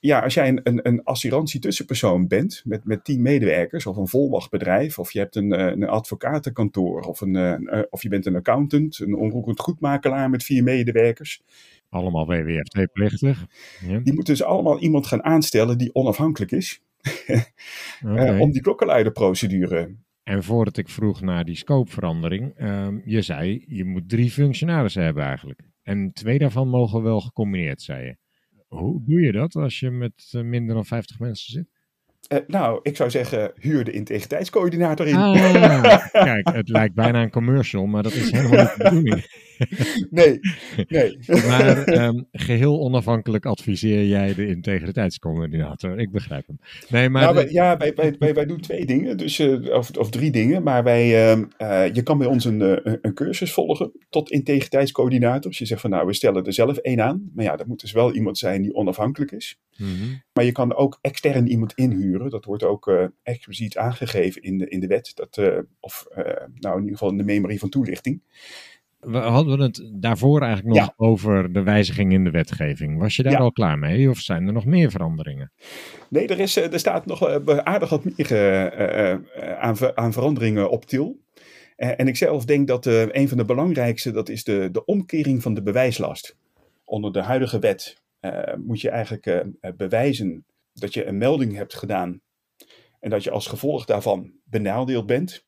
ja, 0.00 0.20
als 0.20 0.34
jij 0.34 0.48
een, 0.48 0.60
een, 0.62 0.80
een 0.82 1.04
assurantie-tussenpersoon 1.04 2.26
bent 2.26 2.62
met, 2.64 2.84
met 2.84 3.04
tien 3.04 3.22
medewerkers, 3.22 3.86
of 3.86 3.96
een 3.96 4.08
volmachtbedrijf, 4.08 4.98
of 4.98 5.12
je 5.12 5.18
hebt 5.18 5.36
een, 5.36 5.52
eh, 5.52 5.66
een 5.66 5.88
advocatenkantoor, 5.88 7.00
of, 7.00 7.20
een, 7.20 7.36
eh, 7.36 7.78
eh, 7.78 7.84
of 7.90 8.02
je 8.02 8.08
bent 8.08 8.26
een 8.26 8.36
accountant, 8.36 8.98
een 8.98 9.14
onroerend 9.14 9.60
goedmakelaar 9.60 10.30
met 10.30 10.44
vier 10.44 10.62
medewerkers, 10.62 11.42
Allemaal 11.94 12.26
WWFT-plichtig. 12.26 13.46
Ja. 13.86 13.98
die 13.98 14.14
moeten 14.14 14.34
dus 14.34 14.42
allemaal 14.42 14.78
iemand 14.80 15.06
gaan 15.06 15.24
aanstellen 15.24 15.78
die 15.78 15.94
onafhankelijk 15.94 16.52
is, 16.52 16.82
eh, 18.16 18.40
om 18.40 18.50
die 18.50 18.60
klokkenluiderprocedure. 18.62 19.96
En 20.22 20.42
voordat 20.42 20.76
ik 20.76 20.88
vroeg 20.88 21.20
naar 21.20 21.44
die 21.44 21.56
scopeverandering, 21.56 22.52
ehm, 22.56 23.00
je 23.04 23.22
zei 23.22 23.64
je 23.68 23.84
moet 23.84 24.08
drie 24.08 24.30
functionarissen 24.30 25.02
hebben 25.02 25.24
eigenlijk. 25.24 25.60
En 25.82 26.12
twee 26.12 26.38
daarvan 26.38 26.68
mogen 26.68 27.02
wel 27.02 27.20
gecombineerd, 27.20 27.82
zei 27.82 28.04
je. 28.04 28.16
Hoe 28.66 29.02
doe 29.04 29.20
je 29.20 29.32
dat 29.32 29.56
als 29.56 29.80
je 29.80 29.90
met 29.90 30.30
eh, 30.30 30.42
minder 30.42 30.74
dan 30.74 30.84
50 30.84 31.18
mensen 31.18 31.52
zit? 31.52 31.73
Eh, 32.28 32.38
nou, 32.46 32.78
ik 32.82 32.96
zou 32.96 33.10
zeggen, 33.10 33.52
huur 33.58 33.84
de 33.84 33.90
integriteitscoördinator 33.92 35.06
in. 35.06 35.14
Ah, 35.16 36.06
kijk, 36.12 36.48
het 36.52 36.68
lijkt 36.68 36.94
bijna 36.94 37.22
een 37.22 37.30
commercial, 37.30 37.86
maar 37.86 38.02
dat 38.02 38.12
is 38.12 38.30
helemaal 38.30 38.58
niet 38.64 38.74
de 38.76 38.82
bedoeling. 38.84 39.26
Nee, 40.10 40.38
nee. 40.88 41.18
Maar 41.48 41.84
ehm, 41.84 42.22
geheel 42.32 42.80
onafhankelijk 42.80 43.46
adviseer 43.46 44.04
jij 44.06 44.34
de 44.34 44.46
integriteitscoördinator. 44.46 45.98
Ik 45.98 46.10
begrijp 46.12 46.46
hem. 46.46 46.58
Nee, 46.88 47.08
maar 47.08 47.22
nou, 47.22 47.34
de- 47.34 47.42
wij, 47.42 47.52
ja, 47.52 47.76
wij, 47.76 47.92
wij, 47.94 48.14
wij, 48.18 48.34
wij 48.34 48.46
doen 48.46 48.60
twee 48.60 48.86
dingen, 48.86 49.16
dus, 49.16 49.38
eh, 49.38 49.74
of, 49.76 49.90
of 49.96 50.10
drie 50.10 50.30
dingen. 50.30 50.62
Maar 50.62 50.84
wij, 50.84 51.30
ehm, 51.30 51.44
eh, 51.56 51.94
je 51.94 52.02
kan 52.02 52.18
bij 52.18 52.26
ons 52.26 52.44
een, 52.44 52.62
eh, 52.62 52.68
een- 52.82 52.98
een 53.02 53.14
cursus 53.14 53.52
volgen 53.52 53.92
tot 54.10 54.30
integriteitscoördinator. 54.30 55.50
Dus 55.50 55.58
je 55.58 55.66
zegt 55.66 55.80
van 55.80 55.90
nou, 55.90 56.06
we 56.06 56.12
stellen 56.14 56.44
er 56.44 56.52
zelf 56.52 56.76
één 56.76 57.00
aan. 57.00 57.30
Maar 57.34 57.44
ja, 57.44 57.56
dat 57.56 57.66
moet 57.66 57.80
dus 57.80 57.92
wel 57.92 58.12
iemand 58.14 58.38
zijn 58.38 58.62
die 58.62 58.74
onafhankelijk 58.74 59.32
is. 59.32 59.58
Mhm. 59.76 59.88
Maar 60.32 60.44
je 60.44 60.52
kan 60.52 60.74
ook 60.74 60.98
extern 61.00 61.48
iemand 61.48 61.72
inhuren. 61.74 62.13
Dat 62.18 62.44
wordt 62.44 62.62
ook 62.62 62.88
eh, 62.88 63.04
expliciet 63.22 63.76
aangegeven 63.76 64.42
in 64.42 64.58
de, 64.58 64.68
in 64.68 64.80
de 64.80 64.86
wet. 64.86 65.12
Dat, 65.14 65.36
eh, 65.38 65.58
of 65.80 66.06
eh, 66.10 66.24
nou 66.54 66.74
in 66.74 66.80
ieder 66.82 66.98
geval 66.98 67.10
in 67.10 67.16
de 67.16 67.24
memorie 67.24 67.58
van 67.58 67.68
toelichting. 67.68 68.22
we 69.00 69.18
hadden 69.18 69.60
het 69.60 69.90
daarvoor 69.92 70.40
eigenlijk 70.42 70.74
nog 70.76 70.86
Ja. 70.86 70.94
over 70.96 71.52
de 71.52 71.62
wijziging 71.62 72.12
in 72.12 72.24
de 72.24 72.30
wetgeving. 72.30 72.98
Was 72.98 73.16
je 73.16 73.22
daar 73.22 73.32
Ja. 73.32 73.38
al 73.38 73.52
klaar 73.52 73.78
mee 73.78 74.10
of 74.10 74.18
zijn 74.18 74.46
er 74.46 74.52
nog 74.52 74.64
meer 74.64 74.90
veranderingen? 74.90 75.52
Nee, 76.08 76.26
er, 76.26 76.40
is, 76.40 76.56
er 76.56 76.78
staat 76.78 77.06
nog 77.06 77.44
aardig 77.64 77.88
wat 77.88 78.04
meer 78.04 78.32
aan, 79.58 79.76
aan 79.94 80.12
veranderingen 80.12 80.70
op 80.70 80.84
til. 80.84 81.20
En 81.76 82.08
ik 82.08 82.16
zelf 82.16 82.44
denk 82.44 82.68
dat 82.68 82.86
een 82.86 83.28
van 83.28 83.36
de 83.36 83.44
belangrijkste, 83.44 84.10
dat 84.10 84.28
is 84.28 84.44
de, 84.44 84.68
de 84.72 84.84
omkering 84.84 85.42
van 85.42 85.54
de 85.54 85.62
bewijslast. 85.62 86.36
Onder 86.84 87.12
de 87.12 87.22
huidige 87.22 87.58
wet 87.58 88.02
moet 88.64 88.80
je 88.80 88.90
eigenlijk 88.90 89.26
eh, 89.26 89.40
bewijzen 89.76 90.44
dat 90.74 90.94
je 90.94 91.04
een 91.04 91.18
melding 91.18 91.54
hebt 91.54 91.74
gedaan 91.74 92.20
en 93.00 93.10
dat 93.10 93.24
je 93.24 93.30
als 93.30 93.46
gevolg 93.46 93.84
daarvan 93.84 94.32
benadeeld 94.44 95.06
bent. 95.06 95.46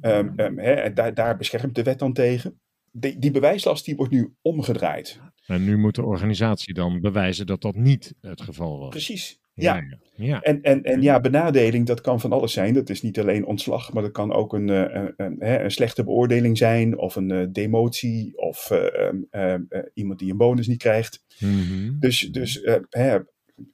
Ehm, 0.00 0.28
ehm, 0.36 0.58
en 0.58 0.94
daar, 0.94 1.14
daar 1.14 1.36
beschermt 1.36 1.74
de 1.74 1.82
wet 1.82 1.98
dan 1.98 2.12
tegen. 2.12 2.60
Die, 2.92 3.18
die 3.18 3.30
bewijslast 3.30 3.84
die 3.84 3.96
wordt 3.96 4.12
nu 4.12 4.34
omgedraaid. 4.42 5.20
En 5.46 5.64
nu 5.64 5.78
moet 5.78 5.94
de 5.94 6.04
organisatie 6.04 6.74
dan 6.74 7.00
bewijzen 7.00 7.46
dat 7.46 7.60
dat 7.60 7.74
niet 7.74 8.14
het 8.20 8.40
geval 8.40 8.78
was. 8.78 8.88
Precies. 8.88 9.40
Ja, 9.54 9.82
ja. 10.14 10.42
En, 10.42 10.62
en, 10.62 10.82
en 10.82 11.02
ja, 11.02 11.20
benadeling, 11.20 11.86
dat 11.86 12.00
kan 12.00 12.20
van 12.20 12.32
alles 12.32 12.52
zijn. 12.52 12.74
Dat 12.74 12.90
is 12.90 13.02
niet 13.02 13.18
alleen 13.18 13.46
ontslag, 13.46 13.92
maar 13.92 14.02
dat 14.02 14.12
kan 14.12 14.32
ook 14.32 14.52
een, 14.52 14.68
eh, 14.68 15.04
een, 15.16 15.62
een, 15.64 15.70
slechte 15.70 16.04
beoordeling 16.04 16.58
zijn, 16.58 16.98
of 16.98 17.16
een 17.16 17.30
eh, 17.30 17.46
demotie, 17.50 18.36
of 18.36 18.70
eh, 18.70 19.06
ehm, 19.06 19.16
ehm, 19.30 19.62
eh, 19.68 19.80
iemand 19.94 20.18
die 20.18 20.30
een 20.30 20.36
bonus 20.36 20.66
niet 20.66 20.78
krijgt. 20.78 21.24
Mhm. 21.38 21.98
Dus, 21.98 22.20
dus 22.20 22.60
hè, 22.88 23.18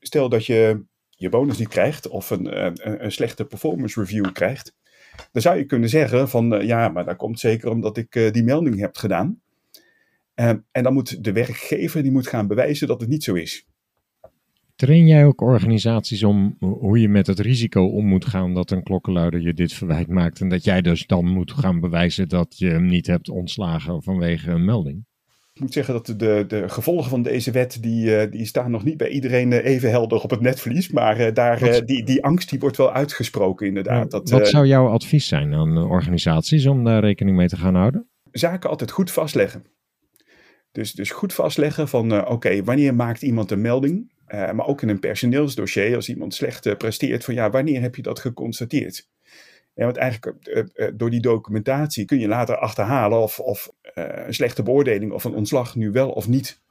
stel 0.01 0.29
dat 0.29 0.47
je 0.47 0.85
je 1.09 1.29
bonus 1.29 1.59
niet 1.59 1.69
krijgt, 1.69 2.09
of 2.09 2.31
een, 2.31 2.51
eh, 2.51 2.65
een, 2.65 3.05
een 3.05 3.13
slechte 3.13 3.45
performance 3.45 4.01
review 4.01 4.33
krijgt, 4.33 4.75
dan 5.33 5.43
zou 5.43 5.57
je 5.57 5.65
kunnen 5.65 5.89
zeggen 5.89 6.29
van 6.29 6.55
eh, 6.55 6.67
ja, 6.67 6.89
maar 6.89 7.05
dat 7.05 7.17
komt 7.17 7.41
zeker 7.41 7.71
omdat 7.71 7.97
ik 7.97 8.15
eh, 8.15 8.33
die 8.33 8.43
melding 8.43 8.79
heb 8.79 8.97
gedaan. 8.97 9.41
Ehm, 10.35 10.59
en 10.71 10.83
dan 10.83 10.93
moet 10.93 11.25
de 11.25 11.33
werkgever 11.33 12.03
die 12.03 12.13
moet 12.13 12.27
gaan 12.27 12.47
bewijzen 12.47 12.87
dat 12.87 13.01
het 13.01 13.09
niet 13.09 13.25
zo 13.25 13.35
is. 13.35 13.67
Train 14.77 15.07
jij 15.07 15.27
ook 15.27 15.41
organisaties 15.41 16.23
om 16.23 16.57
hoe 16.59 17.01
je 17.01 17.09
met 17.09 17.27
het 17.27 17.39
risico 17.39 17.87
om 17.87 18.07
moet 18.07 18.25
gaan 18.25 18.55
dat 18.55 18.71
een 18.71 18.83
klokkenluider 18.83 19.41
je 19.41 19.55
dit 19.55 19.73
verwijt 19.73 20.09
maakt 20.09 20.41
en 20.41 20.49
dat 20.49 20.65
jij 20.65 20.83
dus 20.83 21.07
dan 21.07 21.27
moet 21.27 21.53
gaan 21.53 21.81
bewijzen 21.81 22.29
dat 22.29 22.59
je 22.59 22.69
hem 22.69 22.87
niet 22.87 23.07
hebt 23.07 23.29
ontslagen 23.29 24.03
vanwege 24.03 24.51
een 24.51 24.65
melding? 24.65 25.05
Ik 25.55 25.61
moet 25.61 25.73
zeggen 25.73 25.95
dat 25.95 26.07
de, 26.07 26.45
de 26.49 26.69
gevolgen 26.69 27.11
van 27.11 27.23
deze 27.23 27.51
wet, 27.51 27.83
die, 27.83 28.17
eh, 28.17 28.31
die 28.31 28.45
staan 28.47 28.71
nog 28.71 28.85
niet 28.85 28.97
bij 28.97 29.09
iedereen 29.09 29.53
eh, 29.53 29.65
even 29.65 29.91
helder 29.91 30.23
op 30.23 30.31
het 30.31 30.41
netvlies. 30.41 30.91
Maar 30.91 31.17
eh, 31.19 31.35
daar, 31.35 31.59
Wat- 31.59 31.87
die, 31.87 32.05
die 32.05 32.25
angst 32.25 32.51
die 32.51 32.59
wordt 32.59 32.77
wel 32.77 32.93
uitgesproken 32.93 33.67
inderdaad. 33.67 34.11
Dat 34.11 34.31
Wat 34.31 34.49
zou 34.49 34.67
jouw 34.67 34.89
advies 34.89 35.27
zijn 35.27 35.55
aan 35.55 35.79
organisaties 35.79 36.67
om 36.67 36.85
daar 36.85 37.01
rekening 37.01 37.37
mee 37.37 37.49
te 37.49 37.57
gaan 37.57 37.75
houden? 37.75 38.09
zaken 38.31 38.71
altijd 38.71 38.91
goed 38.91 39.11
vastleggen. 39.11 39.65
Dus, 40.73 40.93
dus 40.93 41.11
goed 41.11 41.33
vastleggen 41.33 41.89
van 41.89 42.27
oké, 42.29 42.65
wanneer 42.65 42.95
maakt 42.95 43.23
iemand 43.23 43.51
een 43.51 43.61
melding? 43.61 44.13
Maar 44.27 44.67
ook 44.67 44.83
in 44.83 44.89
een 44.89 44.99
personeelsdossier, 45.01 45.95
als 45.97 46.09
iemand 46.09 46.35
slecht 46.35 46.79
presteert, 46.79 47.25
van 47.25 47.35
ja, 47.35 47.51
wanneer 47.51 47.81
heb 47.81 47.95
je 47.97 48.03
dat 48.03 48.19
geconstateerd? 48.19 49.09
Ja, 49.75 49.85
want 49.85 49.97
eigenlijk 49.97 50.47
eh, 50.47 50.59
eh, 50.87 50.93
door 50.97 51.11
die 51.11 51.21
documentatie 51.21 52.05
kun 52.05 52.19
je 52.19 52.29
later 52.29 52.57
achterhalen 52.57 53.19
of, 53.23 53.41
of 53.41 53.71
eh, 53.83 54.27
een 54.27 54.35
slechte 54.35 54.63
beoordeling 54.63 55.13
of 55.13 55.25
een 55.25 55.35
ontslag 55.35 55.75
nu 55.77 55.91
wel 55.91 56.11
of 56.11 56.29
niet 56.29 56.63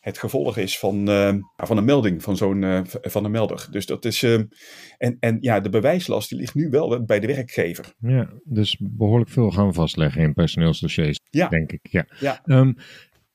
het 0.00 0.18
gevolg 0.18 0.56
is 0.56 0.78
van, 0.78 1.08
eh, 1.08 1.34
van 1.56 1.76
een 1.76 1.84
melding 1.84 2.22
van 2.22 2.36
zo'n 2.36 2.86
van 3.02 3.24
een 3.24 3.30
melder. 3.30 3.66
Dus 3.70 3.86
dat 3.86 4.04
is. 4.04 4.22
en, 4.22 5.16
en 5.20 5.36
ja, 5.40 5.60
de 5.60 5.68
bewijslast 5.68 6.28
die 6.28 6.38
ligt 6.38 6.54
nu 6.54 6.68
wel 6.70 7.04
bij 7.04 7.20
de 7.20 7.26
werkgever. 7.26 7.94
Ja, 7.98 8.30
dus 8.44 8.76
behoorlijk 8.80 9.30
veel 9.30 9.50
gaan 9.50 9.74
vastleggen 9.74 10.22
in 10.22 10.32
personeelsdossiers, 10.34 11.20
Ja. 11.30 11.48
denk 11.48 11.72
ik. 11.72 11.80
Ja. 11.90 12.06
Ja. 12.20 12.40
Ehm, 12.44 12.72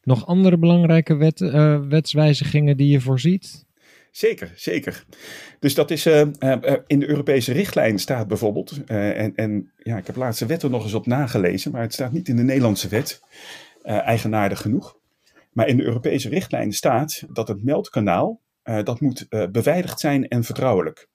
nog 0.04 0.26
andere 0.26 0.58
belangrijke 0.58 1.16
wet, 1.16 1.40
wetswijzigingen 1.90 2.78
die 2.78 2.90
je 2.90 3.02
voorziet? 3.02 3.65
Zeker, 4.16 4.52
zeker. 4.56 5.06
Dus 5.60 5.74
dat 5.74 5.92
is 5.92 6.06
uh, 6.06 6.22
uh, 6.40 6.76
in 6.88 7.00
de 7.00 7.08
Europese 7.08 7.54
richtlijn 7.54 8.00
staat 8.00 8.28
bijvoorbeeld, 8.28 8.80
uh, 8.88 9.20
en, 9.20 9.36
en 9.36 9.72
ja, 9.78 9.98
ik 9.98 10.08
heb 10.08 10.16
laatst 10.16 10.40
de 10.40 10.46
wet 10.46 10.64
er 10.64 10.70
nog 10.70 10.84
eens 10.84 10.94
op 10.94 11.06
nagelezen, 11.06 11.72
maar 11.72 11.82
het 11.82 11.94
staat 11.94 12.12
niet 12.12 12.28
in 12.28 12.36
de 12.36 12.44
Nederlandse 12.44 12.88
wet, 12.88 13.22
eigenaardig 13.84 14.62
genoeg. 14.62 14.98
Maar 15.52 15.68
in 15.68 15.78
de 15.78 15.84
Europese 15.84 16.30
richtlijn 16.30 16.74
staat 16.74 17.24
dat 17.30 17.48
het 17.48 17.64
meldkanaal, 17.64 18.42
dat 18.64 19.00
moet 19.00 19.28
beveiligd 19.52 20.00
zijn 20.00 20.28
en 20.28 20.44
vertrouwelijk. 20.44 21.08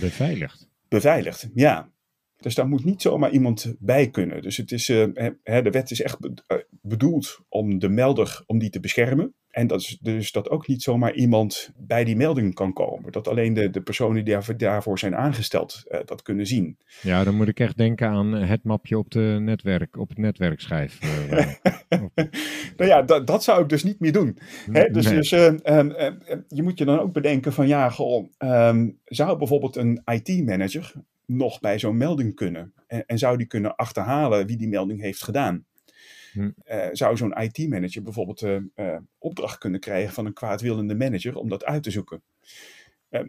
Beveiligd? 0.00 0.68
Beveiligd, 0.88 1.48
ja. 1.54 1.90
Dus 2.36 2.54
daar 2.54 2.68
moet 2.68 2.84
niet 2.84 3.02
zomaar 3.02 3.30
iemand 3.30 3.74
bij 3.78 4.10
kunnen. 4.10 4.42
Dus 4.42 4.56
het 4.56 4.72
is, 4.72 4.88
hè, 4.88 5.62
de 5.62 5.70
wet 5.70 5.90
is 5.90 6.02
echt 6.02 6.18
bedoeld 6.70 7.40
om 7.48 7.78
de 7.78 7.88
melder 7.88 8.42
om 8.46 8.58
die 8.58 8.70
te 8.70 8.80
beschermen. 8.80 9.34
En 9.54 9.66
dat 9.66 9.80
is 9.80 9.98
dus 10.00 10.32
dat 10.32 10.50
ook 10.50 10.66
niet 10.66 10.82
zomaar 10.82 11.14
iemand 11.14 11.70
bij 11.76 12.04
die 12.04 12.16
melding 12.16 12.54
kan 12.54 12.72
komen. 12.72 13.12
Dat 13.12 13.28
alleen 13.28 13.54
de, 13.54 13.70
de 13.70 13.82
personen 13.82 14.24
die 14.24 14.56
daarvoor 14.56 14.98
zijn 14.98 15.16
aangesteld 15.16 15.82
uh, 15.88 15.98
dat 16.04 16.22
kunnen 16.22 16.46
zien. 16.46 16.78
Ja, 17.02 17.24
dan 17.24 17.34
moet 17.34 17.48
ik 17.48 17.60
echt 17.60 17.76
denken 17.76 18.08
aan 18.08 18.32
het 18.32 18.64
mapje 18.64 18.98
op, 18.98 19.10
de 19.10 19.38
netwerk, 19.40 19.96
op 19.96 20.08
het 20.08 20.18
netwerkschijf. 20.18 20.98
Uh, 21.30 21.46
nou 22.76 22.90
ja, 22.90 23.02
dat, 23.02 23.26
dat 23.26 23.44
zou 23.44 23.62
ik 23.62 23.68
dus 23.68 23.84
niet 23.84 24.00
meer 24.00 24.12
doen. 24.12 24.38
Hè? 24.70 24.90
Dus, 24.90 25.04
nee. 25.04 25.14
dus 25.14 25.32
uh, 25.32 25.52
je 26.48 26.62
moet 26.62 26.78
je 26.78 26.84
dan 26.84 26.98
ook 26.98 27.12
bedenken 27.12 27.52
van 27.52 27.66
ja, 27.66 27.90
goh, 27.90 28.30
um, 28.38 28.98
zou 29.04 29.38
bijvoorbeeld 29.38 29.76
een 29.76 30.02
IT-manager 30.04 30.92
nog 31.26 31.60
bij 31.60 31.78
zo'n 31.78 31.96
melding 31.96 32.34
kunnen? 32.34 32.72
En, 32.86 33.06
en 33.06 33.18
zou 33.18 33.36
die 33.36 33.46
kunnen 33.46 33.76
achterhalen 33.76 34.46
wie 34.46 34.56
die 34.56 34.68
melding 34.68 35.00
heeft 35.00 35.22
gedaan? 35.22 35.64
Hm. 36.34 36.50
Uh, 36.64 36.86
zou 36.92 37.16
zo'n 37.16 37.36
IT-manager 37.40 38.02
bijvoorbeeld 38.02 38.42
uh, 38.42 38.56
uh, 38.76 38.98
opdracht 39.18 39.58
kunnen 39.58 39.80
krijgen 39.80 40.12
van 40.14 40.26
een 40.26 40.32
kwaadwillende 40.32 40.94
manager 40.94 41.36
om 41.36 41.48
dat 41.48 41.64
uit 41.64 41.82
te 41.82 41.90
zoeken. 41.90 42.22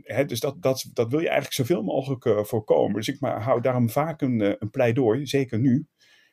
Hè, 0.02 0.26
dus 0.26 0.40
dat, 0.40 0.62
dat, 0.62 0.90
dat 0.94 1.10
wil 1.10 1.20
je 1.20 1.30
eigenlijk 1.30 1.56
zoveel 1.56 1.84
mogelijk 1.84 2.48
voorkomen. 2.48 2.96
Dus 2.96 3.08
ik 3.08 3.20
maar, 3.20 3.42
hou 3.42 3.62
daarom 3.62 3.90
vaak 3.90 4.22
een, 4.22 4.56
een 4.62 4.70
pleidooi, 4.70 5.26
zeker 5.26 5.60
nu, 5.60 5.88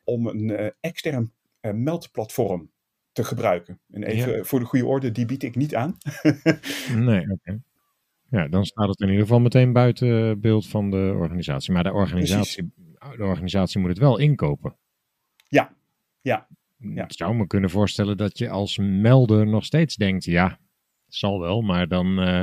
om 0.04 0.26
een 0.26 0.72
extern 0.80 1.32
meldplatform 1.60 2.70
te 3.12 3.24
gebruiken. 3.24 3.80
En 3.90 4.02
even 4.02 4.36
ja. 4.36 4.42
voor 4.44 4.58
de 4.58 4.64
goede 4.64 4.86
orde, 4.86 5.12
die 5.12 5.26
bied 5.26 5.42
ik 5.42 5.56
niet 5.56 5.74
aan. 5.74 5.98
nee. 7.08 7.30
Okay. 7.30 7.60
Ja, 8.32 8.48
dan 8.48 8.64
staat 8.64 8.88
het 8.88 9.00
in 9.00 9.06
ieder 9.06 9.22
geval 9.22 9.40
meteen 9.40 9.72
buiten 9.72 10.40
beeld 10.40 10.68
van 10.68 10.90
de 10.90 11.12
organisatie. 11.16 11.72
Maar 11.72 11.82
de 11.82 11.92
organisatie, 11.92 12.72
de 13.16 13.24
organisatie 13.24 13.80
moet 13.80 13.88
het 13.88 13.98
wel 13.98 14.18
inkopen. 14.18 14.76
Ja, 15.48 15.74
ja. 16.20 16.48
Ja. 16.94 17.04
Ik 17.04 17.12
zou 17.12 17.34
me 17.34 17.46
kunnen 17.46 17.70
voorstellen 17.70 18.16
dat 18.16 18.38
je 18.38 18.48
als 18.48 18.78
melder 18.78 19.46
nog 19.46 19.64
steeds 19.64 19.96
denkt, 19.96 20.24
ja, 20.24 20.58
zal 21.14 21.40
wel, 21.40 21.62
maar 21.62 21.88
dan 21.88 22.28
uh, 22.28 22.42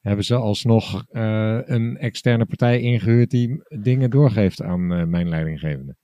hebben 0.00 0.24
ze 0.24 0.34
alsnog 0.34 1.04
uh, 1.12 1.58
een 1.64 1.96
externe 1.96 2.46
partij 2.46 2.80
ingehuurd 2.80 3.30
die 3.30 3.62
dingen 3.68 4.10
doorgeeft 4.10 4.62
aan 4.62 4.92
uh, 4.92 5.04
mijn 5.04 5.28
leidinggevende. 5.28 5.96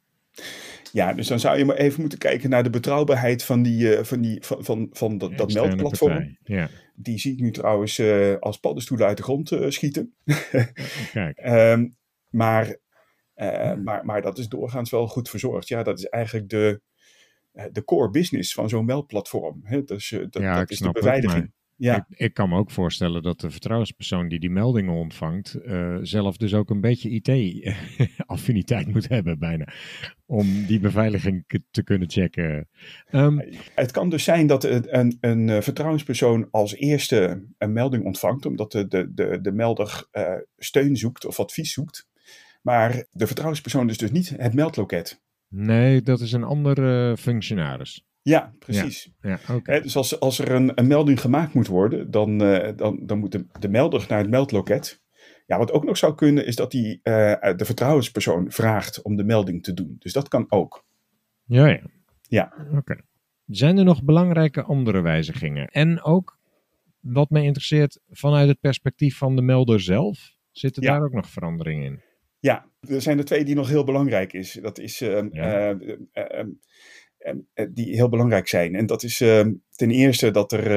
Ja, 0.92 1.12
dus 1.12 1.26
dan 1.26 1.40
zou 1.40 1.58
je 1.58 1.64
maar 1.64 1.76
even 1.76 2.00
moeten 2.00 2.18
kijken 2.18 2.50
naar 2.50 2.62
de 2.62 2.70
betrouwbaarheid 2.70 3.44
van, 3.44 3.62
die, 3.62 3.98
van, 4.02 4.20
die, 4.20 4.42
van, 4.44 4.64
van, 4.64 4.88
van 4.92 5.18
dat, 5.18 5.36
dat 5.36 5.52
meldplatform. 5.52 6.38
Ja. 6.44 6.68
Die 6.94 7.18
zie 7.18 7.32
ik 7.32 7.40
nu 7.40 7.50
trouwens 7.50 8.02
als 8.40 8.58
paddenstoelen 8.58 9.06
uit 9.06 9.16
de 9.16 9.22
grond 9.22 9.56
schieten. 9.68 10.14
Kijk. 11.12 11.40
um, 11.46 11.96
maar, 12.42 12.76
maar, 13.82 14.04
maar 14.04 14.22
dat 14.22 14.38
is 14.38 14.48
doorgaans 14.48 14.90
wel 14.90 15.08
goed 15.08 15.28
verzorgd. 15.30 15.68
Ja, 15.68 15.82
dat 15.82 15.98
is 15.98 16.04
eigenlijk 16.04 16.48
de, 16.48 16.80
de 17.72 17.84
core 17.84 18.10
business 18.10 18.54
van 18.54 18.68
zo'n 18.68 18.84
meldplatform. 18.84 19.60
Hè? 19.62 19.84
Dus, 19.84 20.08
dat, 20.30 20.42
ja, 20.42 20.58
dat 20.58 20.70
is 20.70 20.78
de 20.78 20.90
beveiliging. 20.90 21.42
Het, 21.42 21.52
ja. 21.82 21.96
Ik, 21.96 22.18
ik, 22.18 22.34
kan 22.34 22.48
me 22.48 22.56
ook 22.56 22.70
voorstellen 22.70 23.22
dat 23.22 23.40
de 23.40 23.50
vertrouwenspersoon 23.50 24.28
die 24.28 24.40
die 24.40 24.50
meldingen 24.50 24.94
ontvangt, 24.94 25.58
uh, 25.64 25.98
zelf 26.02 26.36
dus 26.36 26.54
ook 26.54 26.70
een 26.70 26.80
beetje 26.80 27.10
IT-affiniteit 27.10 28.86
moet 28.92 29.08
hebben, 29.08 29.38
bijna. 29.38 29.72
Om 30.26 30.66
die 30.66 30.80
beveiliging 30.80 31.60
te 31.70 31.82
kunnen 31.82 32.10
checken. 32.10 32.68
Um, 33.10 33.42
het 33.74 33.90
kan 33.90 34.10
dus 34.10 34.24
zijn 34.24 34.46
dat 34.46 34.64
een, 34.64 34.98
een, 34.98 35.18
een, 35.20 35.62
vertrouwenspersoon 35.62 36.48
als 36.50 36.74
eerste 36.74 37.46
een 37.58 37.72
melding 37.72 38.04
ontvangt, 38.04 38.46
omdat 38.46 38.72
de, 38.72 38.88
de, 38.88 39.14
de, 39.14 39.40
de 39.40 39.52
melder 39.52 40.06
uh, 40.12 40.34
steun 40.56 40.96
zoekt 40.96 41.24
of 41.24 41.40
advies 41.40 41.72
zoekt. 41.72 42.08
Maar 42.62 43.04
de 43.10 43.26
vertrouwenspersoon 43.26 43.88
is 43.88 43.98
dus 43.98 44.10
niet 44.10 44.34
het 44.36 44.54
meldloket. 44.54 45.20
Nee, 45.54 46.02
dat 46.02 46.20
is 46.20 46.32
een 46.32 46.44
andere 46.44 47.16
functionaris. 47.16 48.06
Ja, 48.22 48.54
precies. 48.58 49.10
Ja, 49.20 49.38
ja 49.46 49.54
okay. 49.54 49.80
dus 49.80 49.96
als, 49.96 50.20
als 50.20 50.38
er 50.38 50.50
een, 50.50 50.72
een, 50.74 50.86
melding 50.86 51.20
gemaakt 51.20 51.54
moet 51.54 51.66
worden, 51.66 52.10
dan, 52.10 52.42
uh, 52.42 52.68
dan, 52.76 53.06
dan 53.06 53.18
moet 53.18 53.32
de, 53.32 53.46
de, 53.58 53.68
melder 53.68 54.06
naar 54.08 54.18
het 54.18 54.30
meldloket. 54.30 55.02
Ja, 55.46 55.58
wat 55.58 55.72
ook 55.72 55.84
nog 55.84 55.96
zou 55.96 56.14
kunnen, 56.14 56.46
is 56.46 56.56
dat 56.56 56.70
die, 56.70 57.00
uh, 57.02 57.34
de 57.56 57.64
vertrouwenspersoon 57.64 58.50
vraagt 58.50 59.02
om 59.02 59.16
de 59.16 59.24
melding 59.24 59.62
te 59.62 59.74
doen. 59.74 59.96
Dus 59.98 60.12
dat 60.12 60.28
kan 60.28 60.46
ook. 60.48 60.84
Ja, 61.44 61.66
ja. 61.66 61.82
Ja. 62.20 62.52
Oké. 62.66 62.76
Okay. 62.76 63.00
Zijn 63.46 63.78
er 63.78 63.84
nog 63.84 64.02
belangrijke 64.02 64.62
andere 64.62 65.00
wijzigingen? 65.00 65.66
En 65.66 66.02
ook, 66.02 66.38
wat 67.00 67.30
mij 67.30 67.42
interesseert, 67.42 68.00
vanuit 68.10 68.48
het 68.48 68.60
perspectief 68.60 69.16
van 69.16 69.36
de 69.36 69.42
melder 69.42 69.80
zelf, 69.80 70.34
zitten 70.50 70.82
daar 70.82 71.02
ook 71.02 71.12
nog 71.12 71.28
veranderingen 71.28 71.84
in? 71.84 72.02
Ja, 72.42 72.66
er 72.80 73.02
zijn 73.02 73.18
er 73.18 73.24
twee 73.24 73.44
die 73.44 73.54
nog 73.54 73.68
heel 73.68 73.84
belangrijk 73.84 74.32
is. 74.32 74.58
Dat 74.62 74.78
is 74.78 74.98
ja. 74.98 75.22
uh, 75.32 75.76
uh, 77.54 77.66
die 77.70 77.94
heel 77.94 78.08
belangrijk 78.08 78.48
zijn. 78.48 78.74
En 78.74 78.86
dat 78.86 79.02
is 79.02 79.16
ten 79.70 79.90
eerste 79.90 80.30
dat 80.30 80.52
er, 80.52 80.70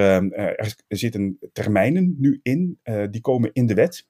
er 0.47 0.75
zitten 0.88 1.38
termijnen 1.54 2.15
nu 2.19 2.39
in, 2.43 2.80
die 3.12 3.21
komen 3.21 3.49
in 3.54 3.65
de 3.65 3.73
wet. 3.73 4.08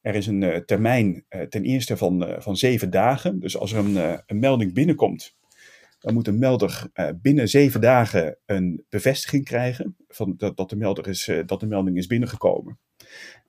Er 0.00 0.14
is 0.14 0.26
een 0.26 0.62
termijn 0.66 1.24
ten 1.48 1.64
eerste 1.64 1.96
van, 1.96 2.36
van 2.38 2.56
zeven 2.56 2.90
dagen. 2.90 3.40
Dus 3.40 3.56
als 3.56 3.72
er 3.72 3.78
een, 3.78 4.22
een 4.26 4.38
melding 4.38 4.74
binnenkomt, 4.74 5.36
dan 5.98 6.14
moet 6.14 6.28
een 6.28 6.38
melder 6.38 6.90
binnen 7.22 7.48
zeven 7.48 7.80
dagen 7.80 8.38
een 8.46 8.84
bevestiging 8.88 9.44
krijgen 9.44 9.96
van 10.08 10.34
dat, 10.36 10.56
dat, 10.56 10.70
de, 10.70 10.76
melder 10.76 11.08
is, 11.08 11.30
dat 11.46 11.60
de 11.60 11.66
melding 11.66 11.96
is 11.96 12.06
binnengekomen. 12.06 12.78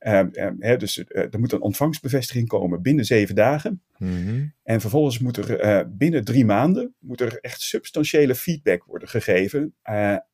Uh, 0.02 0.22
uh, 0.60 0.78
dus 0.78 0.98
uh, 0.98 1.06
er 1.08 1.40
moet 1.40 1.52
een 1.52 1.62
ontvangstbevestiging 1.62 2.48
komen 2.48 2.82
binnen 2.82 3.06
zeven 3.06 3.36
dagen. 3.36 3.82
Mm-hmm. 3.98 4.54
En 4.64 4.82
vervolgens 4.82 5.20
moet 5.20 5.38
er 5.38 5.90
binnen 5.98 6.24
drie 6.24 6.46
maanden 6.46 6.96
moet 7.00 7.22
er 7.22 7.40
echt 7.40 7.62
substantiële 7.62 8.36
feedback 8.36 8.84
worden 8.84 9.08
gegeven 9.08 9.74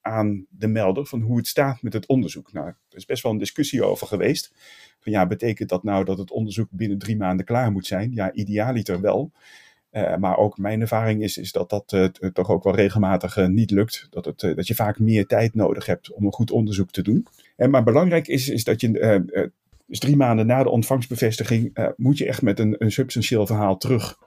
aan 0.02 0.46
de 0.50 0.68
melder 0.68 1.06
van 1.06 1.22
hoe 1.22 1.38
het 1.38 1.48
staat 1.48 1.82
met 1.82 1.94
het 1.94 2.06
onderzoek. 2.06 2.54
Nou, 2.54 2.68
er 2.68 2.98
is 2.98 3.06
best 3.06 3.24
wel 3.24 3.32
een 3.32 3.38
discussie 3.38 3.84
over 3.84 4.08
geweest. 4.08 4.54
Van 5.00 5.12
ja, 5.12 5.28
betekent 5.28 5.70
dat 5.70 5.84
nou 5.84 6.06
dat 6.06 6.18
het 6.18 6.32
onderzoek 6.32 6.68
binnen 6.72 6.98
drie 6.98 7.18
maanden 7.18 7.46
klaar 7.46 7.72
moet 7.72 7.86
zijn? 7.86 8.12
Ja, 8.14 8.32
idealiter 8.32 9.02
wel. 9.02 9.32
maar 10.20 10.38
ook 10.38 10.58
mijn 10.58 10.82
ervaring 10.82 11.24
is, 11.24 11.38
is 11.38 11.52
dat 11.52 11.70
dat 11.70 12.12
toch 12.34 12.50
ook 12.50 12.64
wel 12.64 12.76
regelmatig 12.76 13.48
niet 13.48 13.72
lukt. 13.72 14.08
Dat, 14.10 14.26
het, 14.26 14.40
dat 14.40 14.68
je 14.68 14.76
vaak 14.76 15.00
meer 15.00 15.26
tijd 15.26 15.54
nodig 15.54 15.86
hebt 15.86 16.12
om 16.12 16.26
een 16.26 16.34
goed 16.34 16.52
onderzoek 16.52 16.92
te 16.92 17.02
doen. 17.02 17.28
En 17.58 17.70
maar 17.70 17.84
belangrijk 17.84 18.28
is, 18.28 18.50
is 18.50 18.64
dat 18.64 18.82
je, 18.82 19.22
uh, 19.32 19.46
dus 19.86 20.00
drie 20.00 20.16
maanden 20.16 20.46
na 20.46 20.64
de 20.64 20.70
ontvangstbevestiging, 20.70 21.78
uh, 21.78 21.88
moet 21.96 22.18
je 22.18 22.26
echt 22.26 22.42
met 22.42 22.60
een, 22.60 22.76
een 22.78 22.92
substantieel 22.92 23.46
verhaal 23.46 23.78
terug 23.78 24.18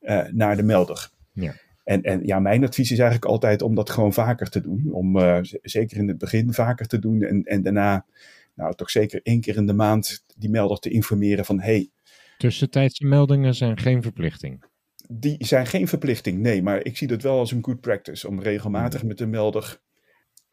uh, 0.00 0.24
naar 0.30 0.56
de 0.56 0.62
melder. 0.62 1.10
Ja. 1.32 1.54
En, 1.84 2.02
en 2.02 2.26
ja, 2.26 2.38
mijn 2.38 2.64
advies 2.64 2.90
is 2.90 2.98
eigenlijk 2.98 3.30
altijd 3.30 3.62
om 3.62 3.74
dat 3.74 3.90
gewoon 3.90 4.12
vaker 4.12 4.50
te 4.50 4.60
doen. 4.60 4.88
Om 4.92 5.18
zeker 5.62 5.96
in 5.96 6.08
het 6.08 6.18
begin 6.18 6.52
vaker 6.52 6.86
te 6.86 6.98
doen 6.98 7.22
en, 7.22 7.42
en 7.42 7.62
daarna, 7.62 8.06
nou 8.54 8.74
toch 8.74 8.90
zeker 8.90 9.20
één 9.22 9.40
keer 9.40 9.56
in 9.56 9.66
de 9.66 9.72
maand 9.72 10.24
die 10.36 10.50
melder 10.50 10.78
te 10.78 10.90
informeren 10.90 11.44
van 11.44 11.60
hey. 11.60 11.90
Tussentijdse 12.38 13.04
meldingen 13.04 13.54
zijn 13.54 13.78
geen 13.78 14.02
verplichting. 14.02 14.64
Die 15.08 15.36
zijn 15.38 15.66
geen 15.66 15.88
verplichting, 15.88 16.38
nee, 16.38 16.62
maar 16.62 16.84
ik 16.84 16.96
zie 16.96 17.08
dat 17.08 17.22
wel 17.22 17.38
als 17.38 17.52
een 17.52 17.64
good 17.64 17.80
practice 17.80 18.28
om 18.28 18.40
regelmatig 18.40 19.04
met 19.04 19.18
de 19.18 19.26
melder 19.26 19.80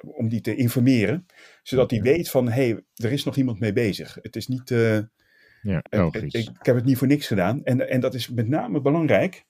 om 0.03 0.29
die 0.29 0.41
te 0.41 0.55
informeren, 0.55 1.25
zodat 1.63 1.91
hij 1.91 2.01
weet 2.01 2.29
van, 2.29 2.45
hé, 2.45 2.69
hey, 2.69 2.83
er 2.95 3.11
is 3.11 3.23
nog 3.23 3.35
iemand 3.35 3.59
mee 3.59 3.73
bezig. 3.73 4.17
Het 4.21 4.35
is 4.35 4.47
niet, 4.47 4.69
uh, 4.69 4.99
ja, 5.61 5.83
ik, 5.89 6.33
ik, 6.33 6.49
heb 6.61 6.75
het 6.75 6.85
niet 6.85 6.97
voor 6.97 7.07
niks 7.07 7.27
gedaan. 7.27 7.63
En, 7.63 7.89
en 7.89 7.99
dat 7.99 8.13
is 8.13 8.29
met 8.29 8.47
name 8.47 8.81
belangrijk, 8.81 9.45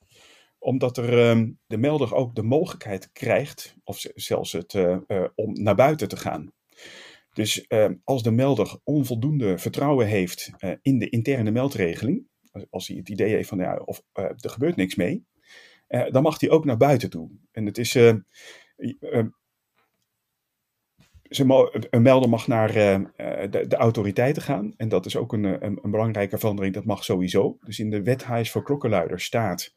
omdat 0.59 0.97
er 0.97 1.29
um, 1.29 1.59
de 1.67 1.77
melder 1.77 2.13
ook 2.13 2.35
de 2.35 2.43
mogelijkheid 2.43 3.11
krijgt, 3.11 3.75
of 3.83 4.05
zelfs 4.13 4.51
het, 4.51 4.73
uh, 4.73 4.97
uh, 5.07 5.23
om 5.35 5.53
naar 5.53 5.75
buiten 5.75 6.07
te 6.07 6.17
gaan. 6.17 6.51
Dus 7.33 7.67
ehm, 7.67 7.93
als 8.03 8.23
de 8.23 8.31
melder 8.31 8.79
onvoldoende 8.83 9.57
vertrouwen 9.57 10.07
heeft 10.07 10.51
in 10.81 10.99
de 10.99 11.09
interne 11.09 11.51
meldregeling, 11.51 12.27
als 12.69 12.87
hij 12.87 12.97
het 12.97 13.09
idee 13.09 13.29
heeft 13.29 13.49
van, 13.49 13.57
ja, 13.57 13.75
of 13.75 14.03
er 14.13 14.49
gebeurt 14.49 14.75
niks 14.75 14.95
mee, 14.95 15.25
dan 15.87 16.23
mag 16.23 16.39
hij 16.39 16.49
ook 16.49 16.65
naar 16.65 16.77
buiten 16.77 17.09
toe. 17.09 17.29
En 17.51 17.65
het 17.65 17.77
is 17.77 17.95
een 21.39 22.01
melder 22.01 22.29
mag 22.29 22.47
naar 22.47 22.69
uh, 22.77 22.99
de, 23.49 23.67
de, 23.67 23.75
autoriteiten 23.75 24.41
gaan. 24.41 24.73
En 24.77 24.89
dat 24.89 25.05
is 25.05 25.15
ook 25.15 25.33
een, 25.33 25.43
een, 25.43 25.79
een, 25.81 25.91
belangrijke 25.91 26.37
verandering. 26.37 26.73
Dat 26.73 26.85
mag 26.85 27.03
sowieso. 27.03 27.57
Dus 27.59 27.79
in 27.79 27.89
de 27.89 28.03
wet 28.03 28.23
Huis 28.23 28.51
voor 28.51 28.63
klokkenluiders 28.63 29.23
staat 29.23 29.73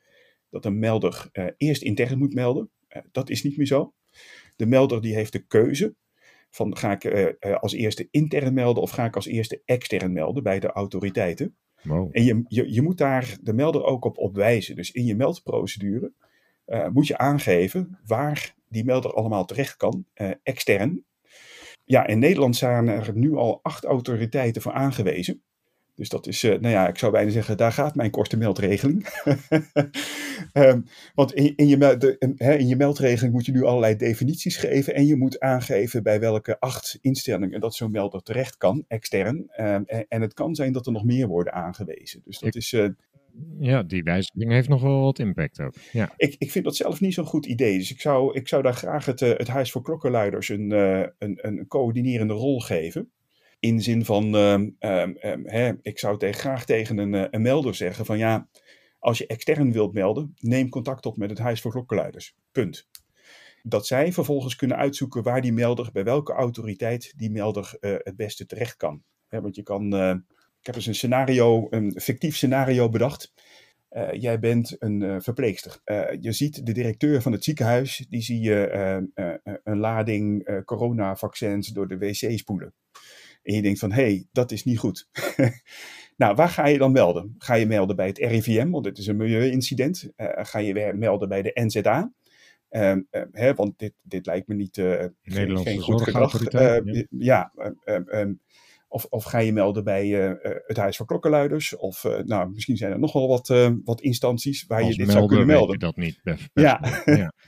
dat 0.51 0.65
een 0.65 0.79
melder 0.79 1.29
uh, 1.33 1.47
eerst 1.57 1.83
intern 1.83 2.19
moet 2.19 2.35
melden. 2.35 2.71
Uh, 2.89 3.03
dat 3.13 3.31
is 3.31 3.43
niet 3.43 3.57
meer 3.57 3.67
zo. 3.67 3.95
De 4.57 4.67
melder 4.67 5.01
die 5.01 5.15
heeft 5.15 5.33
de 5.33 5.47
keuze 5.47 5.95
Van 6.51 6.77
ga 6.77 6.93
ik 6.93 7.05
eh, 7.05 7.27
eh, 7.39 7.57
als 7.61 7.73
eerste 7.73 8.09
intern 8.11 8.55
melden 8.55 8.83
of 8.83 8.91
ga 8.91 9.05
ik 9.05 9.15
als 9.15 9.27
eerste 9.27 9.63
extern 9.65 10.13
melden 10.13 10.43
bij 10.43 10.61
de 10.61 10.73
autoriteiten? 10.73 11.57
Wow. 11.83 12.09
En 12.13 12.25
je, 12.25 12.45
je, 12.49 12.73
je 12.73 12.83
moet 12.83 12.99
daar 12.99 13.37
de 13.43 13.53
melder 13.53 13.85
ook 13.85 14.05
op, 14.05 14.19
op 14.19 14.35
wijzen. 14.35 14.77
Dus 14.77 14.91
in 14.91 15.05
je 15.05 15.17
meldprocedure 15.17 16.13
eh, 16.67 16.89
moet 16.89 17.07
je 17.07 17.19
aangeven 17.19 17.99
waar 18.07 18.55
die 18.69 18.85
melder 18.85 19.13
allemaal 19.13 19.45
terecht 19.45 19.77
kan, 19.77 20.07
eh, 20.13 20.31
extern. 20.43 21.05
Ja, 21.89 22.07
in 22.07 22.19
Nederland 22.19 22.57
zijn 22.57 22.89
er 22.89 23.11
nu 23.15 23.35
al 23.35 23.61
acht 23.63 23.85
autoriteiten 23.85 24.63
voor 24.63 24.73
aangewezen. 24.73 25.43
Dus 25.95 26.09
dat 26.09 26.27
is, 26.27 26.43
eh, 26.43 26.51
nou 26.51 26.69
ja, 26.75 26.89
ik 26.89 26.99
zou 26.99 27.13
bijna 27.13 27.31
zeggen, 27.31 27.57
daar 27.57 27.73
gaat 27.73 27.95
mijn 27.95 28.11
kostenmeldregeling. 28.11 29.07
Ehm, 30.53 30.81
want 31.15 31.33
in, 31.35 31.53
in, 31.57 31.67
je, 31.69 31.77
mel- 31.77 31.99
de- 31.99 32.17
in- 32.19 32.35
hè, 32.37 32.55
in 32.55 32.67
je 32.69 32.77
meldregeling 32.77 33.33
moet 33.33 33.47
je 33.47 33.53
nu 33.53 33.63
allerlei 33.65 33.97
definities 33.97 34.57
geven. 34.57 34.95
En 34.95 35.07
je 35.07 35.17
moet 35.17 35.41
aangeven 35.41 36.03
bij 36.03 36.21
welke 36.21 36.61
acht 36.61 36.99
instellingen 37.01 37.61
dat 37.61 37.75
zo'n 37.75 37.91
melder 37.91 38.23
terecht 38.23 38.57
kan, 38.57 38.85
extern. 38.89 39.45
Ehm, 39.49 39.83
en, 39.87 40.07
en 40.09 40.21
het 40.21 40.35
kan 40.35 40.55
zijn 40.55 40.73
dat 40.73 40.87
er 40.87 40.93
nog 40.93 41.05
meer 41.05 41.27
worden 41.27 41.53
aangewezen. 41.53 42.21
Dus 42.25 42.39
dat 42.39 42.49
Ik- 42.49 42.55
is, 42.55 42.73
eh, 42.73 42.89
Ja, 43.59 43.83
die 43.83 44.03
wijziging 44.03 44.51
heeft 44.51 44.69
nog 44.69 44.83
wel 44.83 45.01
wat 45.01 45.19
impact 45.19 45.61
ook. 45.61 45.75
Ja. 45.93 46.13
ik, 46.17 46.35
ik 46.39 46.51
vind 46.51 46.65
dat 46.65 46.77
zelf 46.77 47.01
niet 47.01 47.15
zo'n 47.15 47.25
goed 47.25 47.47
idee. 47.47 47.79
Dus 47.79 47.91
ik 47.91 48.01
zou, 48.01 48.35
ik 48.35 48.49
zou 48.49 48.63
daar 48.63 48.75
graag 48.75 49.05
het, 49.05 49.23
eh, 49.23 49.37
het 49.37 49.49
Huis 49.49 49.71
voor 49.71 49.83
Klokkenluiders 49.83 50.49
een, 50.49 50.73
eh, 50.73 51.07
een, 51.19 51.39
een 51.41 51.67
coördinerende 51.67 52.35
rol 52.35 52.61
geven. 52.61 53.11
In 53.59 53.83
zin 53.83 54.05
van, 54.05 54.35
ehm, 54.37 54.69
ehm, 54.79 55.11
ehm, 55.11 55.41
hè, 55.45 55.73
ik 55.83 55.99
zou 55.99 56.19
tegen, 56.19 56.41
graag 56.41 56.65
tegen 56.65 56.99
een, 56.99 57.15
eh, 57.15 57.25
een 57.31 57.43
melder 57.43 57.75
zeggen 57.75 58.05
van 58.05 58.19
ja, 58.19 58.49
als 58.99 59.19
je 59.19 59.27
extern 59.27 59.73
wilt 59.73 59.93
melden, 59.93 60.35
neem 60.39 60.69
contact 60.69 61.07
op 61.07 61.17
met 61.17 61.31
het 61.31 61.39
Huis 61.39 61.61
voor 61.61 61.71
Klokkenluiders. 61.71 62.35
Punt. 62.53 62.89
Dat 63.63 63.87
zij 63.87 64.13
vervolgens 64.13 64.57
kunnen 64.57 64.77
uitzoeken 64.77 65.23
waar 65.23 65.41
die 65.41 65.53
melder, 65.53 65.91
bij 65.93 66.05
welke 66.05 66.33
autoriteit 66.33 67.13
die 67.17 67.31
melder 67.31 67.77
het 67.81 68.17
beste 68.17 68.47
terecht 68.47 68.77
kan. 68.77 69.03
Want 69.29 69.57
je 69.57 69.63
kan, 69.63 69.91
heb 70.67 70.75
eens 70.75 70.87
een 70.87 70.95
scenario, 70.95 71.67
een 71.71 72.01
fictief 72.01 72.37
scenario 72.37 72.89
bedacht. 72.89 73.33
Eh, 73.89 74.13
jij 74.13 74.39
bent 74.39 74.77
een 74.79 75.03
eh, 75.03 75.17
verpleegster. 75.19 75.81
Eh, 75.85 76.03
je 76.21 76.33
ziet 76.33 76.67
de 76.67 76.73
directeur 76.73 77.23
van 77.23 77.33
het 77.33 77.45
ziekenhuis, 77.45 78.07
die 78.09 78.23
zie 78.23 78.41
je 78.41 78.71
een 79.65 79.79
lading 79.79 80.49
coronavaccins 80.65 81.69
door 81.69 81.89
de 81.89 81.99
wc 81.99 82.39
spoelen. 82.39 82.75
En 83.43 83.55
je 83.55 83.63
denkt 83.63 83.79
van, 83.79 83.93
hé, 83.93 84.03
hey, 84.03 84.27
dat 84.33 84.53
is 84.53 84.65
niet 84.65 84.79
goed. 84.79 85.09
nou, 86.17 86.35
waar 86.35 86.49
ga 86.49 86.67
je 86.67 86.79
dan 86.79 86.93
melden? 86.93 87.35
Ga 87.39 87.55
je 87.55 87.67
melden 87.67 87.97
bij 87.97 88.07
het 88.07 88.19
RIVM, 88.19 88.71
want 88.71 88.85
dit 88.85 88.99
is 88.99 89.07
een 89.07 89.17
milieuincident. 89.17 90.11
Ga 90.17 90.59
je 90.59 90.73
weer 90.73 90.97
melden 90.97 91.29
bij 91.29 91.43
de 91.43 91.51
NZA? 91.55 92.13
Ehm, 92.69 93.01
eh, 93.11 93.23
hè, 93.33 93.55
want 93.55 93.79
dit, 93.79 93.93
dit 94.03 94.27
lijkt 94.27 94.49
me 94.49 94.55
niet 94.55 94.79
eh, 94.79 95.05
geen, 95.23 95.81
goed 95.81 96.03
gedrag. 96.03 96.45
Eh, 96.45 97.05
ja. 97.11 97.53
ehm, 97.85 98.03
ehm, 98.09 98.33
of, 98.97 99.07
of 99.09 99.25
ga 99.25 99.39
je 99.39 99.53
melden 99.53 99.85
bij 99.85 100.03
eh, 100.03 100.31
eh, 100.31 100.57
het 100.67 100.77
Huis 100.77 100.97
voor 100.97 101.07
Klokkenluiders? 101.07 101.77
Of 101.77 102.05
eh, 102.05 102.19
nou, 102.25 102.51
misschien 102.51 102.77
zijn 102.77 102.93
er 102.93 102.99
nog 102.99 103.13
wel 103.13 103.29
wat, 103.29 103.49
wat 103.85 104.01
instanties 104.01 104.65
waar 104.67 104.85
je 104.85 104.97
dit 104.97 105.11
zou 105.11 105.27
kunnen 105.27 105.47
weet 105.47 105.57
melden. 105.57 105.73
je 105.73 105.79
dat 105.79 105.97
niet. 105.97 106.21
Ja. 106.23 106.37
ja. 106.53 106.81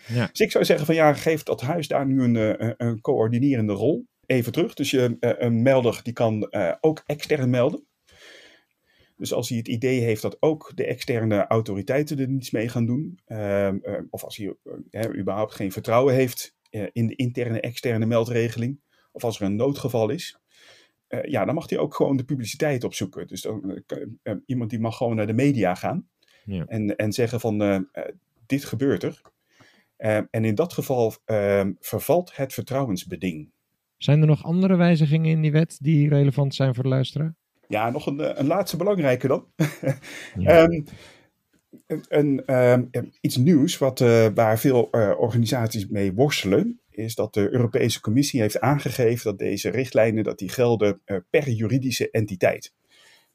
ja. 0.09 0.27
Dus 0.33 0.41
ik 0.41 0.51
zou 0.51 0.65
zeggen 0.65 0.87
van 0.87 0.95
ja, 0.95 1.13
geef 1.13 1.43
dat 1.43 1.61
huis 1.61 1.89
daar 1.89 2.07
nu 2.07 2.23
een, 2.23 2.85
een, 2.87 3.01
coördinerende 3.01 3.73
rol. 3.73 4.07
Even 4.27 4.53
terug, 4.53 4.75
dus 4.75 4.91
je, 4.91 5.17
een 5.21 5.63
melder 5.63 6.01
die 6.03 6.13
kan 6.13 6.53
ook 6.81 7.03
extern 7.07 7.51
melden. 7.51 7.87
Dus 9.17 9.33
als 9.33 9.49
hij 9.49 9.59
het 9.59 9.69
idee 9.69 10.01
heeft 10.01 10.23
dat 10.23 10.37
ook 10.41 10.73
de 10.75 10.87
externe 10.87 11.47
autoriteiten 11.47 12.19
er 12.19 12.29
niets 12.29 12.51
mee 12.51 12.69
gaan 12.69 12.87
doen, 12.87 13.19
ehm, 13.25 13.79
eh, 13.83 14.01
of 14.11 14.25
als 14.25 14.37
hij 14.37 14.57
überhaupt 15.17 15.55
geen 15.55 15.73
vertrouwen 15.73 16.15
heeft 16.15 16.57
in 16.93 17.07
de 17.07 17.17
interne 17.17 17.61
externe 17.61 18.07
meldregeling, 18.07 18.81
of 19.13 19.25
als 19.25 19.41
er 19.41 19.47
een 19.47 19.57
noodgeval 19.57 20.11
is, 20.11 20.39
eh, 21.09 21.31
ja, 21.31 21.45
dan 21.45 21.55
mag 21.55 21.69
hij 21.69 21.79
ook 21.79 21.95
gewoon 21.95 22.17
de 22.17 22.25
publiciteit 22.25 22.85
opzoeken. 22.85 23.27
Dus 23.27 23.43
dan, 23.43 23.83
eh, 23.87 24.03
eh, 24.23 24.35
iemand 24.47 24.71
die 24.71 24.81
mag 24.81 24.97
gewoon 24.97 25.17
naar 25.17 25.27
de 25.27 25.33
media 25.33 25.75
gaan 25.75 26.09
Ja. 26.45 26.65
en, 26.67 26.97
en 26.97 27.13
zeggen 27.13 27.41
van 27.41 27.87
dit 28.47 28.65
gebeurt 28.65 29.03
er. 29.03 29.23
Eh, 29.99 30.17
en 30.31 30.45
in 30.45 30.55
dat 30.55 30.73
geval 30.73 31.15
eh, 31.25 31.67
vervalt 31.81 32.37
het 32.37 32.53
vertrouwensbeding. 32.53 33.51
Zijn 33.97 34.21
er 34.21 34.27
nog 34.27 34.45
andere 34.45 34.77
wijzigingen 34.77 35.31
in 35.31 35.43
die 35.43 35.53
wet 35.53 35.79
die 35.81 36.09
relevant 36.09 36.55
zijn 36.55 36.75
voor 36.75 36.83
de 36.83 36.89
luisteraar? 36.89 37.35
Ja, 37.69 37.91
nog 37.91 38.07
een, 38.07 38.41
een 38.41 38.47
laatste 38.47 38.77
belangrijke 38.77 39.27
dan. 39.27 39.47
Ja. 40.39 40.63
Ehm, 40.63 40.83
een, 41.87 42.05
een, 42.09 42.45
ehm, 42.45 42.85
iets 43.21 43.37
nieuws 43.37 43.79
wat, 43.79 43.99
waar 44.35 44.59
veel 44.59 44.83
organisaties 45.19 45.89
mee 45.89 46.13
worstelen, 46.15 46.81
is 46.99 47.15
dat 47.15 47.35
de 47.35 47.53
Europese 47.53 48.01
Commissie 48.01 48.41
heeft 48.41 48.61
aangegeven 48.61 49.25
dat 49.25 49.39
deze 49.39 49.71
richtlijnen 49.71 50.25
dat 50.25 50.39
die 50.39 50.49
gelden 50.49 51.01
eh, 51.05 51.17
per 51.31 51.49
juridische 51.49 52.11
entiteit. 52.11 52.73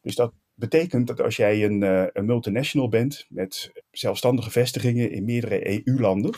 Dus 0.01 0.15
dat 0.15 0.33
betekent 0.53 1.07
dat 1.07 1.21
als 1.21 1.35
jij 1.35 1.63
een, 1.63 1.83
eh, 1.83 2.05
een 2.13 2.25
multinational 2.25 2.89
bent 2.89 3.25
met 3.29 3.71
zelfstandige 3.91 4.51
vestigingen 4.51 5.11
in 5.11 5.25
meerdere 5.25 5.85
EU-landen, 5.85 6.33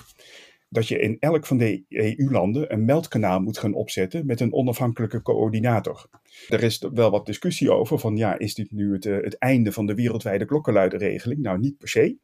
dat 0.69 0.87
je 0.87 0.99
in 0.99 1.17
elk 1.19 1.45
van 1.45 1.57
de 1.57 1.83
EU-landen 1.89 2.73
een 2.73 2.85
meldkanaal 2.85 3.39
moet 3.39 3.57
gaan 3.57 3.73
opzetten 3.73 4.25
met 4.25 4.39
een 4.39 4.53
onafhankelijke 4.53 5.21
coördinator. 5.21 6.09
Er 6.49 6.63
is 6.63 6.85
wel 6.93 7.11
wat 7.11 7.25
discussie 7.25 7.71
over 7.71 7.99
van 7.99 8.17
ja, 8.17 8.39
is 8.39 8.55
dit 8.55 8.71
nu 8.71 8.93
het, 8.93 9.05
eh, 9.05 9.15
het 9.21 9.37
einde 9.37 9.71
van 9.71 9.85
de 9.85 9.95
wereldwijde 9.95 10.45
klokkenluiderregeling? 10.45 11.41
Nou, 11.41 11.59
niet 11.59 11.77
per 11.77 11.89
se. 11.89 12.17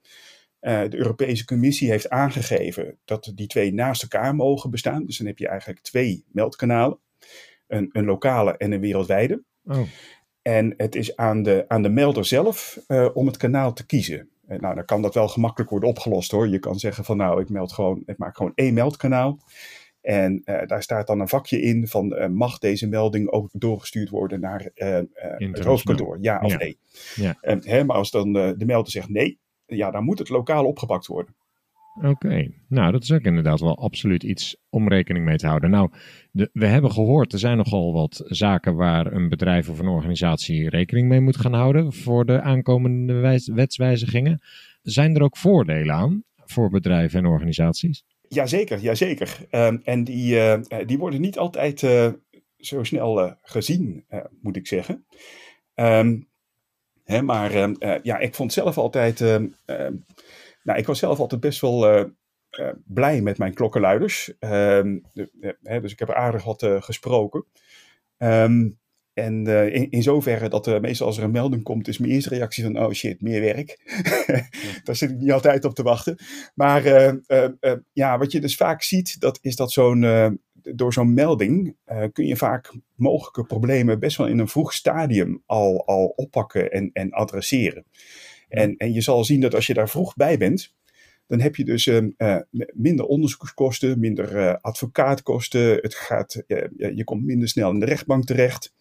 Eh, 0.61 0.81
de 0.89 0.97
Europese 0.97 1.45
Commissie 1.45 1.89
heeft 1.89 2.09
aangegeven 2.09 2.97
dat 3.05 3.31
die 3.35 3.47
twee 3.47 3.73
naast 3.73 4.01
elkaar 4.01 4.35
mogen 4.35 4.69
bestaan. 4.69 5.05
Dus 5.05 5.17
dan 5.17 5.27
heb 5.27 5.37
je 5.37 5.47
eigenlijk 5.47 5.81
twee 5.81 6.25
meldkanalen. 6.31 6.99
Een, 7.67 7.89
een 7.91 8.05
lokale 8.05 8.57
en 8.57 8.71
een 8.71 8.79
wereldwijde. 8.79 9.43
Oh, 9.65 9.81
En 10.41 10.73
het 10.77 10.95
is 10.95 11.15
aan 11.15 11.43
de, 11.43 11.65
aan 11.67 11.81
de 11.81 11.89
melder 11.89 12.25
zelf 12.25 12.79
eh, 12.87 13.09
om 13.13 13.27
het 13.27 13.37
kanaal 13.37 13.73
te 13.73 13.85
kiezen. 13.85 14.29
Eh, 14.47 14.59
nou, 14.59 14.75
dan 14.75 14.85
kan 14.85 15.01
dat 15.01 15.13
wel 15.13 15.27
gemakkelijk 15.27 15.69
worden 15.69 15.89
opgelost 15.89 16.31
hoor. 16.31 16.47
Je 16.47 16.59
kan 16.59 16.79
zeggen 16.79 17.03
van 17.03 17.17
nou, 17.17 17.41
ik 17.41 17.49
meld 17.49 17.71
gewoon, 17.71 18.03
ik 18.05 18.17
maak 18.17 18.37
gewoon 18.37 18.51
één 18.55 18.73
meldkanaal. 18.73 19.39
En 20.01 20.41
daar 20.43 20.83
staat 20.83 21.07
dan 21.07 21.19
een 21.19 21.27
vakje 21.27 21.61
in 21.61 21.87
van 21.87 22.33
mag 22.33 22.57
deze 22.57 22.87
melding 22.87 23.29
ook 23.29 23.49
doorgestuurd 23.51 24.09
worden 24.09 24.39
naar 24.39 24.69
eh, 24.73 24.99
het 25.37 25.63
hoofdkantoor, 25.63 26.17
ja 26.21 26.39
of 26.39 26.51
Ja. 26.51 26.57
nee. 26.57 26.77
Ja. 27.15 27.37
En, 27.41 27.61
hè, 27.67 27.83
maar 27.83 27.95
als 27.95 28.11
dan 28.11 28.33
de 28.33 28.65
melder 28.65 28.91
zegt 28.91 29.09
nee, 29.09 29.39
ja, 29.77 29.91
dan 29.91 30.03
moet 30.03 30.19
het 30.19 30.29
lokaal 30.29 30.65
opgepakt 30.65 31.07
worden. 31.07 31.35
Oké, 32.03 32.51
nou 32.67 32.91
dat 32.91 33.03
is 33.03 33.11
ook 33.11 33.21
inderdaad 33.21 33.59
wel 33.59 33.77
absoluut 33.77 34.23
iets 34.23 34.57
om 34.69 34.87
rekening 34.87 35.25
mee 35.25 35.37
te 35.37 35.47
houden. 35.47 35.69
Nou, 35.69 35.89
de, 36.31 36.49
we 36.53 36.65
hebben 36.65 36.91
gehoord, 36.91 37.33
er 37.33 37.39
zijn 37.39 37.57
nogal 37.57 37.93
wat 37.93 38.23
zaken 38.25 38.75
waar 38.75 39.13
een 39.13 39.29
bedrijf 39.29 39.69
of 39.69 39.79
een 39.79 39.87
organisatie 39.87 40.69
rekening 40.69 41.07
mee 41.07 41.19
moet 41.19 41.37
gaan 41.37 41.53
houden 41.53 41.93
voor 41.93 42.25
de 42.25 42.41
aankomende 42.41 43.13
wijs- 43.13 43.47
wetswijzigingen. 43.47 44.41
Zijn 44.81 45.15
er 45.15 45.21
ook 45.21 45.37
voordelen 45.37 45.95
aan 45.95 46.23
voor 46.45 46.69
bedrijven 46.69 47.19
en 47.19 47.25
organisaties? 47.25 48.03
Jazeker, 48.27 48.79
jazeker. 48.79 49.37
Ehm 49.49 49.77
en 49.83 50.03
die, 50.03 50.35
eh, 50.35 50.53
eh, 50.53 50.87
die 50.87 50.97
worden 50.97 51.21
niet 51.21 51.37
altijd 51.37 51.83
eh, 51.83 52.07
zo 52.57 52.83
snel 52.83 53.35
gezien, 53.41 54.05
moet 54.41 54.55
ik 54.55 54.67
zeggen. 54.67 55.05
Ehm, 55.73 56.19
hè, 57.11 57.21
maar 57.21 57.51
ehm, 57.51 57.73
eh, 57.79 57.95
ja, 58.03 58.17
ik 58.17 58.35
vond 58.35 58.53
zelf 58.53 58.77
altijd. 58.77 59.21
ehm, 59.21 59.47
ehm, 59.65 59.93
nou, 60.63 60.79
ik 60.79 60.85
was 60.85 60.99
zelf 60.99 61.19
altijd 61.19 61.41
best 61.41 61.61
wel 61.61 61.87
eh, 61.87 62.05
eh, 62.49 62.73
blij 62.85 63.21
met 63.21 63.37
mijn 63.37 63.53
klokkenluiders. 63.53 64.33
Dus 65.61 65.91
ik 65.91 65.99
heb 65.99 66.09
er 66.09 66.15
aardig 66.15 66.43
wat 66.43 66.65
gesproken. 66.79 67.45
En 68.17 69.47
in, 69.71 69.89
in 69.89 70.03
zoverre 70.03 70.49
dat 70.49 70.81
meestal 70.81 71.07
als 71.07 71.17
er 71.17 71.23
een 71.23 71.31
melding 71.31 71.63
komt, 71.63 71.87
is 71.87 71.97
mijn 71.97 72.11
eerste 72.11 72.29
reactie 72.29 72.63
van: 72.63 72.83
oh 72.83 72.91
shit, 72.91 73.21
meer 73.21 73.41
werk. 73.41 73.79
Daar 74.83 74.95
zit 74.95 75.09
ik 75.09 75.17
niet 75.17 75.31
altijd 75.31 75.65
op 75.65 75.75
te 75.75 75.83
wachten. 75.83 76.17
Maar 76.55 76.83
ja, 77.93 78.17
wat 78.17 78.31
je 78.31 78.39
dus 78.41 78.55
vaak 78.55 78.81
ziet, 78.81 79.19
dat 79.19 79.39
is 79.41 79.55
dat 79.55 79.71
zo'n, 79.71 80.01
door 80.61 80.93
zo'n 80.93 81.13
melding 81.13 81.75
eh, 81.83 82.03
kun 82.13 82.25
je 82.25 82.35
vaak 82.35 82.73
mogelijke 82.95 83.43
problemen 83.43 83.99
best 83.99 84.17
wel 84.17 84.27
in 84.27 84.39
een 84.39 84.47
vroeg 84.47 84.73
stadium 84.73 85.43
al, 85.45 85.85
al 85.85 86.05
oppakken 86.05 86.71
en, 86.71 86.89
en 86.93 87.11
adresseren. 87.11 87.85
En, 88.49 88.77
en 88.77 88.93
je 88.93 89.01
zal 89.01 89.23
zien 89.23 89.41
dat 89.41 89.55
als 89.55 89.67
je 89.67 89.73
daar 89.73 89.89
vroeg 89.89 90.15
bij 90.15 90.37
bent, 90.37 90.73
dan 91.31 91.39
heb 91.39 91.55
je 91.55 91.65
dus 91.65 91.87
eh, 91.87 91.97
eh, 92.17 92.41
minder 92.73 93.05
onderzoekskosten, 93.05 93.99
minder 93.99 94.37
eh, 94.37 94.55
advocaatkosten. 94.61 95.77
Het 95.81 95.95
gaat, 95.95 96.43
je 96.77 97.03
komt 97.03 97.25
minder 97.25 97.47
snel 97.47 97.71
in 97.71 97.79
de 97.79 97.85
rechtbank 97.85 98.25
terecht. 98.25 98.73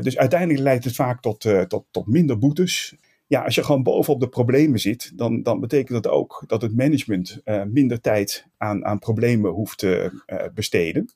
Dus 0.00 0.18
uiteindelijk 0.18 0.60
leidt 0.60 0.84
het 0.84 0.94
vaak 0.94 1.20
tot, 1.20 1.40
tot, 1.68 1.84
tot 1.90 2.06
minder 2.06 2.38
boetes. 2.38 2.96
Ja, 3.26 3.42
als 3.42 3.54
je 3.54 3.64
gewoon 3.64 3.82
bovenop 3.82 4.20
de 4.20 4.28
problemen 4.28 4.78
zit, 4.80 5.12
dan, 5.18 5.42
dan 5.42 5.60
betekent 5.60 6.02
dat 6.02 6.12
ook 6.12 6.44
dat 6.46 6.62
het 6.62 6.76
management 6.76 7.40
eh, 7.44 7.62
minder 7.62 8.00
tijd 8.00 8.46
aan, 8.56 8.84
aan 8.84 8.98
problemen 8.98 9.50
hoeft 9.50 9.78
te 9.78 10.22
eh, 10.26 10.44
besteden. 10.54 11.08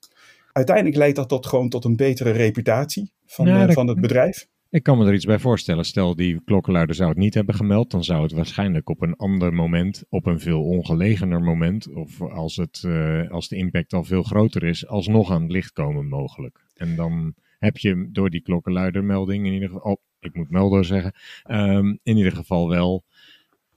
Uiteindelijk 0.52 0.96
leidt 0.96 1.16
dat 1.16 1.28
tot, 1.28 1.46
gewoon 1.46 1.68
tot 1.68 1.84
een 1.84 1.96
betere 1.96 2.30
reputatie 2.30 3.10
van, 3.26 3.46
eh, 3.48 3.60
dat- 3.66 3.72
van 3.72 3.88
het 3.88 4.00
bedrijf. 4.00 4.46
Ik 4.70 4.82
kan 4.82 4.98
me 4.98 5.06
er 5.06 5.14
iets 5.14 5.24
bij 5.24 5.38
voorstellen. 5.38 5.84
Stel, 5.84 6.16
die 6.16 6.40
klokkenluider 6.44 6.94
zou 6.96 7.08
het 7.08 7.18
niet 7.18 7.34
hebben 7.34 7.54
gemeld, 7.54 7.90
dan 7.90 8.04
zou 8.04 8.22
het 8.22 8.32
waarschijnlijk 8.32 8.88
op 8.88 9.02
een 9.02 9.16
ander 9.16 9.52
moment, 9.54 10.04
op 10.08 10.26
een 10.26 10.40
veel 10.40 10.62
ongelegener 10.62 11.40
moment, 11.40 11.92
of 11.94 12.22
als, 12.22 12.56
het, 12.56 12.84
als 13.30 13.48
de 13.48 13.56
impact 13.56 13.92
al 13.92 14.04
veel 14.04 14.22
groter 14.22 14.64
is, 14.64 14.86
alsnog 14.86 15.30
aan 15.30 15.42
het 15.42 15.50
licht 15.50 15.72
komen 15.72 16.08
mogelijk. 16.08 16.58
En 16.74 16.96
dan 16.96 17.34
heb 17.58 17.76
je 17.76 18.08
door 18.12 18.30
die 18.30 18.42
klokkenluidermelding 18.42 19.46
in 19.46 19.52
ieder 19.52 19.68
geval, 19.68 20.00
ik 20.20 20.34
moet 20.34 20.50
melder 20.50 20.84
zeggen, 20.84 21.12
ehm, 21.44 21.96
in 22.02 22.16
ieder 22.16 22.32
geval 22.32 22.68
wel 22.68 23.04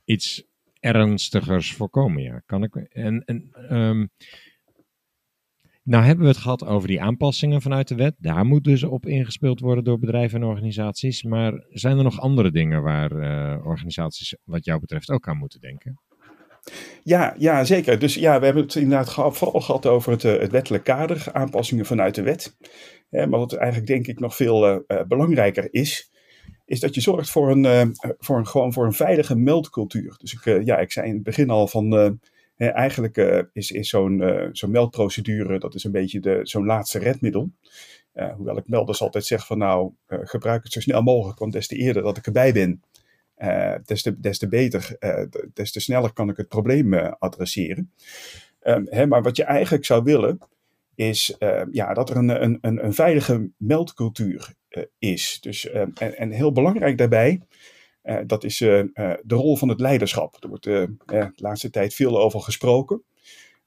iets 0.06 0.44
ernstigers 0.80 1.74
voorkomen. 1.74 2.24
Ja, 2.24 2.42
kan 2.46 2.64
ik. 2.64 2.76
En, 2.76 3.24
en 3.26 3.50
ehm, 3.70 4.06
nou 5.84 6.04
hebben 6.04 6.26
we 6.26 6.32
het 6.32 6.42
gehad 6.42 6.66
over 6.66 6.88
die 6.88 7.02
aanpassingen 7.02 7.62
vanuit 7.62 7.88
de 7.88 7.96
wet. 7.96 8.16
Daar 8.18 8.46
moet 8.46 8.64
dus 8.64 8.84
op 8.84 9.06
ingespeeld 9.06 9.60
worden 9.60 9.84
door 9.84 10.00
bedrijven 10.00 10.42
en 10.42 10.48
organisaties. 10.48 11.24
Maar 11.24 11.66
zijn 11.70 11.98
er 11.98 12.04
nog 12.04 12.20
andere 12.20 12.52
dingen 12.52 12.82
waar 12.82 13.12
eh, 13.12 13.66
organisaties 13.66 14.36
wat 14.44 14.66
jou 14.66 14.80
betreft 14.80 15.10
ook 15.10 15.28
aan 15.28 15.38
moeten 15.38 15.60
denken? 15.60 16.00
Ja, 17.04 17.36
ja, 17.38 17.64
zeker. 17.64 18.00
Dus 18.00 18.16
ja, 18.16 18.40
we 18.40 18.46
hebben 18.46 18.64
het 18.64 18.76
inderdaad 18.76 19.14
vooral 19.14 19.62
gehad 19.62 19.86
over 19.86 20.12
het, 20.12 20.24
uh, 20.24 20.40
het 20.40 20.52
wettelijk 20.52 20.84
kader, 20.84 21.28
aanpassingen 21.32 21.86
vanuit 21.86 22.16
de 22.16 22.22
wet. 22.22 22.58
maar 23.10 23.30
wat 23.30 23.54
eigenlijk 23.54 23.88
denk 23.88 24.08
ik 24.08 24.20
nog 24.20 24.36
veel 24.36 24.74
uh, 24.74 25.02
belangrijker 25.08 25.68
is, 25.74 26.11
is 26.72 26.80
dat 26.80 26.96
je 26.96 27.02
zorgt 27.02 27.30
voor 27.30 27.52
een, 27.52 27.96
voor 28.20 28.38
een, 28.38 28.48
gewoon 28.48 28.74
voor 28.74 28.86
een 28.86 28.94
veilige 28.94 29.36
meldcultuur. 29.36 30.16
Dus 30.18 30.34
ik, 30.34 30.64
ja, 30.66 30.78
ik 30.78 30.92
zei 30.92 31.08
in 31.08 31.14
het 31.14 31.24
begin 31.24 31.50
al 31.50 31.68
van 31.68 32.20
eigenlijk 32.58 33.18
uh, 33.18 33.42
is, 33.54 33.72
is 33.72 33.90
zo'n 33.90 34.22
uh, 34.22 34.70
meldprocedure, 34.70 35.60
dat 35.60 35.76
is 35.76 35.84
een 35.84 35.92
beetje 35.92 36.40
zo'n 36.44 36.66
laatste 36.66 37.00
redmiddel. 37.00 37.52
Hoewel 38.36 38.58
ik 38.58 38.68
melders 38.68 39.02
altijd 39.02 39.26
zeg 39.26 39.46
van 39.46 39.58
nou, 39.58 39.92
gebruik 40.08 40.64
het 40.64 40.72
zo 40.72 40.80
snel 40.80 41.02
mogelijk, 41.02 41.40
want 41.40 41.52
des 41.52 41.68
te 41.68 41.76
eerder 41.76 42.04
dat 42.04 42.18
ik 42.18 42.26
erbij 42.26 42.54
ben, 42.54 42.82
des, 43.86 44.02
te, 44.02 44.20
des 44.20 44.38
te 44.38 44.48
beter, 44.48 44.98
des 45.54 45.72
te 45.72 45.80
sneller 45.80 46.14
kan 46.14 46.30
ik 46.30 46.38
het 46.38 46.48
probleem 46.48 46.94
adresseren. 47.20 47.92
Hè, 48.86 49.06
maar 49.06 49.22
wat 49.22 49.38
je 49.38 49.44
eigenlijk 49.44 49.86
zou 49.86 50.04
willen, 50.04 50.40
is 50.96 51.36
ja, 51.72 51.94
dat 51.94 52.10
er 52.10 52.16
een, 52.16 52.44
een, 52.44 52.58
een, 52.62 52.86
een 52.86 52.94
veilige 52.94 53.50
meldcultuur 53.58 54.54
is. 55.00 55.38
Dus, 55.42 55.70
en, 55.70 56.18
en 56.18 56.32
heel 56.32 56.52
belangrijk 56.52 56.98
daarbij 56.98 57.42
uh, 58.04 58.18
dat 58.26 58.44
is 58.44 58.62
uh, 58.62 58.84
de 59.22 59.36
rol 59.36 59.58
van 59.58 59.70
het 59.70 59.80
leiderschap. 59.80 60.38
Er 60.40 60.50
wordt 60.50 60.64
de 60.64 61.32
laatste 61.36 61.70
tijd 61.70 61.94
veel 61.94 62.20
over 62.22 62.42
gesproken. 62.42 63.04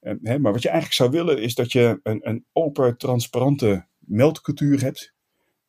Hè, 0.00 0.38
maar 0.38 0.52
wat 0.52 0.62
je 0.62 0.68
eigenlijk 0.68 0.96
zou 0.96 1.10
willen 1.10 1.42
is 1.42 1.54
dat 1.54 1.72
je 1.72 2.00
een, 2.02 2.28
een 2.28 2.44
open, 2.52 2.96
transparante 2.96 3.86
meldcultuur 3.98 4.82
hebt. 4.82 5.14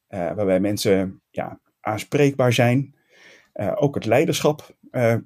waarbij 0.08 0.60
mensen 0.60 1.22
ja, 1.32 1.60
aanspreekbaar 1.82 2.54
zijn. 2.54 2.96
ook 3.76 3.96
het 3.96 4.06
leiderschap, 4.06 4.76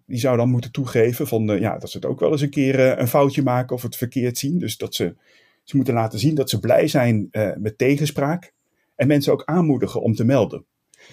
die 0.06 0.20
zou 0.20 0.38
dan 0.38 0.50
moeten 0.50 0.72
toegeven 0.72 1.28
van, 1.28 1.60
ja, 1.60 1.78
dat 1.78 1.90
ze 1.90 1.98
het 1.98 2.06
ook 2.06 2.20
wel 2.20 2.32
eens 2.32 2.42
een 2.42 2.50
keer 2.50 3.00
een 3.00 3.08
foutje 3.08 3.42
maken 3.42 3.76
of 3.76 3.82
het 3.82 3.96
verkeerd 3.96 4.38
zien. 4.38 4.58
Dus 4.58 4.78
dat 4.78 4.96
ze, 4.96 5.16
ze 5.64 5.76
moeten 5.76 5.94
laten 5.94 6.20
zien 6.20 6.36
dat 6.36 6.50
ze 6.50 6.60
blij 6.60 6.88
zijn 6.88 7.30
met 7.58 7.78
tegenspraak. 7.78 8.54
En 9.00 9.08
mensen 9.08 9.34
ook 9.34 9.44
aanmoedigen 9.46 10.02
om 10.02 10.14
te 10.14 10.24
melden. 10.24 10.66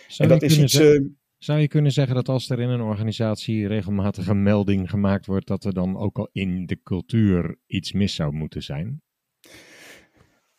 Zou 0.07 0.29
en 0.29 0.39
dat 0.39 0.51
is 0.51 0.59
iets. 0.59 0.73
Zeggen 0.73 1.19
zou 1.39 1.61
je 1.61 1.69
kunnen 1.69 1.93
zeggen 1.93 2.15
dat 2.15 2.29
als 2.29 2.51
er 2.51 2.61
in 2.61 2.69
een 2.69 2.81
organisatie 2.81 3.67
regelmatig 3.67 4.27
een 4.27 4.43
melding 4.43 4.91
gemaakt 4.91 5.27
wordt, 5.27 5.47
dat 5.47 5.65
er 5.65 5.75
dan 5.75 5.97
ook 5.97 6.19
al 6.19 6.29
in 6.33 6.67
de 6.67 6.83
cultuur 6.83 7.57
iets 7.67 7.93
mis 7.93 8.15
zou 8.15 8.33
moeten 8.33 8.63
zijn? 8.63 9.03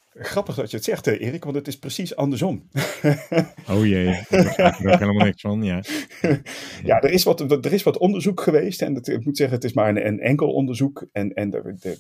Grappig 0.10 0.56
dat 0.56 0.72
je 0.72 0.76
het 0.76 0.86
zegt, 0.86 1.08
Erik, 1.08 1.44
want 1.44 1.56
het 1.56 1.68
is 1.68 1.80
precies 1.80 2.16
andersom. 2.16 2.70
Oh 3.70 3.86
jee, 3.86 4.06
daar 4.30 4.44
begrijp 4.44 4.76
ik 4.76 5.00
helemaal 5.00 5.26
niks 5.26 5.42
van, 5.42 5.64
ja. 5.64 5.84
Ja, 6.84 7.02
er 7.02 7.12
is 7.12 7.24
wat, 7.24 7.66
er 7.66 7.74
is 7.74 7.84
wat 7.84 7.98
onderzoek 7.98 8.42
geweest 8.42 8.82
en 8.82 8.96
ik 8.96 9.26
moet 9.26 9.38
zeggen, 9.38 9.56
het 9.56 9.66
is 9.66 9.74
maar 9.74 9.90
een, 9.90 10.08
een 10.08 10.20
enkel 10.20 10.52
onderzoek. 10.52 11.08
En, 11.12 11.34
en 11.34 11.50
de, 11.50 11.98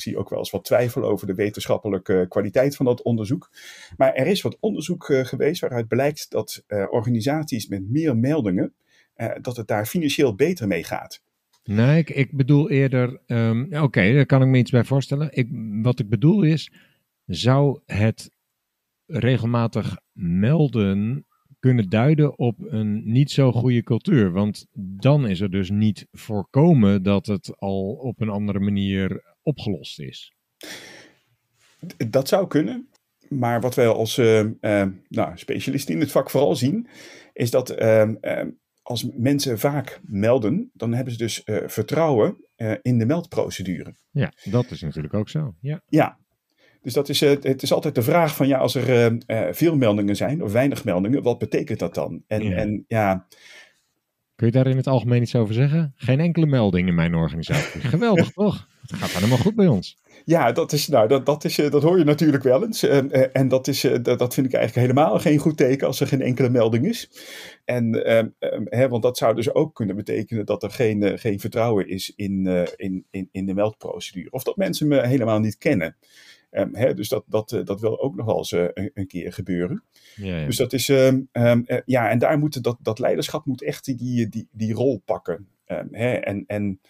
zie 0.00 0.18
ook 0.18 0.30
wel 0.30 0.38
eens 0.38 0.50
wat 0.50 0.64
twijfel 0.64 1.02
over 1.02 1.26
de 1.26 1.34
wetenschappelijke 1.34 2.26
kwaliteit 2.28 2.76
van 2.76 2.86
dat 2.86 3.02
onderzoek. 3.02 3.50
Maar 3.96 4.14
er 4.14 4.26
is 4.26 4.42
wat 4.42 4.56
onderzoek 4.60 5.08
uh, 5.08 5.24
geweest 5.24 5.60
waaruit 5.60 5.88
blijkt 5.88 6.30
dat 6.30 6.64
uh, 6.68 6.84
organisaties 6.90 7.68
met 7.68 7.90
meer 7.90 8.16
meldingen, 8.16 8.74
uh, 9.16 9.30
dat 9.40 9.56
het 9.56 9.66
daar 9.66 9.86
financieel 9.86 10.34
beter 10.34 10.66
mee 10.66 10.84
gaat. 10.84 11.22
Nee, 11.64 11.98
ik, 11.98 12.10
ik 12.10 12.36
bedoel 12.36 12.70
eerder, 12.70 13.20
um, 13.26 13.74
oké, 13.74 14.12
daar 14.12 14.26
kan 14.26 14.42
ik 14.42 14.48
me 14.48 14.58
iets 14.58 14.70
bij 14.70 14.84
voorstellen. 14.84 15.28
Ik, 15.30 15.48
wat 15.82 15.98
ik 15.98 16.08
bedoel 16.08 16.42
is, 16.42 16.72
zou 17.24 17.80
het 17.86 18.30
regelmatig 19.06 19.96
melden 20.12 21.26
kunnen 21.58 21.88
duiden 21.88 22.38
op 22.38 22.56
een 22.58 23.02
niet 23.04 23.30
zo 23.30 23.52
goede 23.52 23.82
cultuur. 23.82 24.32
Want 24.32 24.66
dan 24.72 25.26
is 25.26 25.40
er 25.40 25.50
dus 25.50 25.70
niet 25.70 26.06
voorkomen 26.12 27.02
dat 27.02 27.26
het 27.26 27.56
al 27.58 27.92
op 27.92 28.20
een 28.20 28.28
andere 28.28 28.60
manier 28.60 29.36
opgelost 29.48 30.00
is. 30.00 30.32
Dat 32.08 32.28
zou 32.28 32.46
kunnen. 32.46 32.88
Maar 33.28 33.60
wat 33.60 33.74
wij 33.74 33.88
als 33.88 34.18
uh, 34.18 34.40
uh, 34.40 34.86
nou, 35.08 35.38
specialisten 35.38 35.94
in 35.94 36.00
het 36.00 36.10
vak 36.10 36.30
vooral 36.30 36.56
zien, 36.56 36.88
is 37.32 37.50
dat 37.50 37.80
uh, 37.80 38.10
als 38.82 39.08
mensen 39.14 39.58
vaak 39.58 40.00
melden, 40.02 40.70
dan 40.72 40.94
hebben 40.94 41.12
ze 41.12 41.18
dus 41.18 41.42
vertrouwen 41.66 42.36
in 42.82 42.98
de 42.98 43.06
meldprocedure. 43.06 43.94
Ja, 44.10 44.32
dat 44.44 44.70
is 44.70 44.80
natuurlijk 44.80 45.14
ook 45.14 45.28
zo. 45.28 45.54
Ja, 45.60 45.82
ja 45.88 46.18
dus 46.82 46.92
dat 46.92 47.08
is, 47.08 47.20
het 47.20 47.62
is 47.62 47.72
altijd 47.72 47.94
de 47.94 48.02
vraag 48.02 48.36
van 48.36 48.48
ja, 48.48 48.58
als 48.58 48.74
er 48.74 49.18
veel 49.54 49.76
meldingen 49.76 50.16
zijn 50.16 50.42
of 50.42 50.52
weinig 50.52 50.84
meldingen, 50.84 51.22
wat 51.22 51.38
betekent 51.38 51.78
dat 51.78 51.94
dan? 51.94 52.24
En 52.26 52.42
ja, 52.42 52.56
en, 52.56 52.84
ja 52.88 53.26
Kun 54.38 54.46
je 54.46 54.52
daar 54.52 54.66
in 54.66 54.76
het 54.76 54.86
algemeen 54.86 55.22
iets 55.22 55.34
over 55.34 55.54
zeggen? 55.54 55.92
Geen 55.96 56.20
enkele 56.20 56.46
melding 56.46 56.88
in 56.88 56.94
mijn 56.94 57.14
organisatie. 57.14 57.80
Geweldig, 57.94 58.30
toch? 58.30 58.68
Het 58.80 58.92
gaat 58.92 59.10
helemaal 59.10 59.38
goed 59.38 59.54
bij 59.54 59.66
ons. 59.66 59.98
Ja, 60.24 60.52
dat, 60.52 60.72
is, 60.72 60.88
nou, 60.88 61.08
dat, 61.08 61.26
dat, 61.26 61.44
is, 61.44 61.58
eh, 61.58 61.70
dat 61.70 61.82
hoor 61.82 61.98
je 61.98 62.04
natuurlijk 62.04 62.42
wel 62.42 62.64
eens. 62.64 62.82
En, 62.82 63.10
eh, 63.10 63.28
en 63.32 63.48
dat, 63.48 63.68
is, 63.68 63.84
eh, 63.84 63.96
dat, 64.02 64.18
dat 64.18 64.34
vind 64.34 64.46
ik 64.46 64.52
eigenlijk 64.52 64.86
helemaal 64.86 65.18
geen 65.18 65.38
goed 65.38 65.56
teken 65.56 65.86
als 65.86 66.00
er 66.00 66.06
geen 66.06 66.22
enkele 66.22 66.50
melding 66.50 66.86
is. 66.86 67.10
En, 67.64 68.04
ehm, 68.04 68.28
ehm, 68.38 68.62
hè, 68.64 68.88
want 68.88 69.02
dat 69.02 69.16
zou 69.16 69.34
dus 69.34 69.54
ook 69.54 69.74
kunnen 69.74 69.96
betekenen 69.96 70.46
dat 70.46 70.62
er 70.62 70.70
geen, 70.70 71.18
geen 71.18 71.40
vertrouwen 71.40 71.88
is 71.88 72.12
in, 72.16 72.66
in, 72.76 73.06
in, 73.10 73.28
in 73.32 73.46
de 73.46 73.54
meldprocedure. 73.54 74.30
Of 74.30 74.42
dat 74.42 74.56
mensen 74.56 74.88
me 74.88 75.06
helemaal 75.06 75.38
niet 75.38 75.58
kennen. 75.58 75.96
Um, 76.50 76.74
hè, 76.74 76.94
dus 76.94 77.08
dat, 77.08 77.24
dat, 77.26 77.60
dat 77.64 77.80
wil 77.80 78.00
ook 78.00 78.16
nog 78.16 78.26
wel 78.26 78.36
eens 78.36 78.52
een, 78.52 78.90
een, 78.94 79.06
keer 79.06 79.32
gebeuren. 79.32 79.84
Ja, 80.16 80.38
ja. 80.38 80.46
Dus 80.46 80.56
dat 80.56 80.72
is, 80.72 80.86
ja, 81.84 82.10
en 82.10 82.18
daar 82.18 82.38
moet 82.38 82.62
dat, 82.62 82.78
dat 82.82 82.98
leiderschap 82.98 83.46
moet 83.46 83.62
echt 83.62 83.84
die, 83.84 84.28
die, 84.28 84.48
die 84.50 84.72
rol 84.72 85.02
pakken. 85.04 85.48
hè, 85.90 86.12
en, 86.12 86.44
en 86.46 86.80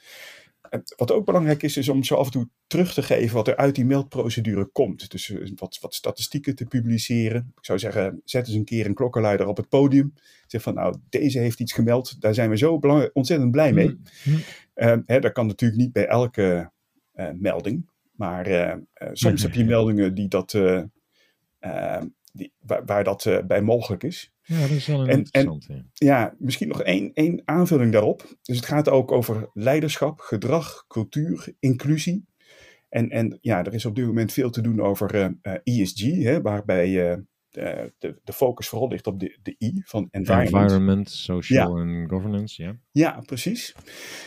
wat 0.96 1.12
ook 1.12 1.24
belangrijk 1.24 1.62
is, 1.62 1.76
is 1.76 1.88
om 1.88 2.04
zo 2.04 2.14
af 2.14 2.26
en 2.26 2.32
toe 2.32 2.48
terug 2.66 2.94
te 2.94 3.02
geven 3.02 3.34
wat 3.34 3.48
er 3.48 3.56
uit 3.56 3.74
die 3.74 3.84
meldprocedure 3.84 4.64
komt. 4.64 5.10
Dus 5.10 5.30
eh, 5.30 5.50
wat, 5.54 5.78
wat 5.80 5.94
statistieken 5.94 6.54
te 6.54 6.64
publiceren. 6.64 7.52
Ik 7.56 7.64
zou 7.64 7.78
zeggen, 7.78 8.20
zet 8.24 8.46
eens 8.46 8.56
een 8.56 8.64
keer 8.64 8.86
een 8.86 8.94
klokkenluider 8.94 9.46
op 9.46 9.56
het 9.56 9.68
podium. 9.68 10.14
Zeg 10.46 10.62
van, 10.62 10.74
nou, 10.74 10.96
deze 11.08 11.38
heeft 11.38 11.60
iets 11.60 11.72
gemeld. 11.72 12.20
Daar 12.20 12.34
zijn 12.34 12.50
we 12.50 12.56
zo 12.56 12.80
ontzettend 13.12 13.50
blij 13.50 13.72
mee. 13.72 14.00
Mm 14.24 14.42
hè, 15.06 15.20
dat 15.20 15.32
kan 15.32 15.46
natuurlijk 15.46 15.80
niet 15.80 15.92
bij 15.92 16.06
elke 16.06 16.70
uh, 17.14 17.28
melding. 17.34 17.88
Maar 18.18 18.48
uh, 18.48 18.74
soms 19.12 19.42
heb 19.42 19.54
je 19.54 19.64
meldingen 19.64 20.14
die 20.14 20.28
dat, 20.28 20.50
die, 22.32 22.52
waar, 22.58 22.84
waar 22.84 23.04
dat 23.04 23.42
bij 23.46 23.62
mogelijk 23.62 24.02
is. 24.02 24.32
Ja, 24.42 24.60
dat 24.60 24.70
is 24.70 24.86
wel 24.86 25.06
en, 25.06 25.18
interessant. 25.18 25.66
En, 25.68 25.90
ja. 25.92 26.34
misschien 26.38 26.68
nog 26.68 26.82
één, 26.82 27.12
één 27.12 27.42
aanvulling 27.44 27.92
daarop. 27.92 28.36
Dus 28.42 28.56
het 28.56 28.66
gaat 28.66 28.88
ook 28.88 29.12
over 29.12 29.50
leiderschap, 29.52 30.20
gedrag, 30.20 30.84
cultuur, 30.86 31.54
inclusie. 31.58 32.26
En, 32.88 33.10
en 33.10 33.38
ja, 33.40 33.64
er 33.64 33.74
is 33.74 33.84
op 33.84 33.94
dit 33.94 34.06
moment 34.06 34.32
veel 34.32 34.50
te 34.50 34.60
doen 34.60 34.80
over 34.80 35.34
eh, 35.42 35.54
ESG, 35.64 36.02
eh, 36.02 36.24
hè, 36.24 36.42
waarbij 36.42 37.18
de, 37.50 37.92
de, 37.98 38.20
de, 38.24 38.32
focus 38.32 38.68
vooral 38.68 38.88
ligt 38.88 39.06
op 39.06 39.20
de, 39.20 39.38
de 39.42 39.54
I 39.58 39.82
van 39.84 40.08
environment. 40.10 40.54
Environment, 40.54 41.10
social 41.10 41.76
en 41.76 42.08
governance, 42.08 42.62
ja. 42.62 42.76
Ja, 42.90 43.22
precies. 43.26 43.74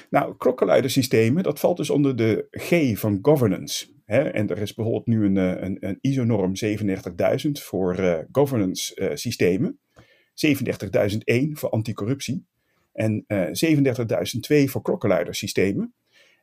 Nou, 0.09 0.37
klokkenluidersystemen, 0.37 1.43
dat 1.43 1.59
valt 1.59 1.77
dus 1.77 1.89
onder 1.89 2.15
de 2.15 2.47
G 2.51 2.99
van 2.99 3.19
governance. 3.21 3.87
Hè? 4.05 4.21
En 4.21 4.49
er 4.49 4.57
is 4.57 4.73
bijvoorbeeld 4.73 5.07
nu 5.07 5.25
een, 5.25 5.35
een, 5.35 5.77
een 5.79 5.97
ISO-norm 6.01 6.55
37000 6.55 7.59
voor 7.59 7.99
uh, 7.99 8.17
governance 8.31 9.01
uh, 9.01 9.15
systemen. 9.15 9.79
37001 10.33 11.57
voor 11.57 11.69
anticorruptie 11.69 12.45
en 12.93 13.23
uh, 13.27 13.41
eh, 13.41 13.53
37002 13.53 14.69
voor 14.69 14.81
klokkenluidersystemen. 14.81 15.93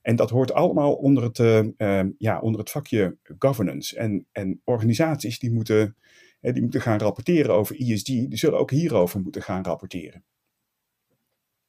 En 0.03 0.17
dat 0.17 0.31
hoort 0.31 0.53
allemaal 0.53 0.95
onder 0.95 1.23
het, 1.23 1.39
uh, 1.39 2.05
ja, 2.19 2.41
onder 2.41 2.61
het 2.61 2.71
vakje 2.71 3.17
governance. 3.39 3.97
En, 3.97 4.27
en 4.33 4.61
organisaties 4.65 5.39
die 5.39 5.51
moeten, 5.51 5.97
die 6.41 6.63
moeten 6.63 6.81
gaan 6.81 6.99
rapporteren 6.99 7.55
over 7.55 7.77
ESG, 7.77 8.05
die 8.05 8.37
zullen 8.37 8.59
ook 8.59 8.71
hierover 8.71 9.21
moeten 9.21 9.43
gaan 9.43 9.65
rapporteren. 9.65 10.25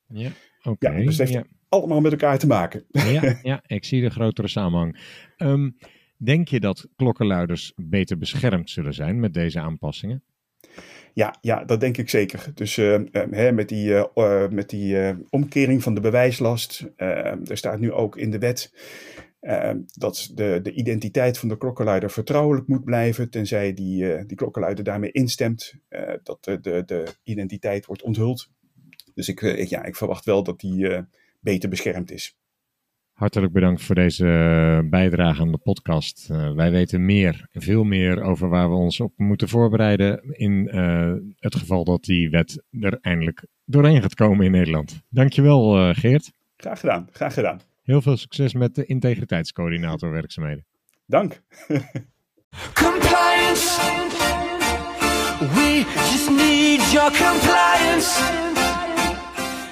Ja, 0.08 0.32
oké. 0.64 0.90
Ja, 0.90 1.04
dus 1.04 1.18
het 1.18 1.30
heeft 1.30 1.48
allemaal 1.70 2.02
met 2.02 2.12
elkaar 2.12 2.40
te 2.40 2.48
maken. 2.48 2.86
Ja, 2.90 3.40
ja 3.42 3.64
ik 3.66 3.86
zie 3.86 4.02
de 4.02 4.10
grotere 4.10 4.48
samenhang. 4.48 5.00
Um, 5.38 5.78
denk 6.18 6.48
je 6.48 6.60
dat 6.60 6.88
klokkenluiders 6.96 7.74
beter 7.76 8.18
beschermd 8.18 8.70
zullen 8.70 8.94
zijn 8.94 9.20
met 9.20 9.34
deze 9.34 9.60
aanpassingen? 9.60 10.24
Ja, 11.14 11.36
ja, 11.42 11.66
dat 11.66 11.80
denk 11.80 11.98
ik 11.98 12.10
zeker. 12.10 12.52
Dus 12.54 12.78
uh, 12.78 13.00
hè, 13.12 13.52
met 13.52 13.70
die, 13.70 13.90
uh, 14.16 14.48
met 14.48 14.70
die 14.70 14.98
omkering 15.30 15.84
van 15.84 15.94
de 15.94 16.02
bewijslast, 16.02 16.88
er 16.96 17.58
staat 17.58 17.80
nu 17.80 17.92
ook 17.92 18.18
in 18.18 18.32
de 18.32 18.40
wet 18.40 18.72
dat 19.94 20.32
de, 20.34 20.60
de 20.64 20.72
identiteit 20.72 21.38
van 21.38 21.50
de 21.50 21.58
klokkenluider 21.58 22.12
vertrouwelijk 22.12 22.68
moet 22.68 22.84
blijven, 22.84 23.30
tenzij 23.30 23.74
die, 23.74 24.26
die 24.26 24.38
klokkenluider 24.38 24.84
daarmee 24.84 25.12
instemt 25.12 25.74
dat 26.24 26.44
de, 26.44 26.60
de, 26.60 26.84
de 26.86 27.16
identiteit 27.24 27.86
wordt 27.86 28.02
onthuld. 28.02 28.50
Dus 29.14 29.30
ik, 29.30 29.42
ik, 29.42 29.68
ja, 29.68 29.84
ik 29.84 29.96
verwacht 29.96 30.26
wel 30.26 30.44
dat 30.44 30.60
die 30.60 31.06
beter 31.40 31.70
beschermd 31.70 32.12
is. 32.12 32.38
Hartelijk 33.20 33.54
bedankt 33.54 33.82
voor 33.82 33.96
deze 33.96 34.28
eh, 34.28 34.90
bijdrage 34.90 35.42
aan 35.42 35.52
de 35.52 35.58
podcast. 35.58 36.30
Uh, 36.32 36.54
wij 36.54 36.72
weten 36.72 37.06
meer, 37.06 37.48
veel 37.52 37.84
meer 37.84 38.22
over 38.22 38.50
waar 38.50 38.70
we 38.70 38.76
ons 38.76 39.00
op 39.00 39.14
moeten 39.18 39.48
voorbereiden 39.48 40.38
in 40.38 40.70
uh, 40.74 41.14
het 41.40 41.56
geval 41.56 41.84
dat 41.84 42.04
die 42.04 42.30
wet 42.30 42.64
er 42.80 42.98
eindelijk 43.02 43.46
doorheen 43.66 44.02
gaat 44.02 44.16
komen 44.16 44.46
in 44.46 44.52
Nederland. 44.52 45.02
Dankjewel 45.10 45.78
uh, 45.78 45.96
Geert. 45.96 46.32
Graag 46.58 46.80
gedaan, 46.80 47.08
graag 47.12 47.34
gedaan. 47.34 47.69
Heel 47.90 48.02
veel 48.02 48.18
succes 48.18 48.54
met 48.54 48.76
de 48.76 48.86
integriteitscoördinator 48.86 50.12
werkzaamheden. 50.12 50.66
Dank. 51.06 51.42
compliance. 52.84 53.82
We 55.40 55.84
just 56.12 56.30
need 56.30 56.92
your 56.92 57.12
compliance. 57.12 58.24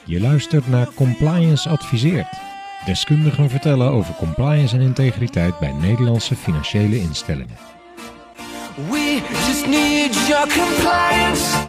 Je 0.05 0.19
luistert 0.21 0.67
naar 0.67 0.93
Compliance 0.93 1.69
Adviseert. 1.69 2.27
Deskundigen 2.85 3.49
vertellen 3.49 3.91
over 3.91 4.13
compliance 4.13 4.75
en 4.75 4.81
integriteit 4.81 5.59
bij 5.59 5.71
Nederlandse 5.71 6.35
financiële 6.35 6.99
instellingen. 6.99 7.57
We 8.75 9.21
just 9.47 9.67
need 9.67 10.27
your 10.27 10.47
compliance. 10.47 11.65